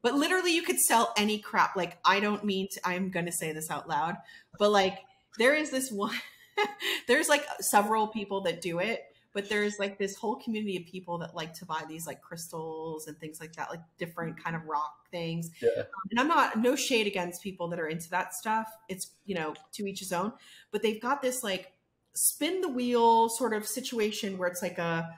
but 0.03 0.15
literally 0.15 0.55
you 0.55 0.63
could 0.63 0.81
sell 0.81 1.13
any 1.17 1.39
crap. 1.39 1.77
Like 1.77 1.99
I 2.05 2.19
don't 2.19 2.45
mean 2.45 2.67
to, 2.73 2.81
I'm 2.85 3.11
going 3.11 3.27
to 3.27 3.33
say 3.33 3.53
this 3.53 3.71
out 3.71 3.89
loud, 3.89 4.17
but 4.59 4.71
like 4.71 4.99
there 5.39 5.55
is 5.55 5.71
this 5.71 5.93
one 5.93 6.15
there's 7.07 7.29
like 7.29 7.45
several 7.61 8.09
people 8.09 8.41
that 8.43 8.61
do 8.61 8.79
it, 8.79 9.05
but 9.35 9.49
there's 9.49 9.79
like 9.79 9.99
this 9.99 10.17
whole 10.17 10.37
community 10.37 10.77
of 10.77 10.87
people 10.87 11.19
that 11.19 11.35
like 11.35 11.53
to 11.55 11.67
buy 11.67 11.83
these 11.89 12.07
like 12.07 12.23
crystals 12.23 13.09
and 13.09 13.19
things 13.19 13.41
like 13.41 13.53
that, 13.57 13.69
like 13.69 13.81
different 13.99 14.43
kind 14.43 14.57
of 14.57 14.65
rock 14.65 15.09
things. 15.11 15.51
Yeah. 15.61 15.71
Um, 15.81 15.85
and 16.11 16.21
I'm 16.21 16.29
not 16.29 16.59
no 16.59 16.77
shade 16.77 17.07
against 17.07 17.43
people 17.43 17.69
that 17.69 17.81
are 17.81 17.89
into 17.89 18.09
that 18.11 18.33
stuff. 18.33 18.69
It's 18.89 19.11
you 19.27 19.35
know 19.35 19.55
to 19.75 19.87
each 19.87 19.99
his 19.99 20.13
own, 20.13 20.33
but 20.71 20.83
they've 20.83 21.03
got 21.03 21.21
this 21.21 21.43
like 21.43 21.73
spin 22.15 22.61
the 22.61 22.69
wheel 22.69 23.29
sort 23.29 23.53
of 23.53 23.67
situation 23.67 24.39
where 24.39 24.49
it's 24.49 24.63
like 24.63 24.79
a 24.79 25.11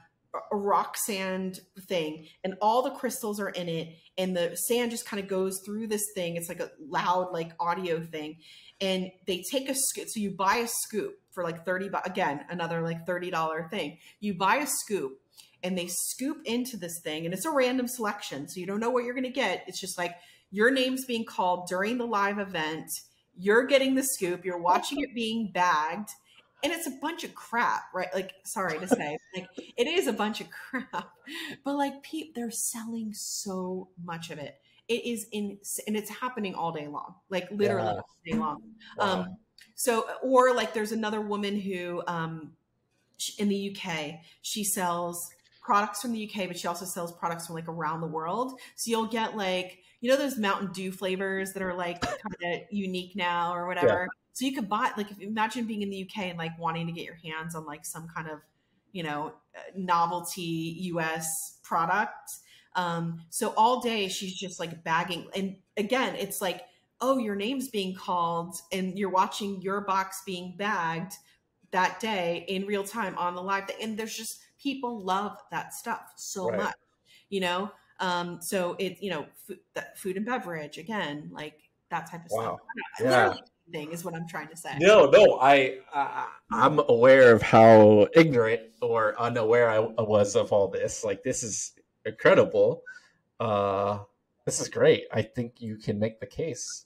a 0.50 0.56
rock 0.56 0.96
sand 0.98 1.60
thing 1.88 2.26
and 2.44 2.56
all 2.60 2.82
the 2.82 2.90
crystals 2.90 3.40
are 3.40 3.48
in 3.48 3.70
it 3.70 3.96
and 4.18 4.36
the 4.36 4.54
sand 4.54 4.90
just 4.90 5.06
kind 5.06 5.22
of 5.22 5.28
goes 5.28 5.62
through 5.64 5.86
this 5.86 6.04
thing 6.14 6.36
it's 6.36 6.50
like 6.50 6.60
a 6.60 6.70
loud 6.90 7.32
like 7.32 7.52
audio 7.58 8.02
thing 8.02 8.36
and 8.80 9.10
they 9.26 9.42
take 9.50 9.70
a 9.70 9.74
scoop 9.74 10.06
so 10.08 10.20
you 10.20 10.30
buy 10.30 10.56
a 10.56 10.68
scoop 10.68 11.18
for 11.36 11.44
like 11.44 11.66
30 11.66 11.90
again 12.06 12.40
another 12.48 12.80
like 12.80 13.06
$30 13.06 13.70
thing 13.70 13.98
you 14.20 14.32
buy 14.32 14.56
a 14.56 14.66
scoop 14.66 15.20
and 15.62 15.76
they 15.76 15.86
scoop 15.86 16.38
into 16.46 16.78
this 16.78 16.98
thing 17.04 17.26
and 17.26 17.34
it's 17.34 17.44
a 17.44 17.50
random 17.50 17.86
selection 17.86 18.48
so 18.48 18.58
you 18.58 18.66
don't 18.66 18.80
know 18.80 18.90
what 18.90 19.04
you're 19.04 19.14
going 19.14 19.22
to 19.22 19.30
get 19.30 19.62
it's 19.66 19.78
just 19.78 19.98
like 19.98 20.14
your 20.50 20.70
name's 20.70 21.04
being 21.04 21.26
called 21.26 21.68
during 21.68 21.98
the 21.98 22.06
live 22.06 22.38
event 22.38 22.90
you're 23.36 23.66
getting 23.66 23.94
the 23.94 24.02
scoop 24.02 24.46
you're 24.46 24.58
watching 24.58 24.98
it 25.00 25.14
being 25.14 25.50
bagged 25.52 26.08
and 26.64 26.72
it's 26.72 26.86
a 26.86 26.92
bunch 27.02 27.22
of 27.22 27.34
crap, 27.34 27.84
right? 27.94 28.12
Like, 28.14 28.32
sorry 28.44 28.78
to 28.78 28.88
say, 28.88 29.18
like 29.36 29.46
it 29.76 29.86
is 29.86 30.06
a 30.06 30.12
bunch 30.12 30.40
of 30.40 30.48
crap, 30.50 31.10
but 31.64 31.76
like, 31.76 32.02
pe- 32.02 32.32
they're 32.34 32.50
selling 32.50 33.12
so 33.12 33.88
much 34.02 34.30
of 34.30 34.38
it. 34.38 34.56
It 34.88 35.04
is 35.04 35.26
in, 35.32 35.58
and 35.86 35.96
it's 35.96 36.10
happening 36.10 36.54
all 36.54 36.72
day 36.72 36.86
long, 36.86 37.14
like 37.28 37.48
literally 37.50 37.88
yeah. 37.88 37.94
all 37.94 38.16
day 38.24 38.34
long. 38.34 38.62
Wow. 38.98 39.20
Um, 39.20 39.36
so, 39.74 40.06
or 40.22 40.54
like, 40.54 40.74
there's 40.74 40.92
another 40.92 41.20
woman 41.20 41.58
who, 41.58 42.02
um, 42.06 42.52
in 43.38 43.48
the 43.48 43.76
UK, 43.76 44.20
she 44.42 44.64
sells 44.64 45.30
products 45.66 46.00
from 46.00 46.12
the 46.12 46.30
UK, 46.30 46.46
but 46.46 46.56
she 46.56 46.68
also 46.68 46.84
sells 46.84 47.12
products 47.12 47.46
from 47.46 47.56
like 47.56 47.68
around 47.68 48.00
the 48.00 48.06
world. 48.06 48.58
So 48.76 48.90
you'll 48.90 49.06
get 49.06 49.36
like, 49.36 49.78
you 50.00 50.08
know, 50.08 50.16
those 50.16 50.38
Mountain 50.38 50.70
Dew 50.72 50.92
flavors 50.92 51.52
that 51.54 51.62
are 51.62 51.74
like 51.74 52.00
kind 52.00 52.54
of 52.54 52.60
unique 52.70 53.16
now 53.16 53.52
or 53.52 53.66
whatever. 53.66 54.02
Yeah. 54.02 54.06
So 54.32 54.44
you 54.44 54.54
could 54.54 54.68
buy 54.68 54.92
like 54.96 55.08
imagine 55.20 55.64
being 55.64 55.82
in 55.82 55.90
the 55.90 56.02
UK 56.02 56.26
and 56.26 56.38
like 56.38 56.56
wanting 56.58 56.86
to 56.86 56.92
get 56.92 57.04
your 57.04 57.16
hands 57.16 57.54
on 57.54 57.64
like 57.64 57.84
some 57.84 58.06
kind 58.14 58.28
of 58.28 58.40
you 58.92 59.02
know 59.02 59.32
uh, 59.56 59.60
novelty 59.74 60.76
US 60.92 61.58
product. 61.64 62.30
Um, 62.76 63.22
so 63.30 63.54
all 63.56 63.80
day 63.80 64.08
she's 64.08 64.34
just 64.34 64.60
like 64.60 64.84
bagging, 64.84 65.26
and 65.34 65.56
again, 65.76 66.14
it's 66.14 66.40
like 66.40 66.62
oh 67.00 67.18
your 67.18 67.36
name's 67.36 67.68
being 67.68 67.94
called 67.94 68.56
and 68.72 68.98
you're 68.98 69.10
watching 69.10 69.60
your 69.60 69.80
box 69.82 70.22
being 70.24 70.54
bagged 70.56 71.14
that 71.70 72.00
day 72.00 72.44
in 72.48 72.66
real 72.66 72.84
time 72.84 73.16
on 73.18 73.34
the 73.34 73.42
live 73.42 73.64
and 73.80 73.98
there's 73.98 74.16
just 74.16 74.40
people 74.58 75.00
love 75.00 75.38
that 75.50 75.74
stuff 75.74 76.12
so 76.16 76.48
right. 76.48 76.58
much 76.58 76.74
you 77.28 77.40
know 77.40 77.70
um 78.00 78.38
so 78.40 78.76
it 78.78 78.96
you 79.00 79.10
know 79.10 79.26
food, 79.46 79.58
food 79.94 80.16
and 80.16 80.26
beverage 80.26 80.78
again 80.78 81.28
like 81.32 81.70
that 81.90 82.10
type 82.10 82.24
of 82.24 82.30
wow. 82.30 82.58
stuff 82.96 83.00
yeah 83.00 83.34
thing 83.72 83.92
is 83.92 84.04
what 84.04 84.14
I'm 84.14 84.28
trying 84.28 84.48
to 84.48 84.56
say. 84.56 84.76
No, 84.80 85.06
no, 85.06 85.38
I, 85.40 85.78
I 85.92 86.28
I'm 86.50 86.80
aware 86.88 87.34
of 87.34 87.42
how 87.42 88.08
ignorant 88.14 88.62
or 88.80 89.18
unaware 89.20 89.68
I 89.70 89.80
was 89.80 90.36
of 90.36 90.52
all 90.52 90.68
this. 90.68 91.04
Like 91.04 91.22
this 91.22 91.42
is 91.42 91.72
incredible. 92.04 92.82
Uh, 93.40 93.98
this 94.44 94.60
is 94.60 94.68
great. 94.68 95.04
I 95.12 95.22
think 95.22 95.60
you 95.60 95.76
can 95.76 95.98
make 95.98 96.20
the 96.20 96.26
case 96.26 96.85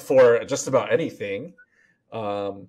for 0.00 0.44
just 0.44 0.68
about 0.68 0.92
anything. 0.92 1.54
Um, 2.12 2.68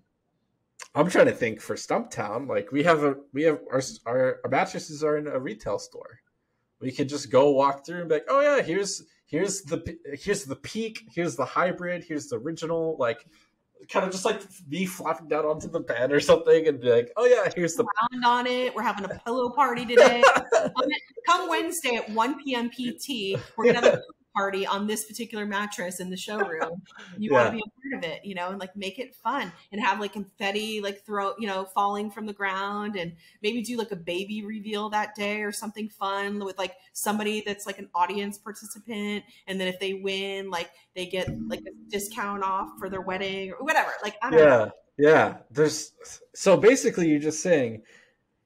I'm 0.96 1.10
trying 1.10 1.26
to 1.26 1.34
think 1.34 1.60
for 1.60 1.76
Stumptown. 1.76 2.48
Like 2.48 2.72
we 2.72 2.84
have 2.84 3.04
a 3.04 3.16
we 3.34 3.44
have 3.44 3.60
our, 3.72 3.82
our 4.06 4.40
our 4.44 4.50
mattresses 4.50 5.04
are 5.04 5.18
in 5.18 5.28
a 5.28 5.40
retail 5.40 5.80
store. 5.80 6.20
We 6.80 6.92
could 6.92 7.10
just 7.10 7.32
go 7.32 7.52
walk 7.52 7.86
through 7.86 8.02
and 8.02 8.10
be 8.10 8.16
like, 8.16 8.26
oh 8.30 8.42
yeah, 8.42 8.62
here's 8.62 9.04
here's 9.26 9.62
the 9.64 9.98
here's 10.20 10.46
the 10.46 10.56
peak, 10.56 11.08
here's 11.14 11.36
the 11.36 11.46
hybrid, 11.46 12.04
here's 12.04 12.28
the 12.28 12.38
original, 12.38 12.96
like 13.00 13.26
kind 13.90 14.06
of 14.06 14.12
just 14.12 14.26
like 14.26 14.42
me 14.70 14.86
flopping 14.86 15.28
down 15.28 15.46
onto 15.46 15.68
the 15.68 15.80
bed 15.80 16.12
or 16.12 16.20
something 16.20 16.68
and 16.68 16.80
be 16.80 16.90
like, 16.90 17.12
oh 17.18 17.26
yeah, 17.26 17.50
here's 17.56 17.76
the 17.76 17.84
round 17.84 18.26
on 18.26 18.48
it. 18.48 18.74
We're 18.74 18.82
having 18.82 19.06
a 19.06 19.20
pillow 19.26 19.50
party 19.50 19.86
today. 19.86 20.24
come 21.26 21.50
Wednesday 21.50 21.96
at 21.96 22.10
1 22.10 22.44
p.m. 22.44 22.70
PT, 22.70 23.40
we're 23.58 23.74
gonna 23.74 23.82
have 23.82 23.86
a 23.96 24.02
party 24.34 24.66
on 24.66 24.88
this 24.88 25.06
particular 25.06 25.46
mattress 25.46 26.00
in 26.00 26.10
the 26.10 26.18
showroom. 26.18 26.82
You 27.18 27.32
yeah. 27.32 27.38
want 27.38 27.48
to 27.48 27.52
be 27.54 27.64
a 27.66 27.98
part 27.98 28.04
of 28.04 28.12
it, 28.12 28.26
you 28.26 28.34
know, 28.34 28.50
and 28.50 28.60
like 28.60 28.76
make 28.76 28.98
it 28.98 29.14
fun 29.14 29.52
and 29.72 29.80
have 29.80 30.00
like 30.00 30.14
confetti 30.14 30.82
like 30.82 31.06
throw, 31.06 31.34
you 31.38 31.48
know, 31.48 31.66
falling 31.66 32.10
from 32.10 32.26
the 32.26 32.34
ground 32.34 32.96
and 32.96 33.14
maybe 33.44 33.62
do 33.62 33.78
like 33.78 33.92
a 33.92 33.96
baby 33.96 34.44
reveal 34.44 34.90
that 34.90 35.14
day 35.16 35.42
or 35.42 35.52
something 35.52 35.90
fun 35.90 36.44
with 36.44 36.58
like 36.58 36.76
somebody 36.94 37.44
that's 37.46 37.68
like 37.68 37.78
an 37.78 37.90
audience 37.94 38.38
participant. 38.38 39.24
And 39.48 39.60
then 39.60 39.68
if 39.68 39.80
they 39.80 39.94
win, 39.94 40.50
like 40.50 40.72
they 40.96 41.06
get 41.06 41.30
like 41.48 41.62
a 41.62 41.90
discount 41.90 42.44
off 42.44 42.70
for 42.80 42.90
their 42.90 43.02
wedding 43.02 43.52
or 43.52 43.64
whatever. 43.64 43.92
Like, 44.02 44.16
I 44.24 44.30
don't 44.32 44.40
yeah. 44.40 44.46
know. 44.46 44.72
Yeah. 44.98 45.38
There's 45.52 45.92
so 46.34 46.58
basically 46.58 47.10
you're 47.10 47.20
just 47.20 47.42
saying 47.42 47.84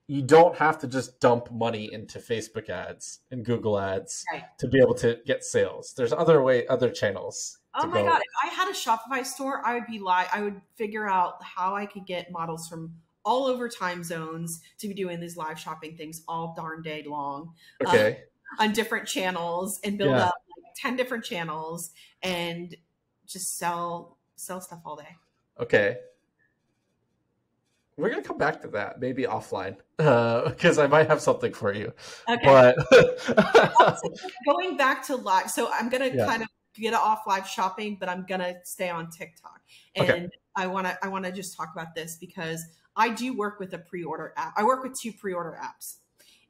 you 0.07 0.21
don't 0.21 0.55
have 0.55 0.79
to 0.79 0.87
just 0.87 1.19
dump 1.19 1.51
money 1.51 1.91
into 1.91 2.19
Facebook 2.19 2.69
ads 2.69 3.19
and 3.29 3.43
Google 3.43 3.77
ads 3.77 4.23
right. 4.31 4.43
to 4.57 4.67
be 4.67 4.79
able 4.79 4.95
to 4.95 5.19
get 5.25 5.43
sales. 5.43 5.93
There's 5.95 6.13
other 6.13 6.41
way, 6.41 6.65
other 6.67 6.89
channels. 6.89 7.59
Oh 7.75 7.85
my 7.85 8.01
go. 8.01 8.07
god! 8.07 8.21
If 8.21 8.51
I 8.51 8.55
had 8.55 8.69
a 8.69 8.73
Shopify 8.73 9.25
store, 9.25 9.61
I 9.65 9.73
would 9.73 9.85
be 9.85 9.99
like, 9.99 10.33
I 10.33 10.41
would 10.41 10.61
figure 10.75 11.07
out 11.07 11.43
how 11.43 11.75
I 11.75 11.85
could 11.85 12.05
get 12.05 12.31
models 12.31 12.67
from 12.67 12.93
all 13.25 13.45
over 13.45 13.67
time 13.67 14.03
zones 14.03 14.61
to 14.79 14.87
be 14.87 14.93
doing 14.93 15.19
these 15.19 15.35
live 15.35 15.59
shopping 15.59 15.97
things 15.97 16.23
all 16.27 16.53
darn 16.55 16.81
day 16.81 17.03
long. 17.05 17.53
Okay. 17.85 18.21
Um, 18.59 18.67
on 18.69 18.73
different 18.73 19.05
channels 19.05 19.79
and 19.83 19.97
build 19.97 20.11
yeah. 20.11 20.27
up 20.27 20.35
like 20.63 20.73
ten 20.75 20.95
different 20.95 21.25
channels 21.25 21.91
and 22.23 22.75
just 23.27 23.57
sell 23.57 24.17
sell 24.37 24.61
stuff 24.61 24.79
all 24.85 24.95
day. 24.95 25.17
Okay. 25.59 25.97
We're 27.97 28.09
gonna 28.09 28.21
come 28.21 28.37
back 28.37 28.61
to 28.61 28.67
that 28.69 29.01
maybe 29.01 29.23
offline 29.23 29.75
because 29.97 30.77
uh, 30.77 30.83
I 30.83 30.87
might 30.87 31.07
have 31.07 31.19
something 31.19 31.51
for 31.51 31.73
you. 31.73 31.91
Okay. 32.29 32.45
But 32.45 32.77
going 34.45 34.77
back 34.77 35.05
to 35.07 35.15
live, 35.15 35.49
so 35.49 35.69
I'm 35.73 35.89
gonna 35.89 36.11
yeah. 36.13 36.25
kind 36.25 36.43
of 36.43 36.47
get 36.75 36.93
off 36.93 37.23
live 37.27 37.47
shopping, 37.47 37.97
but 37.99 38.07
I'm 38.07 38.25
gonna 38.27 38.53
stay 38.63 38.89
on 38.89 39.09
TikTok, 39.09 39.61
and 39.95 40.09
okay. 40.09 40.29
I 40.55 40.67
wanna 40.67 40.97
I 41.01 41.07
wanna 41.07 41.31
just 41.31 41.57
talk 41.57 41.69
about 41.73 41.95
this 41.95 42.17
because 42.17 42.63
I 42.95 43.09
do 43.09 43.35
work 43.35 43.59
with 43.59 43.73
a 43.73 43.79
pre-order 43.79 44.33
app. 44.37 44.53
I 44.55 44.63
work 44.63 44.83
with 44.83 44.99
two 44.99 45.11
pre-order 45.11 45.57
apps. 45.61 45.97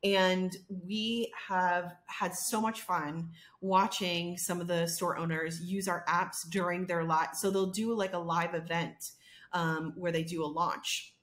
And 0.03 0.55
we 0.69 1.33
have 1.47 1.95
had 2.05 2.35
so 2.35 2.61
much 2.61 2.81
fun 2.81 3.29
watching 3.61 4.37
some 4.37 4.61
of 4.61 4.67
the 4.67 4.85
store 4.85 5.17
owners 5.17 5.59
use 5.59 5.87
our 5.87 6.05
apps 6.07 6.47
during 6.47 6.85
their 6.85 7.03
live. 7.03 7.29
So 7.33 7.49
they'll 7.49 7.71
do 7.71 7.95
like 7.95 8.13
a 8.13 8.19
live 8.19 8.53
event 8.53 9.11
um, 9.53 9.93
where 9.95 10.11
they 10.11 10.23
do 10.23 10.43
a 10.43 10.45
launch 10.45 11.15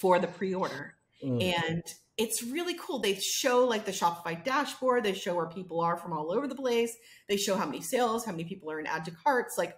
for 0.00 0.18
the 0.18 0.26
pre-order. 0.26 0.94
Mm. 1.22 1.42
And 1.42 1.82
it's 2.16 2.42
really 2.42 2.74
cool. 2.74 2.98
They 2.98 3.14
show 3.14 3.64
like 3.64 3.84
the 3.84 3.92
Shopify 3.92 4.42
dashboard. 4.42 5.04
They 5.04 5.14
show 5.14 5.34
where 5.34 5.46
people 5.46 5.80
are 5.80 5.96
from 5.96 6.12
all 6.12 6.32
over 6.32 6.48
the 6.48 6.54
place. 6.54 6.96
They 7.28 7.36
show 7.36 7.56
how 7.56 7.66
many 7.66 7.80
sales, 7.80 8.24
how 8.24 8.32
many 8.32 8.44
people 8.44 8.70
are 8.70 8.80
in 8.80 8.86
add 8.86 9.04
to 9.04 9.10
carts. 9.10 9.56
Like 9.56 9.76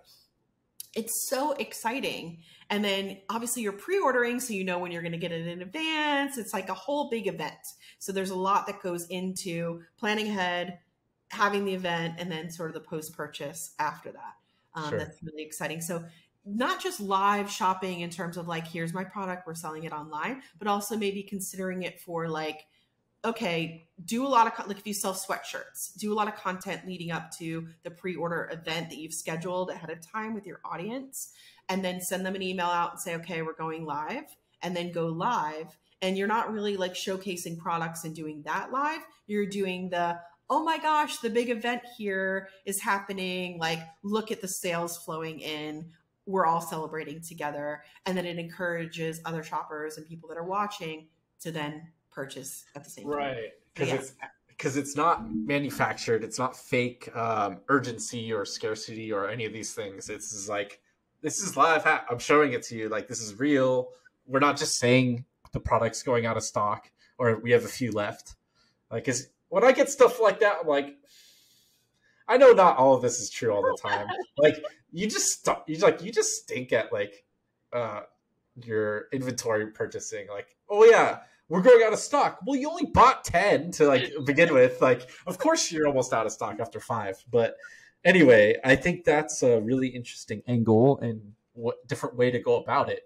it's 0.94 1.28
so 1.28 1.52
exciting. 1.52 2.38
And 2.68 2.84
then 2.84 3.18
obviously 3.28 3.62
you're 3.62 3.72
pre-ordering, 3.72 4.40
so 4.40 4.54
you 4.54 4.64
know 4.64 4.78
when 4.78 4.90
you're 4.90 5.02
going 5.02 5.12
to 5.12 5.18
get 5.18 5.32
it 5.32 5.46
in 5.46 5.62
advance. 5.62 6.38
It's 6.38 6.52
like 6.52 6.68
a 6.68 6.74
whole 6.74 7.10
big 7.10 7.26
event. 7.26 7.54
So 7.98 8.12
there's 8.12 8.30
a 8.30 8.36
lot 8.36 8.66
that 8.66 8.82
goes 8.82 9.06
into 9.08 9.82
planning 9.98 10.28
ahead, 10.28 10.78
having 11.30 11.64
the 11.64 11.74
event, 11.74 12.14
and 12.18 12.30
then 12.30 12.50
sort 12.50 12.70
of 12.70 12.74
the 12.74 12.88
post-purchase 12.88 13.74
after 13.78 14.12
that. 14.12 14.34
Um, 14.74 14.90
sure. 14.90 14.98
That's 14.98 15.22
really 15.22 15.42
exciting. 15.42 15.80
So 15.80 16.04
not 16.44 16.82
just 16.82 17.00
live 17.00 17.50
shopping 17.50 18.00
in 18.00 18.10
terms 18.10 18.36
of 18.36 18.48
like 18.48 18.66
here's 18.66 18.94
my 18.94 19.04
product 19.04 19.46
we're 19.46 19.54
selling 19.54 19.84
it 19.84 19.92
online 19.92 20.42
but 20.58 20.66
also 20.66 20.96
maybe 20.96 21.22
considering 21.22 21.82
it 21.82 22.00
for 22.00 22.28
like 22.28 22.66
okay 23.24 23.86
do 24.04 24.26
a 24.26 24.28
lot 24.28 24.46
of 24.46 24.66
like 24.66 24.78
if 24.78 24.86
you 24.86 24.94
sell 24.94 25.12
sweatshirts 25.12 25.94
do 25.98 26.12
a 26.12 26.14
lot 26.14 26.28
of 26.28 26.34
content 26.34 26.80
leading 26.86 27.10
up 27.10 27.30
to 27.30 27.66
the 27.82 27.90
pre-order 27.90 28.48
event 28.52 28.88
that 28.88 28.96
you've 28.96 29.12
scheduled 29.12 29.70
ahead 29.70 29.90
of 29.90 30.00
time 30.00 30.34
with 30.34 30.46
your 30.46 30.60
audience 30.64 31.32
and 31.68 31.84
then 31.84 32.00
send 32.00 32.24
them 32.24 32.34
an 32.34 32.42
email 32.42 32.66
out 32.66 32.92
and 32.92 33.00
say 33.00 33.14
okay 33.14 33.42
we're 33.42 33.54
going 33.54 33.84
live 33.84 34.24
and 34.62 34.74
then 34.74 34.90
go 34.92 35.06
live 35.06 35.76
and 36.02 36.16
you're 36.16 36.28
not 36.28 36.52
really 36.52 36.76
like 36.76 36.94
showcasing 36.94 37.58
products 37.58 38.04
and 38.04 38.14
doing 38.14 38.42
that 38.42 38.72
live. 38.72 39.00
You're 39.26 39.46
doing 39.46 39.90
the 39.90 40.18
oh 40.48 40.64
my 40.64 40.78
gosh 40.78 41.18
the 41.18 41.30
big 41.30 41.50
event 41.50 41.82
here 41.96 42.48
is 42.64 42.80
happening. 42.80 43.58
Like 43.58 43.80
look 44.02 44.30
at 44.30 44.40
the 44.40 44.48
sales 44.48 44.96
flowing 44.98 45.40
in 45.40 45.90
we're 46.30 46.46
all 46.46 46.60
celebrating 46.60 47.20
together 47.20 47.82
and 48.06 48.16
then 48.16 48.24
it 48.24 48.38
encourages 48.38 49.20
other 49.24 49.42
shoppers 49.42 49.96
and 49.96 50.06
people 50.06 50.28
that 50.28 50.38
are 50.38 50.44
watching 50.44 51.08
to 51.40 51.50
then 51.50 51.88
purchase 52.10 52.64
at 52.76 52.84
the 52.84 52.90
same 52.90 53.04
time. 53.04 53.14
Right. 53.14 53.50
Because 53.74 53.88
yeah. 53.88 53.94
it's 53.96 54.12
because 54.48 54.76
it's 54.76 54.94
not 54.94 55.32
manufactured 55.32 56.22
it's 56.22 56.38
not 56.38 56.54
fake 56.54 57.14
um, 57.16 57.60
urgency 57.68 58.32
or 58.32 58.44
scarcity 58.44 59.10
or 59.10 59.28
any 59.28 59.44
of 59.44 59.52
these 59.52 59.72
things. 59.74 60.08
It's 60.08 60.48
like 60.48 60.80
this 61.22 61.42
is 61.42 61.56
live 61.56 61.84
ha- 61.84 62.04
i'm 62.08 62.18
showing 62.18 62.52
it 62.52 62.62
to 62.64 62.76
you 62.76 62.88
like 62.88 63.08
this 63.08 63.20
is 63.20 63.34
real. 63.34 63.88
We're 64.26 64.40
not 64.40 64.56
just 64.56 64.78
saying 64.78 65.24
the 65.52 65.60
product's 65.60 66.02
going 66.02 66.26
out 66.26 66.36
of 66.36 66.44
stock 66.44 66.90
or 67.18 67.40
we 67.40 67.50
have 67.50 67.64
a 67.64 67.68
few 67.68 67.90
left. 67.90 68.36
Like 68.90 69.08
is 69.08 69.28
when 69.48 69.64
i 69.64 69.72
get 69.72 69.90
stuff 69.90 70.20
like 70.20 70.40
that 70.40 70.58
i'm 70.62 70.66
like 70.66 70.96
i 72.30 72.36
know 72.36 72.52
not 72.52 72.78
all 72.78 72.94
of 72.94 73.02
this 73.02 73.18
is 73.20 73.28
true 73.28 73.52
all 73.52 73.62
the 73.62 73.76
time. 73.88 74.06
Like 74.38 74.62
you 74.92 75.06
just 75.08 75.32
stop, 75.32 75.68
you 75.68 75.76
like 75.78 76.02
you 76.02 76.12
just 76.12 76.42
stink 76.42 76.72
at 76.72 76.92
like 76.92 77.24
uh 77.72 78.02
your 78.54 79.06
inventory 79.12 79.66
purchasing. 79.68 80.28
Like 80.28 80.56
oh 80.70 80.84
yeah 80.84 81.20
we're 81.48 81.62
going 81.62 81.82
out 81.82 81.92
of 81.92 81.98
stock. 81.98 82.38
Well 82.46 82.56
you 82.56 82.70
only 82.70 82.86
bought 82.86 83.24
10 83.24 83.72
to 83.72 83.86
like 83.86 84.12
begin 84.24 84.54
with. 84.54 84.80
Like 84.80 85.10
of 85.26 85.38
course 85.38 85.70
you're 85.72 85.88
almost 85.88 86.12
out 86.12 86.24
of 86.24 86.32
stock 86.32 86.60
after 86.60 86.80
five. 86.80 87.16
But 87.30 87.56
anyway 88.02 88.56
i 88.64 88.74
think 88.74 89.04
that's 89.04 89.42
a 89.42 89.60
really 89.60 89.88
interesting 89.88 90.40
angle 90.48 90.98
and 91.00 91.20
what 91.52 91.86
different 91.86 92.16
way 92.16 92.30
to 92.30 92.38
go 92.38 92.56
about 92.56 92.88
it. 92.88 93.02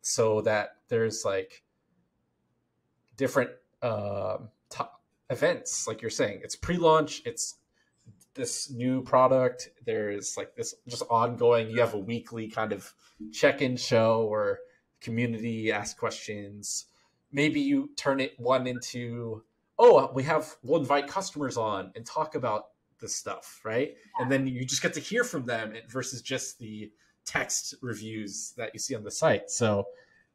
So 0.00 0.40
that 0.42 0.76
there's 0.88 1.24
like 1.24 1.62
different 3.16 3.50
uh, 3.82 4.38
t- 4.70 4.84
events 5.28 5.86
like 5.86 6.00
you're 6.00 6.10
saying. 6.10 6.40
It's 6.42 6.56
pre-launch 6.56 7.22
it's 7.26 7.56
this 8.38 8.70
new 8.70 9.02
product. 9.02 9.68
There's 9.84 10.36
like 10.38 10.54
this 10.56 10.74
just 10.86 11.02
ongoing. 11.10 11.68
You 11.68 11.80
have 11.80 11.92
a 11.92 11.98
weekly 11.98 12.48
kind 12.48 12.72
of 12.72 12.90
check-in 13.32 13.76
show 13.76 14.22
or 14.22 14.60
community 15.02 15.70
ask 15.70 15.98
questions. 15.98 16.86
Maybe 17.30 17.60
you 17.60 17.90
turn 17.96 18.20
it 18.20 18.32
one 18.38 18.66
into 18.66 19.42
oh 19.78 20.10
we 20.14 20.22
have 20.24 20.56
we'll 20.62 20.80
invite 20.80 21.06
customers 21.06 21.56
on 21.56 21.92
and 21.94 22.04
talk 22.04 22.34
about 22.34 22.68
the 23.00 23.08
stuff 23.08 23.60
right 23.64 23.94
yeah. 23.94 24.22
and 24.22 24.32
then 24.32 24.46
you 24.46 24.64
just 24.64 24.82
get 24.82 24.92
to 24.92 25.00
hear 25.00 25.22
from 25.24 25.46
them 25.46 25.72
versus 25.88 26.20
just 26.20 26.58
the 26.58 26.90
text 27.24 27.74
reviews 27.80 28.54
that 28.56 28.70
you 28.72 28.80
see 28.80 28.94
on 28.94 29.04
the 29.04 29.10
site 29.10 29.50
so 29.50 29.84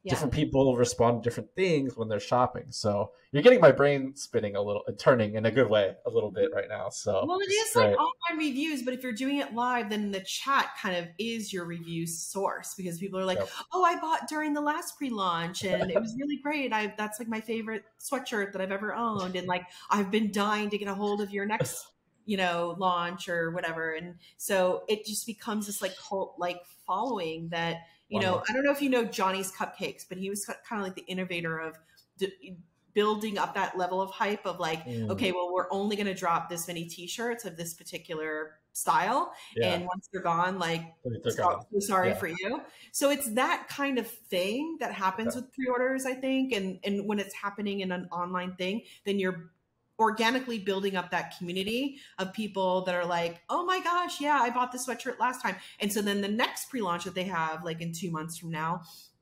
yeah. 0.03 0.09
different 0.11 0.33
people 0.33 0.75
respond 0.75 1.23
to 1.23 1.29
different 1.29 1.49
things 1.55 1.95
when 1.95 2.09
they're 2.09 2.19
shopping. 2.19 2.65
So 2.69 3.11
you're 3.31 3.41
getting 3.41 3.61
my 3.61 3.71
brain 3.71 4.15
spinning 4.15 4.57
a 4.57 4.61
little, 4.61 4.83
turning 4.97 5.35
in 5.35 5.45
a 5.45 5.51
good 5.51 5.69
way 5.69 5.95
a 6.05 6.09
little 6.09 6.29
bit 6.29 6.51
right 6.53 6.67
now. 6.67 6.89
So 6.89 7.23
well, 7.25 7.39
it 7.39 7.45
is 7.51 7.75
like 7.75 7.97
online 7.97 8.37
reviews, 8.37 8.83
but 8.83 8.93
if 8.93 9.01
you're 9.01 9.13
doing 9.13 9.37
it 9.37 9.53
live, 9.53 9.89
then 9.89 10.11
the 10.11 10.19
chat 10.19 10.71
kind 10.81 10.97
of 10.97 11.07
is 11.19 11.53
your 11.53 11.65
review 11.65 12.05
source 12.05 12.75
because 12.75 12.99
people 12.99 13.17
are 13.17 13.25
like, 13.25 13.39
yep. 13.39 13.49
"Oh, 13.71 13.83
I 13.85 13.97
bought 13.99 14.27
during 14.27 14.53
the 14.53 14.61
last 14.61 14.97
pre-launch 14.97 15.63
and 15.63 15.89
it 15.89 15.99
was 16.01 16.15
really 16.19 16.37
great. 16.37 16.73
I 16.73 16.93
that's 16.97 17.17
like 17.17 17.29
my 17.29 17.39
favorite 17.39 17.83
sweatshirt 17.99 18.51
that 18.51 18.61
I've 18.61 18.71
ever 18.71 18.93
owned, 18.93 19.37
and 19.37 19.47
like 19.47 19.63
I've 19.89 20.11
been 20.11 20.31
dying 20.31 20.69
to 20.71 20.77
get 20.77 20.89
a 20.89 20.93
hold 20.93 21.21
of 21.21 21.31
your 21.31 21.45
next." 21.45 21.87
you 22.25 22.37
know 22.37 22.73
launch 22.77 23.27
or 23.27 23.51
whatever 23.51 23.95
and 23.95 24.15
so 24.37 24.83
it 24.87 25.05
just 25.05 25.27
becomes 25.27 25.67
this 25.67 25.81
like 25.81 25.93
cult 25.97 26.35
like 26.37 26.61
following 26.87 27.49
that 27.49 27.79
you 28.13 28.19
know. 28.19 28.43
I 28.47 28.53
don't 28.53 28.63
know 28.63 28.71
if 28.71 28.81
you 28.81 28.89
know 28.89 29.03
Johnny's 29.03 29.51
Cupcakes, 29.51 30.05
but 30.07 30.17
he 30.17 30.29
was 30.29 30.45
kind 30.45 30.81
of 30.81 30.81
like 30.81 30.95
the 30.95 31.05
innovator 31.05 31.57
of 31.59 31.77
d- 32.17 32.57
building 32.93 33.37
up 33.37 33.55
that 33.55 33.77
level 33.77 34.01
of 34.01 34.11
hype 34.11 34.45
of 34.45 34.59
like, 34.59 34.85
mm. 34.85 35.09
okay, 35.09 35.31
well, 35.31 35.51
we're 35.51 35.71
only 35.71 35.95
going 35.95 36.07
to 36.07 36.13
drop 36.13 36.49
this 36.49 36.67
many 36.67 36.85
T-shirts 36.85 37.43
of 37.45 37.57
this 37.57 37.73
particular 37.73 38.59
style, 38.71 39.33
yeah. 39.55 39.73
and 39.73 39.85
once 39.85 40.09
they're 40.11 40.21
gone, 40.21 40.59
like. 40.59 40.81
So 41.29 41.65
sorry 41.79 42.09
yeah. 42.09 42.15
for 42.15 42.27
you. 42.27 42.61
So 42.91 43.09
it's 43.09 43.29
that 43.33 43.67
kind 43.69 43.97
of 43.97 44.07
thing 44.07 44.77
that 44.79 44.93
happens 44.93 45.35
yeah. 45.35 45.41
with 45.41 45.53
pre-orders, 45.53 46.05
I 46.05 46.13
think, 46.13 46.53
and 46.53 46.79
and 46.83 47.07
when 47.07 47.19
it's 47.19 47.33
happening 47.33 47.81
in 47.81 47.91
an 47.91 48.07
online 48.11 48.55
thing, 48.55 48.83
then 49.05 49.19
you're 49.19 49.51
organically 49.99 50.59
building 50.59 50.95
up 50.95 51.11
that 51.11 51.37
community 51.37 51.97
of 52.19 52.33
people 52.33 52.83
that 52.85 52.95
are 52.95 53.05
like, 53.05 53.41
oh 53.49 53.65
my 53.65 53.79
gosh, 53.79 54.19
yeah, 54.19 54.39
I 54.41 54.49
bought 54.49 54.71
this 54.71 54.87
sweatshirt 54.87 55.19
last 55.19 55.41
time. 55.41 55.55
And 55.79 55.91
so 55.91 56.01
then 56.01 56.21
the 56.21 56.27
next 56.27 56.69
pre 56.69 56.81
launch 56.81 57.03
that 57.03 57.15
they 57.15 57.25
have, 57.25 57.63
like 57.63 57.81
in 57.81 57.93
two 57.93 58.11
months 58.11 58.37
from 58.37 58.51
now, 58.51 58.81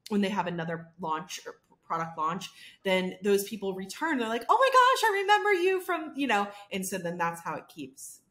when 0.10 0.22
they 0.22 0.30
have 0.30 0.48
another 0.48 0.88
launch 1.00 1.42
or 1.46 1.56
product 1.86 2.18
launch, 2.18 2.50
then 2.84 3.18
those 3.22 3.44
people 3.44 3.74
return. 3.74 4.18
They're 4.18 4.30
like, 4.30 4.46
oh 4.48 4.58
my 4.58 4.70
gosh, 4.70 5.10
I 5.10 5.22
remember 5.22 5.54
you 5.54 5.82
from, 5.82 6.14
you 6.16 6.28
know, 6.28 6.48
and 6.72 6.86
so 6.86 6.98
then 6.98 7.18
that's 7.18 7.42
how 7.42 7.56
it 7.56 7.68
keeps 7.68 8.22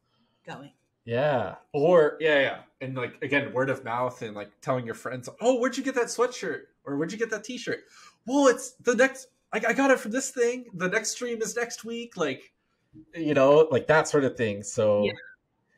going. 0.47 0.73
Yeah. 1.05 1.57
Or, 1.73 2.17
yeah, 2.21 2.41
yeah. 2.41 2.59
And 2.81 2.97
like, 2.97 3.23
again, 3.23 3.53
word 3.53 3.69
of 3.69 3.85
mouth 3.85 4.23
and 4.23 4.35
like 4.35 4.51
telling 4.63 4.87
your 4.87 4.95
friends, 4.95 5.29
oh, 5.41 5.59
where'd 5.59 5.77
you 5.77 5.83
get 5.83 5.95
that 5.97 6.07
sweatshirt? 6.07 6.61
Or 6.85 6.97
where'd 6.97 7.13
you 7.13 7.19
get 7.19 7.31
that 7.31 7.45
t 7.45 7.59
shirt? 7.59 7.81
Well, 8.27 8.47
it's 8.47 8.73
the 8.73 8.95
next 8.95 9.29
I, 9.53 9.61
I 9.69 9.73
got 9.73 9.91
it 9.91 9.99
from 9.99 10.13
this 10.13 10.31
thing. 10.31 10.67
The 10.75 10.89
next 10.89 11.11
stream 11.11 11.43
is 11.43 11.57
next 11.57 11.85
week. 11.85 12.17
Like, 12.17 12.53
you 13.15 13.35
know, 13.35 13.69
like 13.71 13.87
that 13.89 14.09
sort 14.09 14.25
of 14.25 14.37
thing. 14.37 14.63
So 14.63 15.05
yeah. 15.05 15.13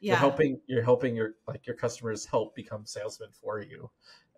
yeah. 0.00 0.12
you're 0.12 0.16
helping 0.16 0.60
you're 0.66 0.82
helping 0.82 1.16
your 1.16 1.34
like 1.46 1.66
your 1.66 1.76
customers 1.76 2.26
help 2.26 2.54
become 2.54 2.84
salesmen 2.84 3.30
for 3.32 3.60
you. 3.60 3.90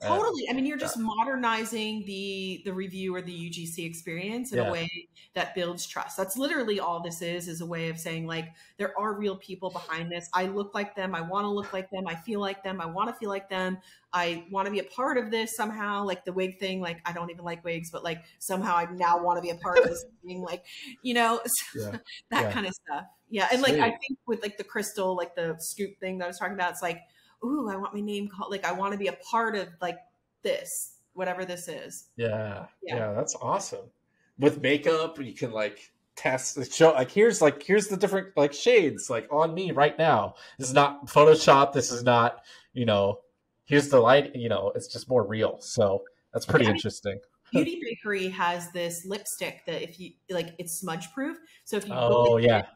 Uh, 0.03 0.09
totally. 0.09 0.49
I 0.51 0.53
mean, 0.53 0.67
you're 0.67 0.77
just 0.77 0.99
modernizing 0.99 2.05
the 2.05 2.63
the 2.65 2.73
review 2.73 3.15
or 3.15 3.23
the 3.23 3.33
UGC 3.33 3.87
experience 3.87 4.53
in 4.53 4.59
yeah. 4.59 4.69
a 4.69 4.73
way 4.73 5.09
that 5.35 5.55
builds 5.55 5.87
trust. 5.87 6.17
That's 6.17 6.37
literally 6.37 6.81
all 6.81 7.01
this 7.01 7.23
is 7.23 7.49
is 7.49 7.61
a 7.61 7.67
way 7.67 7.89
of 7.89 7.99
saying 7.99 8.27
like 8.27 8.49
there 8.77 8.99
are 8.99 9.15
real 9.15 9.37
people 9.37 9.71
behind 9.71 10.11
this. 10.11 10.29
I 10.35 10.47
look 10.47 10.75
like 10.75 10.97
them. 10.97 11.15
I 11.15 11.21
want 11.21 11.45
to 11.45 11.49
look 11.49 11.73
like 11.73 11.91
them. 11.91 12.07
I 12.07 12.17
feel 12.17 12.41
like 12.41 12.63
them. 12.65 12.81
I 12.81 12.87
want 12.87 13.09
to 13.09 13.15
feel 13.15 13.29
like 13.29 13.49
them. 13.49 13.79
I 14.13 14.45
want 14.51 14.67
to 14.67 14.73
be 14.73 14.81
a 14.81 14.85
part 14.85 15.17
of 15.17 15.31
this 15.31 15.57
somehow. 15.57 16.05
Like 16.05 16.25
the 16.25 16.33
wig 16.33 16.59
thing. 16.59 16.81
Like 16.81 17.01
I 17.05 17.13
don't 17.13 17.31
even 17.31 17.45
like 17.45 17.65
wigs, 17.65 17.91
but 17.91 18.03
like 18.03 18.25
somehow 18.41 18.77
I 18.77 18.87
now 18.93 19.23
want 19.23 19.39
to 19.39 19.43
be 19.43 19.51
a 19.51 19.57
part 19.57 19.79
of 19.79 19.85
this 19.85 20.05
thing. 20.27 20.43
Like 20.43 20.65
you 21.03 21.15
know 21.15 21.41
yeah. 21.77 21.99
that 22.31 22.43
yeah. 22.43 22.53
kind 22.53 22.67
of 22.67 22.73
stuff. 22.75 23.05
Yeah, 23.31 23.49
and 23.51 23.61
Sweet. 23.61 23.79
like 23.79 23.81
I 23.81 23.91
think 23.91 24.19
with 24.27 24.43
like 24.43 24.59
the 24.59 24.65
crystal, 24.65 25.17
like 25.17 25.35
the 25.35 25.57
scoop 25.59 25.99
thing 25.99 26.19
that 26.19 26.25
I 26.25 26.29
was 26.29 26.39
talking 26.39 26.55
about, 26.55 26.73
it's 26.73 26.83
like 26.83 27.01
ooh, 27.45 27.69
I 27.69 27.77
want 27.77 27.95
my 27.95 28.01
name 28.01 28.29
called. 28.29 28.51
Like, 28.51 28.65
I 28.65 28.73
want 28.73 28.93
to 28.93 28.99
be 28.99 29.09
a 29.09 29.13
part 29.13 29.57
of 29.57 29.69
like 29.81 29.99
this, 30.43 30.97
whatever 31.13 31.45
this 31.45 31.69
is. 31.69 32.09
Yeah, 32.17 32.67
yeah, 32.83 32.97
yeah 32.97 33.13
that's 33.13 33.37
awesome. 33.41 33.91
With 34.39 34.61
makeup, 34.61 35.21
you 35.21 35.35
can 35.35 35.53
like 35.53 35.93
test 36.17 36.73
show 36.73 36.93
like 36.93 37.11
here's 37.11 37.43
like 37.43 37.61
here's 37.61 37.89
the 37.89 37.97
different 37.97 38.29
like 38.37 38.53
shades 38.53 39.11
like 39.11 39.29
on 39.31 39.55
me 39.55 39.73
right 39.73 39.99
now. 39.99 40.35
This 40.59 40.69
is 40.69 40.75
not 40.75 41.07
Photoshop. 41.07 41.73
This 41.73 41.91
is 41.93 42.03
not 42.03 42.43
you 42.73 42.85
know. 42.85 43.21
Here's 43.67 43.89
the 43.89 44.01
light. 44.01 44.35
You 44.37 44.49
know, 44.49 44.73
it's 44.75 44.89
just 44.89 45.09
more 45.09 45.27
real. 45.27 45.57
So 45.61 46.03
that's 46.33 46.45
pretty 46.45 46.67
interesting 46.67 47.19
Beauty 47.55 47.81
Bakery 47.83 48.29
has 48.29 48.71
this 48.73 49.05
lipstick 49.07 49.65
that 49.67 49.83
if 49.83 50.01
you 50.01 50.13
like, 50.31 50.55
it's 50.59 50.73
smudge 50.73 51.13
proof. 51.13 51.39
So 51.65 51.77
if 51.77 51.87
you 51.87 51.95
oh 51.95 52.37
yeah, 52.39 52.59
it, 52.59 52.67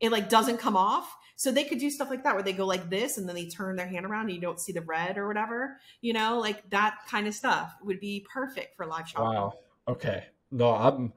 it 0.00 0.12
like 0.12 0.28
doesn't 0.28 0.58
come 0.58 0.76
off. 0.76 1.14
So 1.38 1.52
they 1.52 1.64
could 1.64 1.78
do 1.78 1.90
stuff 1.90 2.08
like 2.08 2.24
that 2.24 2.34
where 2.34 2.42
they 2.42 2.54
go 2.54 2.64
like 2.66 2.88
this 2.88 3.18
and 3.18 3.28
then 3.28 3.36
they 3.36 3.46
turn 3.46 3.76
their 3.76 3.86
hand 3.86 4.06
around 4.06 4.22
and 4.22 4.32
you 4.32 4.40
don't 4.40 4.58
see 4.58 4.72
the 4.72 4.80
red 4.80 5.18
or 5.18 5.28
whatever. 5.28 5.78
You 6.00 6.14
know, 6.14 6.38
like 6.38 6.68
that 6.70 7.00
kind 7.08 7.26
of 7.26 7.34
stuff 7.34 7.74
would 7.82 8.00
be 8.00 8.26
perfect 8.32 8.74
for 8.74 8.86
live 8.86 9.06
shopping. 9.06 9.38
Wow. 9.38 9.52
Okay. 9.86 10.24
No, 10.50 10.74
I'm 10.74 11.12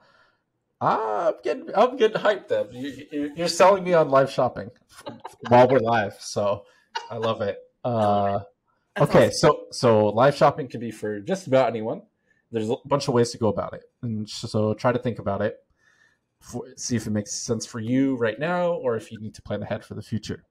I'm 0.81 1.35
getting 1.43 1.69
I'm 1.73 1.95
getting 1.95 2.21
hyped. 2.21 2.49
Then 2.49 2.67
you, 2.71 3.33
you're 3.35 3.47
selling 3.47 3.83
me 3.85 3.93
on 3.93 4.09
live 4.09 4.29
shopping 4.29 4.69
while 5.47 5.67
we're 5.67 5.79
live, 5.79 6.15
so 6.19 6.65
I 7.09 7.17
love 7.17 7.41
it. 7.41 7.57
Uh, 7.83 8.39
okay, 8.99 9.27
awesome. 9.27 9.31
so 9.31 9.63
so 9.71 10.05
live 10.07 10.35
shopping 10.35 10.67
can 10.67 10.81
be 10.81 10.91
for 10.91 11.21
just 11.21 11.47
about 11.47 11.69
anyone. 11.69 12.01
There's 12.51 12.69
a 12.69 12.75
bunch 12.85 13.07
of 13.07 13.13
ways 13.13 13.31
to 13.31 13.37
go 13.37 13.47
about 13.47 13.73
it, 13.73 13.83
and 14.01 14.29
so 14.29 14.73
try 14.73 14.91
to 14.91 14.99
think 14.99 15.19
about 15.19 15.41
it 15.41 15.59
for, 16.41 16.65
see 16.75 16.95
if 16.95 17.07
it 17.07 17.11
makes 17.11 17.33
sense 17.33 17.65
for 17.65 17.79
you 17.79 18.15
right 18.15 18.39
now 18.39 18.73
or 18.73 18.95
if 18.95 19.11
you 19.11 19.19
need 19.19 19.35
to 19.35 19.41
plan 19.41 19.61
ahead 19.61 19.83
for 19.83 19.95
the 19.95 20.01
future. 20.01 20.43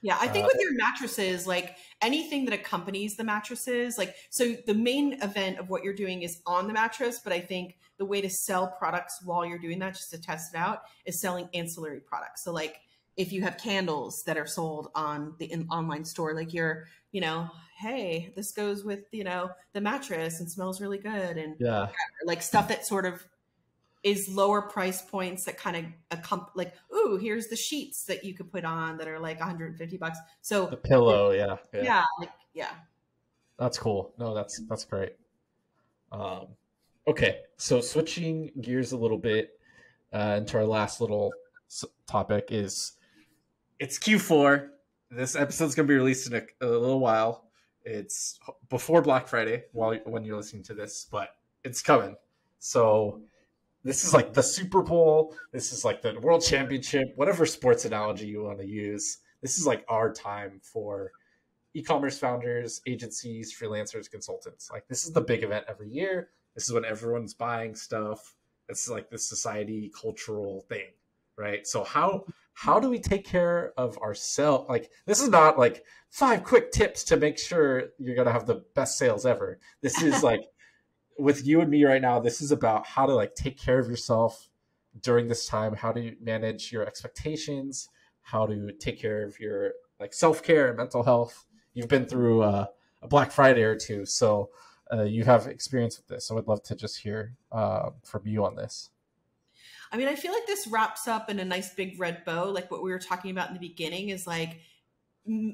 Yeah, 0.00 0.16
I 0.20 0.28
think 0.28 0.44
uh, 0.44 0.50
with 0.52 0.62
your 0.62 0.74
mattresses, 0.74 1.46
like 1.46 1.76
anything 2.00 2.44
that 2.44 2.54
accompanies 2.54 3.16
the 3.16 3.24
mattresses, 3.24 3.98
like 3.98 4.14
so 4.30 4.54
the 4.66 4.74
main 4.74 5.20
event 5.22 5.58
of 5.58 5.70
what 5.70 5.82
you're 5.82 5.94
doing 5.94 6.22
is 6.22 6.40
on 6.46 6.68
the 6.68 6.72
mattress, 6.72 7.20
but 7.22 7.32
I 7.32 7.40
think 7.40 7.78
the 7.98 8.04
way 8.04 8.20
to 8.20 8.30
sell 8.30 8.68
products 8.78 9.20
while 9.24 9.44
you're 9.44 9.58
doing 9.58 9.80
that, 9.80 9.94
just 9.94 10.10
to 10.12 10.20
test 10.20 10.54
it 10.54 10.58
out, 10.58 10.82
is 11.04 11.20
selling 11.20 11.48
ancillary 11.52 12.00
products. 12.00 12.44
So 12.44 12.52
like 12.52 12.76
if 13.16 13.32
you 13.32 13.42
have 13.42 13.58
candles 13.58 14.22
that 14.24 14.36
are 14.38 14.46
sold 14.46 14.90
on 14.94 15.34
the 15.38 15.52
online 15.68 16.04
store, 16.04 16.32
like 16.32 16.54
you're, 16.54 16.86
you 17.10 17.20
know, 17.20 17.50
hey, 17.76 18.32
this 18.36 18.52
goes 18.52 18.84
with, 18.84 19.00
you 19.10 19.24
know, 19.24 19.50
the 19.72 19.80
mattress 19.80 20.38
and 20.38 20.48
smells 20.48 20.80
really 20.80 20.98
good. 20.98 21.36
And 21.36 21.56
yeah, 21.58 21.88
like 22.24 22.42
stuff 22.42 22.68
that 22.68 22.86
sort 22.86 23.04
of 23.04 23.26
is 24.02 24.28
lower 24.28 24.62
price 24.62 25.02
points 25.02 25.44
that 25.44 25.58
kind 25.58 25.76
of 25.76 26.18
accomp- 26.18 26.50
like 26.54 26.74
ooh 26.94 27.18
here's 27.20 27.48
the 27.48 27.56
sheets 27.56 28.04
that 28.04 28.24
you 28.24 28.34
could 28.34 28.50
put 28.50 28.64
on 28.64 28.96
that 28.98 29.08
are 29.08 29.18
like 29.18 29.38
150 29.40 29.96
bucks. 29.96 30.18
So 30.40 30.66
the 30.66 30.76
pillow 30.76 31.32
yeah 31.32 31.56
yeah. 31.72 31.82
Yeah, 31.82 32.04
like, 32.20 32.30
yeah. 32.54 32.70
that's 33.58 33.78
cool. 33.78 34.14
No 34.18 34.34
that's 34.34 34.60
that's 34.68 34.84
great. 34.84 35.16
Um 36.12 36.48
okay 37.06 37.40
so 37.56 37.80
switching 37.80 38.50
gears 38.60 38.92
a 38.92 38.96
little 38.96 39.18
bit 39.18 39.58
uh 40.12 40.36
into 40.38 40.56
our 40.58 40.66
last 40.66 41.00
little 41.00 41.32
topic 42.06 42.48
is 42.50 42.92
it's 43.78 43.98
q4 43.98 44.68
this 45.10 45.34
episode's 45.36 45.74
gonna 45.74 45.88
be 45.88 45.94
released 45.94 46.30
in 46.30 46.34
a, 46.34 46.64
a 46.64 46.66
little 46.66 47.00
while. 47.00 47.46
It's 47.84 48.38
before 48.68 49.02
black 49.02 49.26
friday 49.26 49.64
while 49.72 49.96
when 50.04 50.22
you're 50.24 50.36
listening 50.36 50.62
to 50.64 50.74
this 50.74 51.06
but 51.10 51.30
it's 51.64 51.82
coming. 51.82 52.16
So 52.60 53.22
this 53.88 54.04
is 54.04 54.12
like 54.12 54.34
the 54.34 54.42
Super 54.42 54.82
Bowl. 54.82 55.34
This 55.50 55.72
is 55.72 55.82
like 55.82 56.02
the 56.02 56.20
World 56.20 56.42
Championship, 56.42 57.08
whatever 57.16 57.46
sports 57.46 57.86
analogy 57.86 58.26
you 58.26 58.42
want 58.42 58.58
to 58.58 58.66
use. 58.66 59.20
This 59.40 59.58
is 59.58 59.66
like 59.66 59.82
our 59.88 60.12
time 60.12 60.60
for 60.62 61.10
e-commerce 61.72 62.18
founders, 62.18 62.82
agencies, 62.86 63.56
freelancers, 63.58 64.10
consultants. 64.10 64.70
Like 64.70 64.86
this 64.88 65.06
is 65.06 65.12
the 65.12 65.22
big 65.22 65.42
event 65.42 65.64
every 65.68 65.88
year. 65.88 66.28
This 66.54 66.64
is 66.64 66.72
when 66.74 66.84
everyone's 66.84 67.32
buying 67.32 67.74
stuff. 67.74 68.34
It's 68.68 68.90
like 68.90 69.08
this 69.08 69.26
society 69.26 69.90
cultural 69.98 70.66
thing, 70.68 70.90
right? 71.38 71.66
So 71.66 71.82
how 71.82 72.26
how 72.52 72.78
do 72.78 72.90
we 72.90 72.98
take 72.98 73.24
care 73.24 73.72
of 73.78 73.96
ourselves? 73.98 74.68
Like 74.68 74.90
this 75.06 75.22
is 75.22 75.30
not 75.30 75.58
like 75.58 75.82
five 76.10 76.44
quick 76.44 76.72
tips 76.72 77.04
to 77.04 77.16
make 77.16 77.38
sure 77.38 77.84
you're 77.98 78.16
gonna 78.16 78.32
have 78.32 78.44
the 78.44 78.66
best 78.74 78.98
sales 78.98 79.24
ever. 79.24 79.58
This 79.80 80.02
is 80.02 80.22
like 80.22 80.42
with 81.18 81.46
you 81.46 81.60
and 81.60 81.70
me 81.70 81.84
right 81.84 82.00
now, 82.00 82.20
this 82.20 82.40
is 82.40 82.52
about 82.52 82.86
how 82.86 83.06
to 83.06 83.14
like 83.14 83.34
take 83.34 83.58
care 83.58 83.78
of 83.78 83.88
yourself 83.88 84.48
during 85.02 85.28
this 85.28 85.46
time, 85.46 85.74
how 85.74 85.92
to 85.92 86.14
manage 86.20 86.72
your 86.72 86.86
expectations, 86.86 87.88
how 88.22 88.46
to 88.46 88.72
take 88.72 89.00
care 89.00 89.24
of 89.24 89.38
your 89.40 89.72
like 90.00 90.14
self 90.14 90.42
care 90.42 90.68
and 90.68 90.76
mental 90.76 91.02
health. 91.02 91.44
You've 91.74 91.88
been 91.88 92.06
through 92.06 92.42
uh, 92.42 92.66
a 93.02 93.08
Black 93.08 93.30
Friday 93.30 93.62
or 93.62 93.76
two, 93.76 94.04
so 94.04 94.50
uh, 94.92 95.02
you 95.02 95.24
have 95.24 95.46
experience 95.46 95.98
with 95.98 96.06
this. 96.06 96.26
So 96.26 96.38
I'd 96.38 96.46
love 96.46 96.62
to 96.64 96.76
just 96.76 96.98
hear 96.98 97.34
uh, 97.52 97.90
from 98.04 98.26
you 98.26 98.44
on 98.44 98.54
this. 98.54 98.90
I 99.90 99.96
mean, 99.96 100.08
I 100.08 100.14
feel 100.14 100.32
like 100.32 100.46
this 100.46 100.66
wraps 100.66 101.08
up 101.08 101.30
in 101.30 101.38
a 101.38 101.44
nice 101.44 101.74
big 101.74 101.98
red 101.98 102.24
bow. 102.24 102.50
Like 102.50 102.70
what 102.70 102.82
we 102.82 102.90
were 102.90 102.98
talking 102.98 103.30
about 103.30 103.48
in 103.48 103.54
the 103.54 103.60
beginning 103.60 104.10
is 104.10 104.26
like 104.26 104.60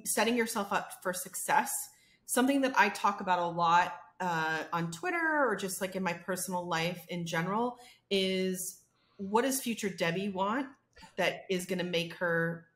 setting 0.05 0.37
yourself 0.37 0.73
up 0.73 1.03
for 1.03 1.13
success. 1.13 1.89
Something 2.27 2.63
that 2.63 2.75
I 2.77 2.89
talk 2.89 3.21
about 3.21 3.39
a 3.39 3.47
lot 3.47 3.93
uh, 4.21 4.63
on 4.73 4.91
Twitter 4.91 5.45
or 5.47 5.57
just 5.57 5.81
like 5.81 5.97
in 5.97 6.03
my 6.03 6.13
personal 6.13 6.67
life 6.67 7.05
in 7.09 7.27
general 7.27 7.79
is 8.11 8.81
what 9.17 9.43
does 9.43 9.61
future 9.61 9.89
Debbie 9.89 10.29
want 10.29 10.67
that 11.17 11.45
is 11.51 11.67
going 11.67 11.79
to 11.79 11.85
make 11.85 12.15
her 12.15 12.67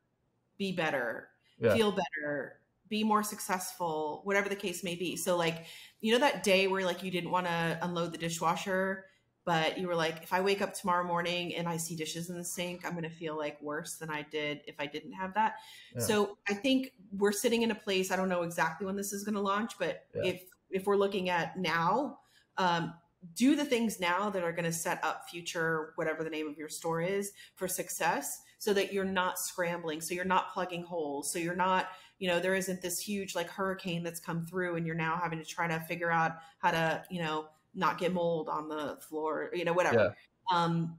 be 0.59 0.73
better, 0.73 1.29
yeah. 1.61 1.75
feel 1.75 1.93
better, 1.93 2.61
be 2.89 3.05
more 3.05 3.23
successful, 3.23 4.21
whatever 4.25 4.49
the 4.49 4.57
case 4.57 4.83
may 4.83 4.95
be. 4.95 5.17
So 5.17 5.37
like, 5.37 5.67
you 6.01 6.13
know, 6.13 6.19
that 6.19 6.43
day 6.43 6.67
where 6.67 6.85
like 6.85 7.03
you 7.03 7.11
didn't 7.11 7.31
want 7.31 7.47
to 7.47 7.79
unload 7.83 8.13
the 8.13 8.19
dishwasher 8.19 9.05
but 9.49 9.79
you 9.79 9.89
were 9.89 9.95
like, 9.95 10.23
if 10.23 10.35
I 10.35 10.43
wake 10.43 10.61
up 10.61 10.75
tomorrow 10.75 11.03
morning 11.07 11.55
and 11.55 11.67
I 11.67 11.79
see 11.79 11.97
dishes 11.97 12.29
in 12.29 12.37
the 12.37 12.45
sink, 12.45 12.85
I'm 12.85 12.91
going 12.91 13.05
to 13.05 13.09
feel 13.09 13.35
like 13.35 13.57
worse 13.63 13.97
than 13.97 14.11
I 14.11 14.21
did 14.31 14.61
if 14.67 14.75
I 14.79 14.85
didn't 14.85 15.15
have 15.15 15.33
that. 15.37 15.55
Yeah. 15.97 16.03
So 16.03 16.37
I 16.47 16.53
think 16.53 16.93
we're 17.17 17.33
sitting 17.33 17.63
in 17.63 17.71
a 17.71 17.75
place. 17.75 18.11
I 18.11 18.17
don't 18.17 18.29
know 18.29 18.43
exactly 18.43 18.85
when 18.85 18.95
this 18.95 19.11
is 19.15 19.25
going 19.25 19.37
to 19.37 19.41
launch, 19.41 19.79
but 19.79 20.05
yeah. 20.15 20.33
if 20.33 20.43
if 20.71 20.87
we're 20.87 20.97
looking 20.97 21.29
at 21.31 21.59
now, 21.59 22.19
um, 22.57 22.95
do 23.35 23.57
the 23.57 23.65
things 23.65 23.99
now 23.99 24.31
that 24.31 24.45
are 24.45 24.53
going 24.53 24.65
to 24.65 24.73
set 24.73 25.03
up 25.05 25.29
future 25.29 25.93
whatever 25.97 26.23
the 26.23 26.31
name 26.31 26.49
of 26.49 26.57
your 26.57 26.69
store 26.69 27.01
is 27.01 27.33
for 27.57 27.67
success 27.67 28.41
so 28.59 28.73
that 28.73 28.93
you're 28.93 29.05
not 29.05 29.41
scrambling 29.41 30.01
so 30.01 30.15
you're 30.15 30.25
not 30.25 30.53
plugging 30.53 30.85
holes 30.85 31.33
so 31.33 31.39
you're 31.41 31.57
not 31.57 31.89
you 32.21 32.29
know 32.29 32.39
there 32.39 32.55
isn't 32.55 32.81
this 32.81 33.01
huge 33.01 33.35
like 33.35 33.51
hurricane 33.51 34.05
that's 34.05 34.21
come 34.21 34.47
through 34.47 34.77
and 34.77 34.87
you're 34.87 34.95
now 34.95 35.19
having 35.21 35.41
to 35.41 35.45
try 35.45 35.67
to 35.67 35.81
figure 35.81 36.13
out 36.13 36.37
how 36.59 36.71
to 36.71 37.03
you 37.11 37.21
know 37.21 37.49
not 37.79 37.99
get 37.99 38.13
mold 38.13 38.49
on 38.49 38.69
the 38.69 38.99
floor, 39.09 39.51
you 39.55 39.65
know, 39.65 39.73
whatever. 39.73 40.15
Yeah. 40.51 40.57
Um, 40.57 40.99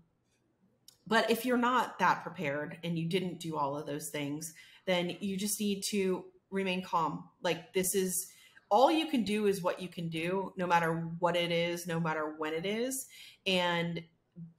but 1.05 1.29
if 1.29 1.45
you're 1.45 1.57
not 1.57 1.99
that 1.99 2.23
prepared 2.23 2.77
and 2.83 2.97
you 2.97 3.07
didn't 3.07 3.39
do 3.39 3.57
all 3.57 3.77
of 3.77 3.85
those 3.85 4.09
things, 4.09 4.53
then 4.85 5.17
you 5.19 5.37
just 5.37 5.59
need 5.59 5.83
to 5.85 6.25
remain 6.51 6.83
calm. 6.83 7.25
Like 7.41 7.73
this 7.73 7.95
is 7.95 8.31
all 8.69 8.91
you 8.91 9.07
can 9.07 9.23
do 9.23 9.47
is 9.47 9.61
what 9.61 9.81
you 9.81 9.87
can 9.87 10.09
do, 10.09 10.53
no 10.55 10.67
matter 10.67 10.93
what 11.19 11.35
it 11.35 11.51
is, 11.51 11.87
no 11.87 11.99
matter 11.99 12.35
when 12.37 12.53
it 12.53 12.65
is. 12.65 13.07
And 13.45 14.01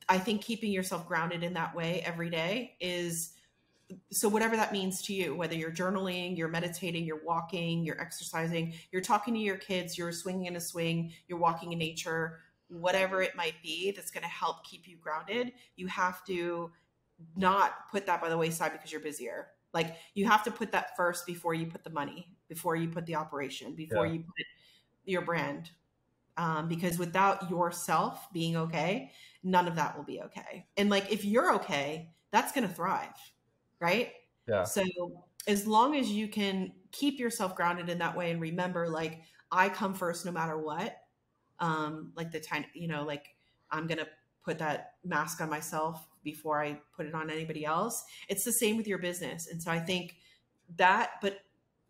I 0.08 0.18
think 0.18 0.42
keeping 0.42 0.72
yourself 0.72 1.06
grounded 1.06 1.42
in 1.42 1.54
that 1.54 1.74
way 1.74 2.02
every 2.04 2.30
day 2.30 2.76
is 2.80 3.32
so 4.12 4.28
whatever 4.28 4.56
that 4.56 4.72
means 4.72 5.02
to 5.02 5.12
you 5.12 5.34
whether 5.34 5.54
you're 5.54 5.72
journaling 5.72 6.36
you're 6.36 6.48
meditating 6.48 7.04
you're 7.04 7.24
walking 7.24 7.84
you're 7.84 8.00
exercising 8.00 8.72
you're 8.92 9.02
talking 9.02 9.34
to 9.34 9.40
your 9.40 9.56
kids 9.56 9.98
you're 9.98 10.12
swinging 10.12 10.46
in 10.46 10.54
a 10.54 10.60
swing 10.60 11.12
you're 11.26 11.38
walking 11.38 11.72
in 11.72 11.78
nature 11.78 12.38
whatever 12.68 13.20
it 13.20 13.34
might 13.34 13.54
be 13.64 13.90
that's 13.90 14.12
going 14.12 14.22
to 14.22 14.28
help 14.28 14.64
keep 14.64 14.86
you 14.86 14.96
grounded 14.96 15.52
you 15.74 15.88
have 15.88 16.24
to 16.24 16.70
not 17.36 17.88
put 17.90 18.06
that 18.06 18.20
by 18.20 18.28
the 18.28 18.38
wayside 18.38 18.70
because 18.72 18.92
you're 18.92 19.00
busier 19.00 19.48
like 19.74 19.96
you 20.14 20.24
have 20.24 20.44
to 20.44 20.52
put 20.52 20.70
that 20.70 20.96
first 20.96 21.26
before 21.26 21.52
you 21.52 21.66
put 21.66 21.82
the 21.82 21.90
money 21.90 22.28
before 22.50 22.76
you 22.76 22.86
put 22.88 23.06
the 23.06 23.14
operation 23.14 23.74
before 23.74 24.06
yeah. 24.06 24.12
you 24.12 24.18
put 24.18 24.46
your 25.06 25.22
brand 25.22 25.70
um, 26.36 26.68
because 26.68 26.98
without 26.98 27.50
yourself 27.50 28.28
being 28.34 28.58
okay 28.58 29.10
none 29.42 29.66
of 29.66 29.76
that 29.76 29.96
will 29.96 30.04
be 30.04 30.20
okay 30.20 30.66
and 30.76 30.90
like 30.90 31.10
if 31.10 31.24
you're 31.24 31.54
okay 31.54 32.10
that's 32.30 32.52
going 32.52 32.68
to 32.68 32.74
thrive 32.74 33.14
right? 33.80 34.12
Yeah. 34.46 34.64
So 34.64 34.84
as 35.48 35.66
long 35.66 35.96
as 35.96 36.10
you 36.10 36.28
can 36.28 36.72
keep 36.92 37.18
yourself 37.18 37.56
grounded 37.56 37.88
in 37.88 37.98
that 37.98 38.16
way 38.16 38.30
and 38.30 38.40
remember 38.40 38.88
like 38.88 39.22
I 39.50 39.68
come 39.68 39.94
first 39.94 40.24
no 40.24 40.30
matter 40.30 40.56
what. 40.56 40.96
Um, 41.58 42.12
like 42.16 42.30
the 42.30 42.40
time, 42.40 42.64
you 42.72 42.88
know, 42.88 43.04
like 43.04 43.26
I'm 43.70 43.86
gonna 43.86 44.06
put 44.44 44.58
that 44.58 44.94
mask 45.04 45.40
on 45.40 45.50
myself 45.50 46.06
before 46.22 46.62
I 46.62 46.78
put 46.96 47.06
it 47.06 47.14
on 47.14 47.30
anybody 47.30 47.64
else. 47.64 48.04
It's 48.28 48.44
the 48.44 48.52
same 48.52 48.76
with 48.76 48.86
your 48.86 48.98
business. 48.98 49.48
And 49.48 49.62
so 49.62 49.70
I 49.70 49.78
think 49.78 50.16
that, 50.76 51.12
but 51.20 51.40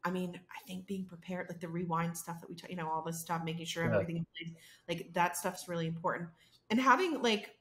I 0.05 0.11
mean, 0.11 0.39
I 0.51 0.67
think 0.67 0.87
being 0.87 1.05
prepared, 1.05 1.49
like 1.49 1.61
the 1.61 1.69
rewind 1.69 2.17
stuff 2.17 2.41
that 2.41 2.49
we, 2.49 2.57
you 2.69 2.77
know, 2.77 2.89
all 2.89 3.03
this 3.03 3.21
stuff, 3.21 3.43
making 3.45 3.67
sure 3.67 3.85
yeah. 3.85 3.95
everything, 3.95 4.27
like 4.89 5.13
that 5.13 5.37
stuff's 5.37 5.69
really 5.69 5.87
important. 5.87 6.31
And 6.71 6.81
having 6.81 7.21
like 7.21 7.57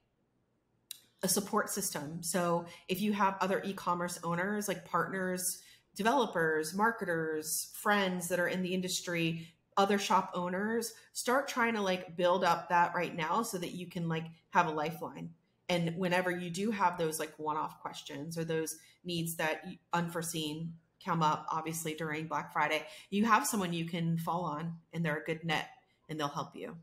a 1.22 1.28
support 1.28 1.70
system. 1.70 2.24
So 2.24 2.66
if 2.88 3.02
you 3.02 3.12
have 3.14 3.36
other 3.42 3.62
e-commerce 3.66 4.20
owners 4.24 4.68
like 4.68 4.86
partners, 4.86 5.62
developers, 5.96 6.74
marketers, 6.74 7.72
friends 7.74 8.30
that 8.30 8.40
are 8.40 8.48
in 8.48 8.62
the 8.62 8.74
industry, 8.74 9.48
other 9.76 9.98
shop 9.98 10.32
owners, 10.34 10.94
start 11.14 11.48
trying 11.48 11.74
to 11.74 11.82
like 11.82 12.16
build 12.16 12.44
up 12.44 12.70
that 12.70 12.94
right 12.96 13.16
now 13.16 13.42
so 13.42 13.58
that 13.58 13.72
you 13.72 13.86
can 13.86 14.08
like 14.08 14.26
have 14.52 14.68
a 14.68 14.72
lifeline. 14.72 15.30
And 15.68 15.96
whenever 15.98 16.32
you 16.32 16.50
do 16.50 16.72
have 16.72 16.98
those 16.98 17.20
like 17.20 17.38
one-off 17.38 17.82
questions 17.82 18.38
or 18.38 18.44
those 18.44 18.78
needs 19.04 19.36
that 19.36 19.66
unforeseen 19.94 20.74
come 21.04 21.22
up 21.22 21.46
obviously 21.52 21.94
during 21.94 22.28
Black 22.28 22.52
Friday, 22.52 22.86
you 23.10 23.26
have 23.26 23.46
someone 23.46 23.74
you 23.74 23.86
can 23.86 24.18
fall 24.18 24.44
on 24.44 24.74
and 24.94 25.06
they're 25.06 25.18
a 25.18 25.24
good 25.24 25.44
net 25.44 25.70
and 26.08 26.20
they'll 26.20 26.28
help 26.28 26.56
you. 26.56 26.76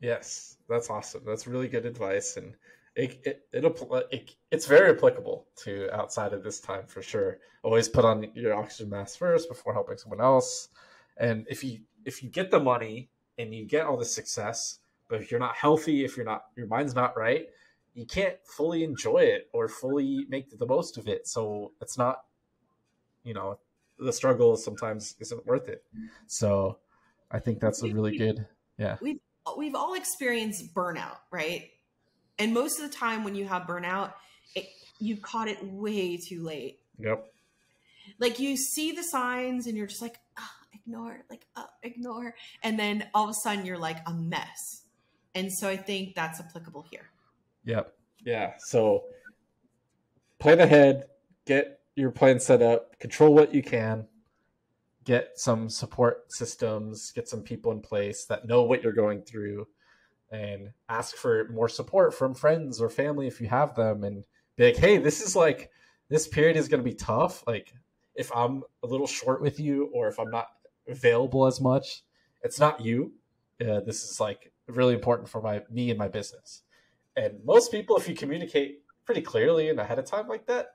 Yes, 0.00 0.56
that's 0.68 0.90
awesome. 0.90 1.22
That's 1.24 1.46
really 1.46 1.68
good 1.68 1.86
advice, 1.86 2.36
and 2.36 2.54
it, 2.96 3.20
it 3.24 3.46
it'll 3.52 4.02
it, 4.10 4.34
it's 4.50 4.66
very 4.66 4.90
applicable 4.90 5.46
to 5.58 5.88
outside 5.94 6.32
of 6.32 6.42
this 6.42 6.58
time 6.58 6.86
for 6.86 7.02
sure. 7.02 7.38
Always 7.62 7.88
put 7.88 8.04
on 8.04 8.28
your 8.34 8.54
oxygen 8.54 8.90
mask 8.90 9.18
first 9.18 9.48
before 9.48 9.72
helping 9.72 9.96
someone 9.98 10.20
else, 10.20 10.68
and 11.18 11.46
if 11.48 11.62
you 11.62 11.80
if 12.04 12.22
you 12.22 12.30
get 12.30 12.50
the 12.50 12.58
money 12.58 13.10
and 13.38 13.54
you 13.54 13.64
get 13.64 13.86
all 13.86 13.96
the 13.96 14.04
success, 14.04 14.80
but 15.08 15.20
if 15.20 15.30
you're 15.30 15.38
not 15.38 15.54
healthy, 15.54 16.04
if 16.04 16.16
you're 16.16 16.26
not 16.26 16.46
your 16.56 16.66
mind's 16.66 16.96
not 16.96 17.16
right, 17.16 17.46
you 17.94 18.06
can't 18.06 18.36
fully 18.44 18.84
enjoy 18.84 19.18
it 19.18 19.48
or 19.52 19.68
fully 19.68 20.26
make 20.28 20.58
the 20.58 20.66
most 20.66 20.98
of 20.98 21.08
it. 21.08 21.28
So 21.28 21.72
it's 21.80 21.98
not, 21.98 22.24
you 23.24 23.34
know, 23.34 23.58
the 23.98 24.12
struggle 24.12 24.56
sometimes 24.56 25.14
isn't 25.20 25.46
worth 25.46 25.68
it. 25.68 25.84
So 26.26 26.78
I 27.30 27.38
think 27.38 27.60
that's 27.60 27.82
a 27.82 27.88
really 27.88 28.16
good, 28.16 28.46
yeah. 28.78 28.96
We've 29.00 29.20
we've 29.56 29.74
all 29.74 29.94
experienced 29.94 30.74
burnout, 30.74 31.18
right? 31.30 31.70
And 32.38 32.54
most 32.54 32.80
of 32.80 32.90
the 32.90 32.96
time 32.96 33.24
when 33.24 33.34
you 33.34 33.46
have 33.46 33.62
burnout, 33.62 34.12
it, 34.54 34.66
you 34.98 35.16
caught 35.16 35.48
it 35.48 35.62
way 35.64 36.16
too 36.16 36.42
late. 36.42 36.80
Yep. 36.98 37.26
Like 38.18 38.38
you 38.38 38.56
see 38.56 38.92
the 38.92 39.02
signs 39.02 39.66
and 39.66 39.76
you're 39.76 39.86
just 39.86 40.02
like, 40.02 40.18
oh, 40.38 40.50
ignore, 40.74 41.22
like 41.30 41.46
oh, 41.56 41.66
ignore, 41.82 42.34
and 42.62 42.78
then 42.78 43.06
all 43.14 43.24
of 43.24 43.30
a 43.30 43.34
sudden 43.34 43.64
you're 43.64 43.78
like 43.78 43.98
a 44.06 44.12
mess. 44.12 44.82
And 45.34 45.52
so 45.52 45.68
I 45.68 45.76
think 45.76 46.14
that's 46.14 46.40
applicable 46.40 46.84
here. 46.90 47.08
Yep. 47.64 47.94
Yeah. 48.24 48.52
So 48.58 49.04
plan 50.38 50.60
ahead, 50.60 51.04
get 51.46 51.80
your 51.94 52.10
plan 52.10 52.40
set 52.40 52.62
up, 52.62 52.98
control 52.98 53.34
what 53.34 53.54
you 53.54 53.62
can, 53.62 54.06
get 55.04 55.32
some 55.36 55.68
support 55.68 56.32
systems, 56.32 57.12
get 57.12 57.28
some 57.28 57.42
people 57.42 57.72
in 57.72 57.80
place 57.80 58.24
that 58.26 58.46
know 58.46 58.62
what 58.62 58.82
you're 58.82 58.92
going 58.92 59.22
through, 59.22 59.66
and 60.30 60.70
ask 60.88 61.16
for 61.16 61.48
more 61.48 61.68
support 61.68 62.14
from 62.14 62.34
friends 62.34 62.80
or 62.80 62.88
family 62.88 63.26
if 63.26 63.40
you 63.40 63.48
have 63.48 63.74
them, 63.74 64.04
and 64.04 64.24
be 64.56 64.64
like, 64.64 64.76
hey, 64.76 64.98
this 64.98 65.20
is 65.20 65.36
like, 65.36 65.70
this 66.08 66.28
period 66.28 66.56
is 66.56 66.68
going 66.68 66.82
to 66.82 66.88
be 66.88 66.94
tough. 66.94 67.46
Like, 67.46 67.74
if 68.14 68.30
I'm 68.34 68.62
a 68.82 68.86
little 68.86 69.06
short 69.06 69.42
with 69.42 69.58
you 69.58 69.90
or 69.92 70.08
if 70.08 70.18
I'm 70.18 70.30
not 70.30 70.48
available 70.88 71.46
as 71.46 71.60
much, 71.60 72.02
it's 72.42 72.60
not 72.60 72.80
you. 72.80 73.12
Uh, 73.60 73.80
this 73.80 74.04
is 74.04 74.20
like 74.20 74.52
really 74.66 74.94
important 74.94 75.28
for 75.28 75.40
my 75.40 75.62
me 75.70 75.90
and 75.90 75.98
my 75.98 76.08
business. 76.08 76.62
And 77.16 77.44
most 77.44 77.70
people, 77.70 77.96
if 77.96 78.08
you 78.08 78.14
communicate 78.14 78.82
pretty 79.04 79.20
clearly 79.20 79.70
and 79.70 79.78
ahead 79.78 79.98
of 79.98 80.04
time 80.04 80.28
like 80.28 80.46
that, 80.46 80.74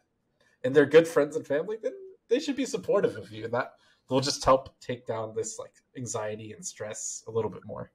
and 0.64 0.76
they're 0.76 0.86
good 0.86 1.08
friends 1.08 1.36
and 1.36 1.46
family, 1.46 1.78
then 1.82 1.94
they 2.30 2.40
should 2.40 2.56
be 2.56 2.66
supportive 2.66 3.16
of 3.16 3.32
you, 3.32 3.46
and 3.46 3.54
that 3.54 3.74
will 4.10 4.22
just 4.22 4.44
help 4.44 4.80
take 4.80 5.06
down 5.06 5.34
this 5.36 5.60
like 5.60 5.74
anxiety 5.98 6.54
and 6.54 6.66
stress 6.66 7.24
a 7.28 7.32
little 7.32 7.52
bit 7.52 7.66
more. 7.66 7.92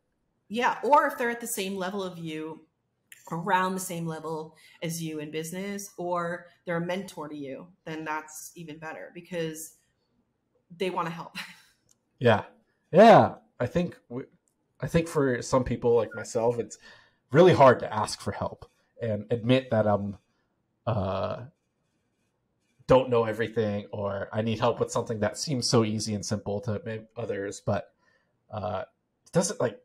Yeah, 0.49 0.79
or 0.83 1.07
if 1.07 1.17
they're 1.17 1.31
at 1.31 1.41
the 1.41 1.47
same 1.47 1.77
level 1.77 2.03
of 2.03 2.19
you, 2.19 2.67
around 3.31 3.75
the 3.75 3.81
same 3.81 4.07
level 4.07 4.57
as 4.83 5.03
you 5.03 5.21
in 5.21 5.31
business, 5.31 5.91
or 5.97 6.47
they're 6.65 6.77
a 6.77 6.87
mentor 6.87 7.29
to 7.29 7.37
you, 7.37 7.67
then 7.85 8.05
that's 8.05 8.53
even 8.55 8.79
better 8.79 9.11
because 9.15 9.77
they 10.77 10.91
want 10.91 11.09
to 11.09 11.15
help. 11.15 11.37
Yeah, 12.19 12.45
yeah. 12.93 13.35
I 13.59 13.67
think 13.67 13.99
we, 14.09 14.23
I 14.81 14.87
think 14.87 15.09
for 15.09 15.43
some 15.43 15.65
people 15.65 15.97
like 15.97 16.15
myself, 16.15 16.61
it's 16.61 16.79
really 17.33 17.53
hard 17.53 17.81
to 17.81 17.93
ask 17.93 18.21
for 18.21 18.31
help 18.31 18.71
and 19.01 19.27
admit 19.33 19.73
that 19.73 19.89
I'm 19.89 20.19
uh, 20.87 21.41
don't 22.93 23.09
know 23.09 23.25
everything 23.25 23.87
or 23.91 24.29
I 24.35 24.43
need 24.43 24.61
help 24.61 24.79
with 24.79 24.91
something 24.91 25.19
that 25.21 25.39
seems 25.39 25.67
so 25.67 25.83
easy 25.83 26.13
and 26.13 26.23
simple 26.23 26.61
to 26.61 27.03
others, 27.17 27.63
but 27.65 27.87
uh, 28.51 28.83
it 29.25 29.33
doesn't 29.33 29.59
like 29.63 29.81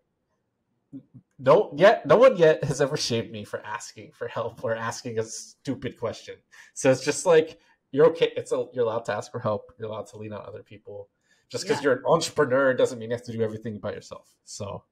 no 1.39 1.71
yet 1.77 2.05
no 2.05 2.17
one 2.17 2.35
yet 2.35 2.65
has 2.65 2.81
ever 2.81 2.97
shamed 2.97 3.31
me 3.31 3.45
for 3.45 3.65
asking 3.65 4.11
for 4.11 4.27
help 4.27 4.61
or 4.65 4.75
asking 4.75 5.19
a 5.19 5.23
stupid 5.23 5.97
question. 5.97 6.35
So 6.73 6.91
it's 6.91 7.05
just 7.05 7.25
like 7.25 7.61
you're 7.93 8.07
okay. 8.07 8.33
It's 8.35 8.51
a, 8.51 8.65
you're 8.73 8.83
allowed 8.83 9.05
to 9.05 9.13
ask 9.13 9.31
for 9.31 9.39
help. 9.39 9.71
You're 9.79 9.87
allowed 9.87 10.07
to 10.07 10.17
lean 10.17 10.33
on 10.33 10.45
other 10.45 10.61
people. 10.61 11.07
Just 11.47 11.63
because 11.63 11.77
yeah. 11.77 11.83
you're 11.83 11.93
an 11.99 12.03
entrepreneur 12.05 12.73
doesn't 12.73 12.99
mean 12.99 13.09
you 13.09 13.15
have 13.15 13.23
to 13.23 13.31
do 13.31 13.41
everything 13.41 13.79
by 13.79 13.93
yourself. 13.93 14.27
So 14.43 14.83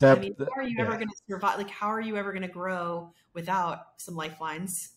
that, 0.00 0.18
I 0.18 0.20
mean, 0.20 0.34
how 0.38 0.60
are 0.60 0.62
you 0.62 0.76
yeah. 0.76 0.84
ever 0.84 0.96
going 0.96 1.08
to 1.08 1.16
survive? 1.26 1.56
Like, 1.56 1.70
how 1.70 1.86
are 1.86 2.02
you 2.02 2.18
ever 2.18 2.32
going 2.32 2.42
to 2.42 2.48
grow 2.48 3.14
without 3.32 3.78
some 3.96 4.14
lifelines? 4.14 4.90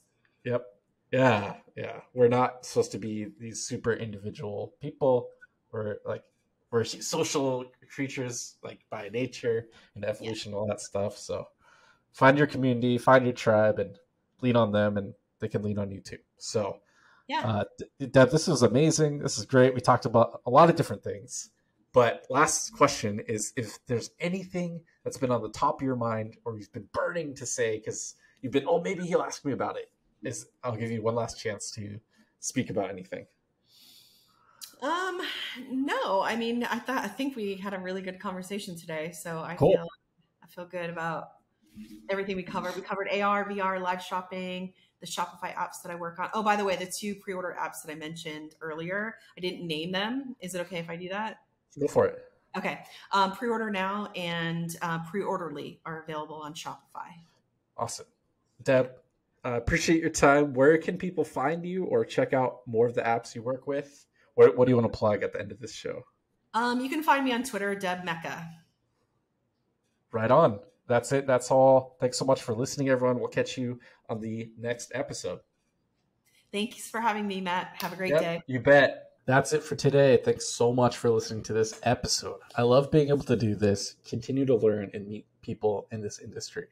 Yep. 0.43 0.65
Yeah. 1.13 1.53
Yeah. 1.77 2.01
We're 2.13 2.27
not 2.27 2.65
supposed 2.65 2.91
to 2.93 2.97
be 2.97 3.27
these 3.39 3.65
super 3.65 3.93
individual 3.93 4.73
people. 4.81 5.29
We're 5.71 5.97
like, 6.05 6.23
we're 6.71 6.83
social 6.83 7.65
creatures, 7.93 8.55
like 8.63 8.79
by 8.89 9.09
nature 9.09 9.67
and 9.93 10.03
evolution, 10.03 10.51
yeah. 10.51 10.57
all 10.57 10.67
that 10.67 10.81
stuff. 10.81 11.17
So 11.17 11.45
find 12.13 12.35
your 12.35 12.47
community, 12.47 12.97
find 12.97 13.25
your 13.25 13.33
tribe, 13.33 13.77
and 13.77 13.99
lean 14.41 14.55
on 14.55 14.71
them, 14.71 14.97
and 14.97 15.13
they 15.39 15.47
can 15.47 15.61
lean 15.61 15.77
on 15.77 15.91
you 15.91 16.01
too. 16.01 16.17
So, 16.37 16.79
yeah. 17.27 17.41
Uh, 17.41 17.63
Deb, 17.99 18.31
this 18.31 18.47
was 18.47 18.63
amazing. 18.63 19.19
This 19.19 19.37
is 19.37 19.45
great. 19.45 19.75
We 19.75 19.81
talked 19.81 20.05
about 20.05 20.41
a 20.47 20.49
lot 20.49 20.71
of 20.71 20.75
different 20.75 21.03
things. 21.03 21.51
But 21.93 22.25
last 22.31 22.73
question 22.75 23.19
is 23.27 23.53
if 23.55 23.77
there's 23.85 24.09
anything 24.19 24.81
that's 25.03 25.17
been 25.17 25.29
on 25.29 25.43
the 25.43 25.49
top 25.49 25.79
of 25.79 25.85
your 25.85 25.95
mind 25.95 26.37
or 26.43 26.57
you've 26.57 26.73
been 26.73 26.89
burning 26.91 27.35
to 27.35 27.45
say 27.45 27.77
because 27.77 28.15
you've 28.41 28.51
been, 28.51 28.65
oh, 28.67 28.81
maybe 28.81 29.05
he'll 29.05 29.21
ask 29.21 29.45
me 29.45 29.51
about 29.51 29.77
it. 29.77 29.91
Is 30.23 30.47
I'll 30.63 30.75
give 30.75 30.91
you 30.91 31.01
one 31.01 31.15
last 31.15 31.39
chance 31.39 31.71
to 31.71 31.99
speak 32.39 32.69
about 32.69 32.89
anything. 32.89 33.25
Um, 34.81 35.21
no, 35.69 36.21
I 36.21 36.35
mean, 36.35 36.63
I 36.65 36.79
thought 36.79 37.03
I 37.03 37.07
think 37.07 37.35
we 37.35 37.55
had 37.55 37.73
a 37.73 37.79
really 37.79 38.01
good 38.01 38.19
conversation 38.19 38.75
today, 38.75 39.11
so 39.11 39.39
I 39.39 39.55
cool. 39.55 39.71
feel 39.71 39.87
I 40.43 40.47
feel 40.47 40.65
good 40.65 40.89
about 40.89 41.29
everything 42.09 42.35
we 42.35 42.43
covered. 42.43 42.75
We 42.75 42.81
covered 42.81 43.07
AR, 43.09 43.49
VR, 43.49 43.81
live 43.81 44.03
shopping, 44.03 44.73
the 44.99 45.07
Shopify 45.07 45.53
apps 45.55 45.81
that 45.83 45.91
I 45.91 45.95
work 45.95 46.19
on. 46.19 46.29
Oh, 46.33 46.43
by 46.43 46.55
the 46.55 46.65
way, 46.65 46.75
the 46.75 46.85
two 46.85 47.15
pre-order 47.15 47.55
apps 47.59 47.81
that 47.83 47.91
I 47.91 47.95
mentioned 47.95 48.55
earlier, 48.61 49.15
I 49.37 49.41
didn't 49.41 49.65
name 49.65 49.91
them. 49.91 50.35
Is 50.41 50.53
it 50.53 50.61
okay 50.61 50.77
if 50.77 50.89
I 50.89 50.95
do 50.95 51.09
that? 51.09 51.37
Go 51.79 51.87
for 51.87 52.05
it. 52.05 52.23
Okay. 52.55 52.79
Um, 53.11 53.31
pre-order 53.31 53.71
now 53.71 54.09
and 54.15 54.75
uh, 54.81 54.99
pre-orderly 55.09 55.79
are 55.85 56.03
available 56.03 56.35
on 56.35 56.53
Shopify. 56.53 57.09
Awesome, 57.77 58.05
Deb. 58.61 58.91
Uh, 59.45 59.55
appreciate 59.55 59.99
your 59.99 60.09
time. 60.09 60.53
Where 60.53 60.77
can 60.77 60.97
people 60.97 61.23
find 61.23 61.65
you 61.65 61.85
or 61.85 62.05
check 62.05 62.33
out 62.33 62.61
more 62.65 62.87
of 62.87 62.95
the 62.95 63.01
apps 63.01 63.35
you 63.35 63.41
work 63.41 63.67
with? 63.67 64.05
What, 64.35 64.57
what 64.57 64.65
do 64.65 64.71
you 64.71 64.77
want 64.77 64.91
to 64.91 64.97
plug 64.97 65.23
at 65.23 65.33
the 65.33 65.39
end 65.39 65.51
of 65.51 65.59
this 65.59 65.73
show? 65.73 66.03
Um, 66.53 66.79
you 66.79 66.89
can 66.89 67.03
find 67.03 67.25
me 67.25 67.33
on 67.33 67.43
Twitter, 67.43 67.75
Deb 67.75 68.05
Mecca. 68.05 68.47
Right 70.11 70.31
on. 70.31 70.59
That's 70.87 71.11
it. 71.11 71.27
That's 71.27 71.49
all. 71.51 71.97
Thanks 71.99 72.17
so 72.17 72.25
much 72.25 72.41
for 72.41 72.53
listening, 72.53 72.89
everyone. 72.89 73.19
We'll 73.19 73.29
catch 73.29 73.57
you 73.57 73.79
on 74.09 74.21
the 74.21 74.51
next 74.57 74.91
episode. 74.93 75.39
Thanks 76.51 76.89
for 76.89 77.01
having 77.01 77.27
me, 77.27 77.41
Matt. 77.41 77.75
Have 77.81 77.93
a 77.93 77.95
great 77.95 78.11
yep, 78.11 78.21
day. 78.21 78.41
You 78.47 78.59
bet. 78.59 79.09
That's 79.25 79.53
it 79.53 79.63
for 79.63 79.75
today. 79.75 80.19
Thanks 80.23 80.49
so 80.49 80.73
much 80.73 80.97
for 80.97 81.09
listening 81.09 81.43
to 81.43 81.53
this 81.53 81.79
episode. 81.83 82.39
I 82.57 82.63
love 82.63 82.91
being 82.91 83.07
able 83.07 83.23
to 83.23 83.37
do 83.37 83.55
this, 83.55 83.95
continue 84.05 84.45
to 84.45 84.55
learn, 84.55 84.91
and 84.93 85.07
meet 85.07 85.25
people 85.41 85.87
in 85.91 86.01
this 86.01 86.19
industry. 86.19 86.67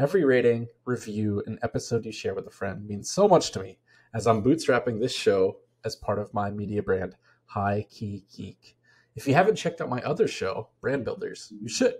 Every 0.00 0.24
rating, 0.24 0.68
review, 0.86 1.42
and 1.46 1.58
episode 1.60 2.06
you 2.06 2.10
share 2.10 2.32
with 2.32 2.46
a 2.46 2.50
friend 2.50 2.88
means 2.88 3.10
so 3.10 3.28
much 3.28 3.52
to 3.52 3.60
me 3.60 3.78
as 4.14 4.26
I'm 4.26 4.42
bootstrapping 4.42 4.98
this 4.98 5.14
show 5.14 5.58
as 5.84 5.94
part 5.94 6.18
of 6.18 6.32
my 6.32 6.50
media 6.50 6.82
brand, 6.82 7.16
High 7.44 7.84
Key 7.90 8.24
Geek. 8.34 8.78
If 9.14 9.28
you 9.28 9.34
haven't 9.34 9.56
checked 9.56 9.82
out 9.82 9.90
my 9.90 10.00
other 10.00 10.26
show, 10.26 10.70
Brand 10.80 11.04
Builders, 11.04 11.52
you 11.60 11.68
should. 11.68 11.96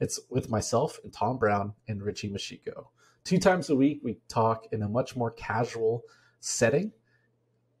It's 0.00 0.18
with 0.30 0.50
myself 0.50 0.98
and 1.04 1.12
Tom 1.12 1.38
Brown 1.38 1.74
and 1.86 2.02
Richie 2.02 2.28
Machiko. 2.28 2.86
Two 3.22 3.38
times 3.38 3.70
a 3.70 3.76
week, 3.76 4.00
we 4.02 4.18
talk 4.28 4.66
in 4.72 4.82
a 4.82 4.88
much 4.88 5.14
more 5.14 5.30
casual 5.30 6.02
setting 6.40 6.90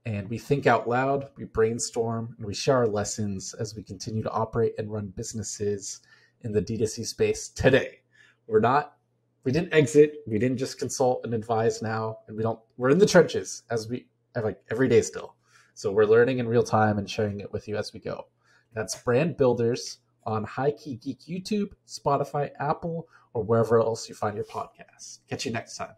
and 0.06 0.30
we 0.30 0.38
think 0.38 0.68
out 0.68 0.88
loud, 0.88 1.30
we 1.36 1.46
brainstorm, 1.46 2.36
and 2.38 2.46
we 2.46 2.54
share 2.54 2.76
our 2.76 2.86
lessons 2.86 3.54
as 3.54 3.74
we 3.74 3.82
continue 3.82 4.22
to 4.22 4.30
operate 4.30 4.74
and 4.78 4.92
run 4.92 5.08
businesses 5.08 5.98
in 6.42 6.52
the 6.52 6.62
D2C 6.62 7.06
space 7.06 7.48
today. 7.48 8.02
We're 8.46 8.60
not, 8.60 8.93
we 9.44 9.52
didn't 9.52 9.72
exit, 9.74 10.22
we 10.26 10.38
didn't 10.38 10.58
just 10.58 10.78
consult 10.78 11.20
and 11.24 11.34
advise 11.34 11.82
now, 11.82 12.18
and 12.26 12.36
we 12.36 12.42
don't, 12.42 12.58
we're 12.76 12.90
in 12.90 12.98
the 12.98 13.06
trenches 13.06 13.62
as 13.70 13.88
we, 13.88 14.06
like 14.42 14.58
every 14.70 14.88
day 14.88 15.02
still. 15.02 15.36
So 15.74 15.92
we're 15.92 16.06
learning 16.06 16.38
in 16.38 16.48
real 16.48 16.62
time 16.62 16.98
and 16.98 17.08
sharing 17.08 17.40
it 17.40 17.52
with 17.52 17.68
you 17.68 17.76
as 17.76 17.92
we 17.92 18.00
go. 18.00 18.26
That's 18.72 18.96
Brand 18.96 19.36
Builders 19.36 19.98
on 20.24 20.44
High 20.44 20.72
Key 20.72 20.96
Geek 20.96 21.20
YouTube, 21.20 21.72
Spotify, 21.86 22.50
Apple, 22.58 23.06
or 23.34 23.42
wherever 23.42 23.78
else 23.80 24.08
you 24.08 24.14
find 24.14 24.36
your 24.36 24.46
podcasts. 24.46 25.18
Catch 25.28 25.46
you 25.46 25.52
next 25.52 25.76
time. 25.76 25.94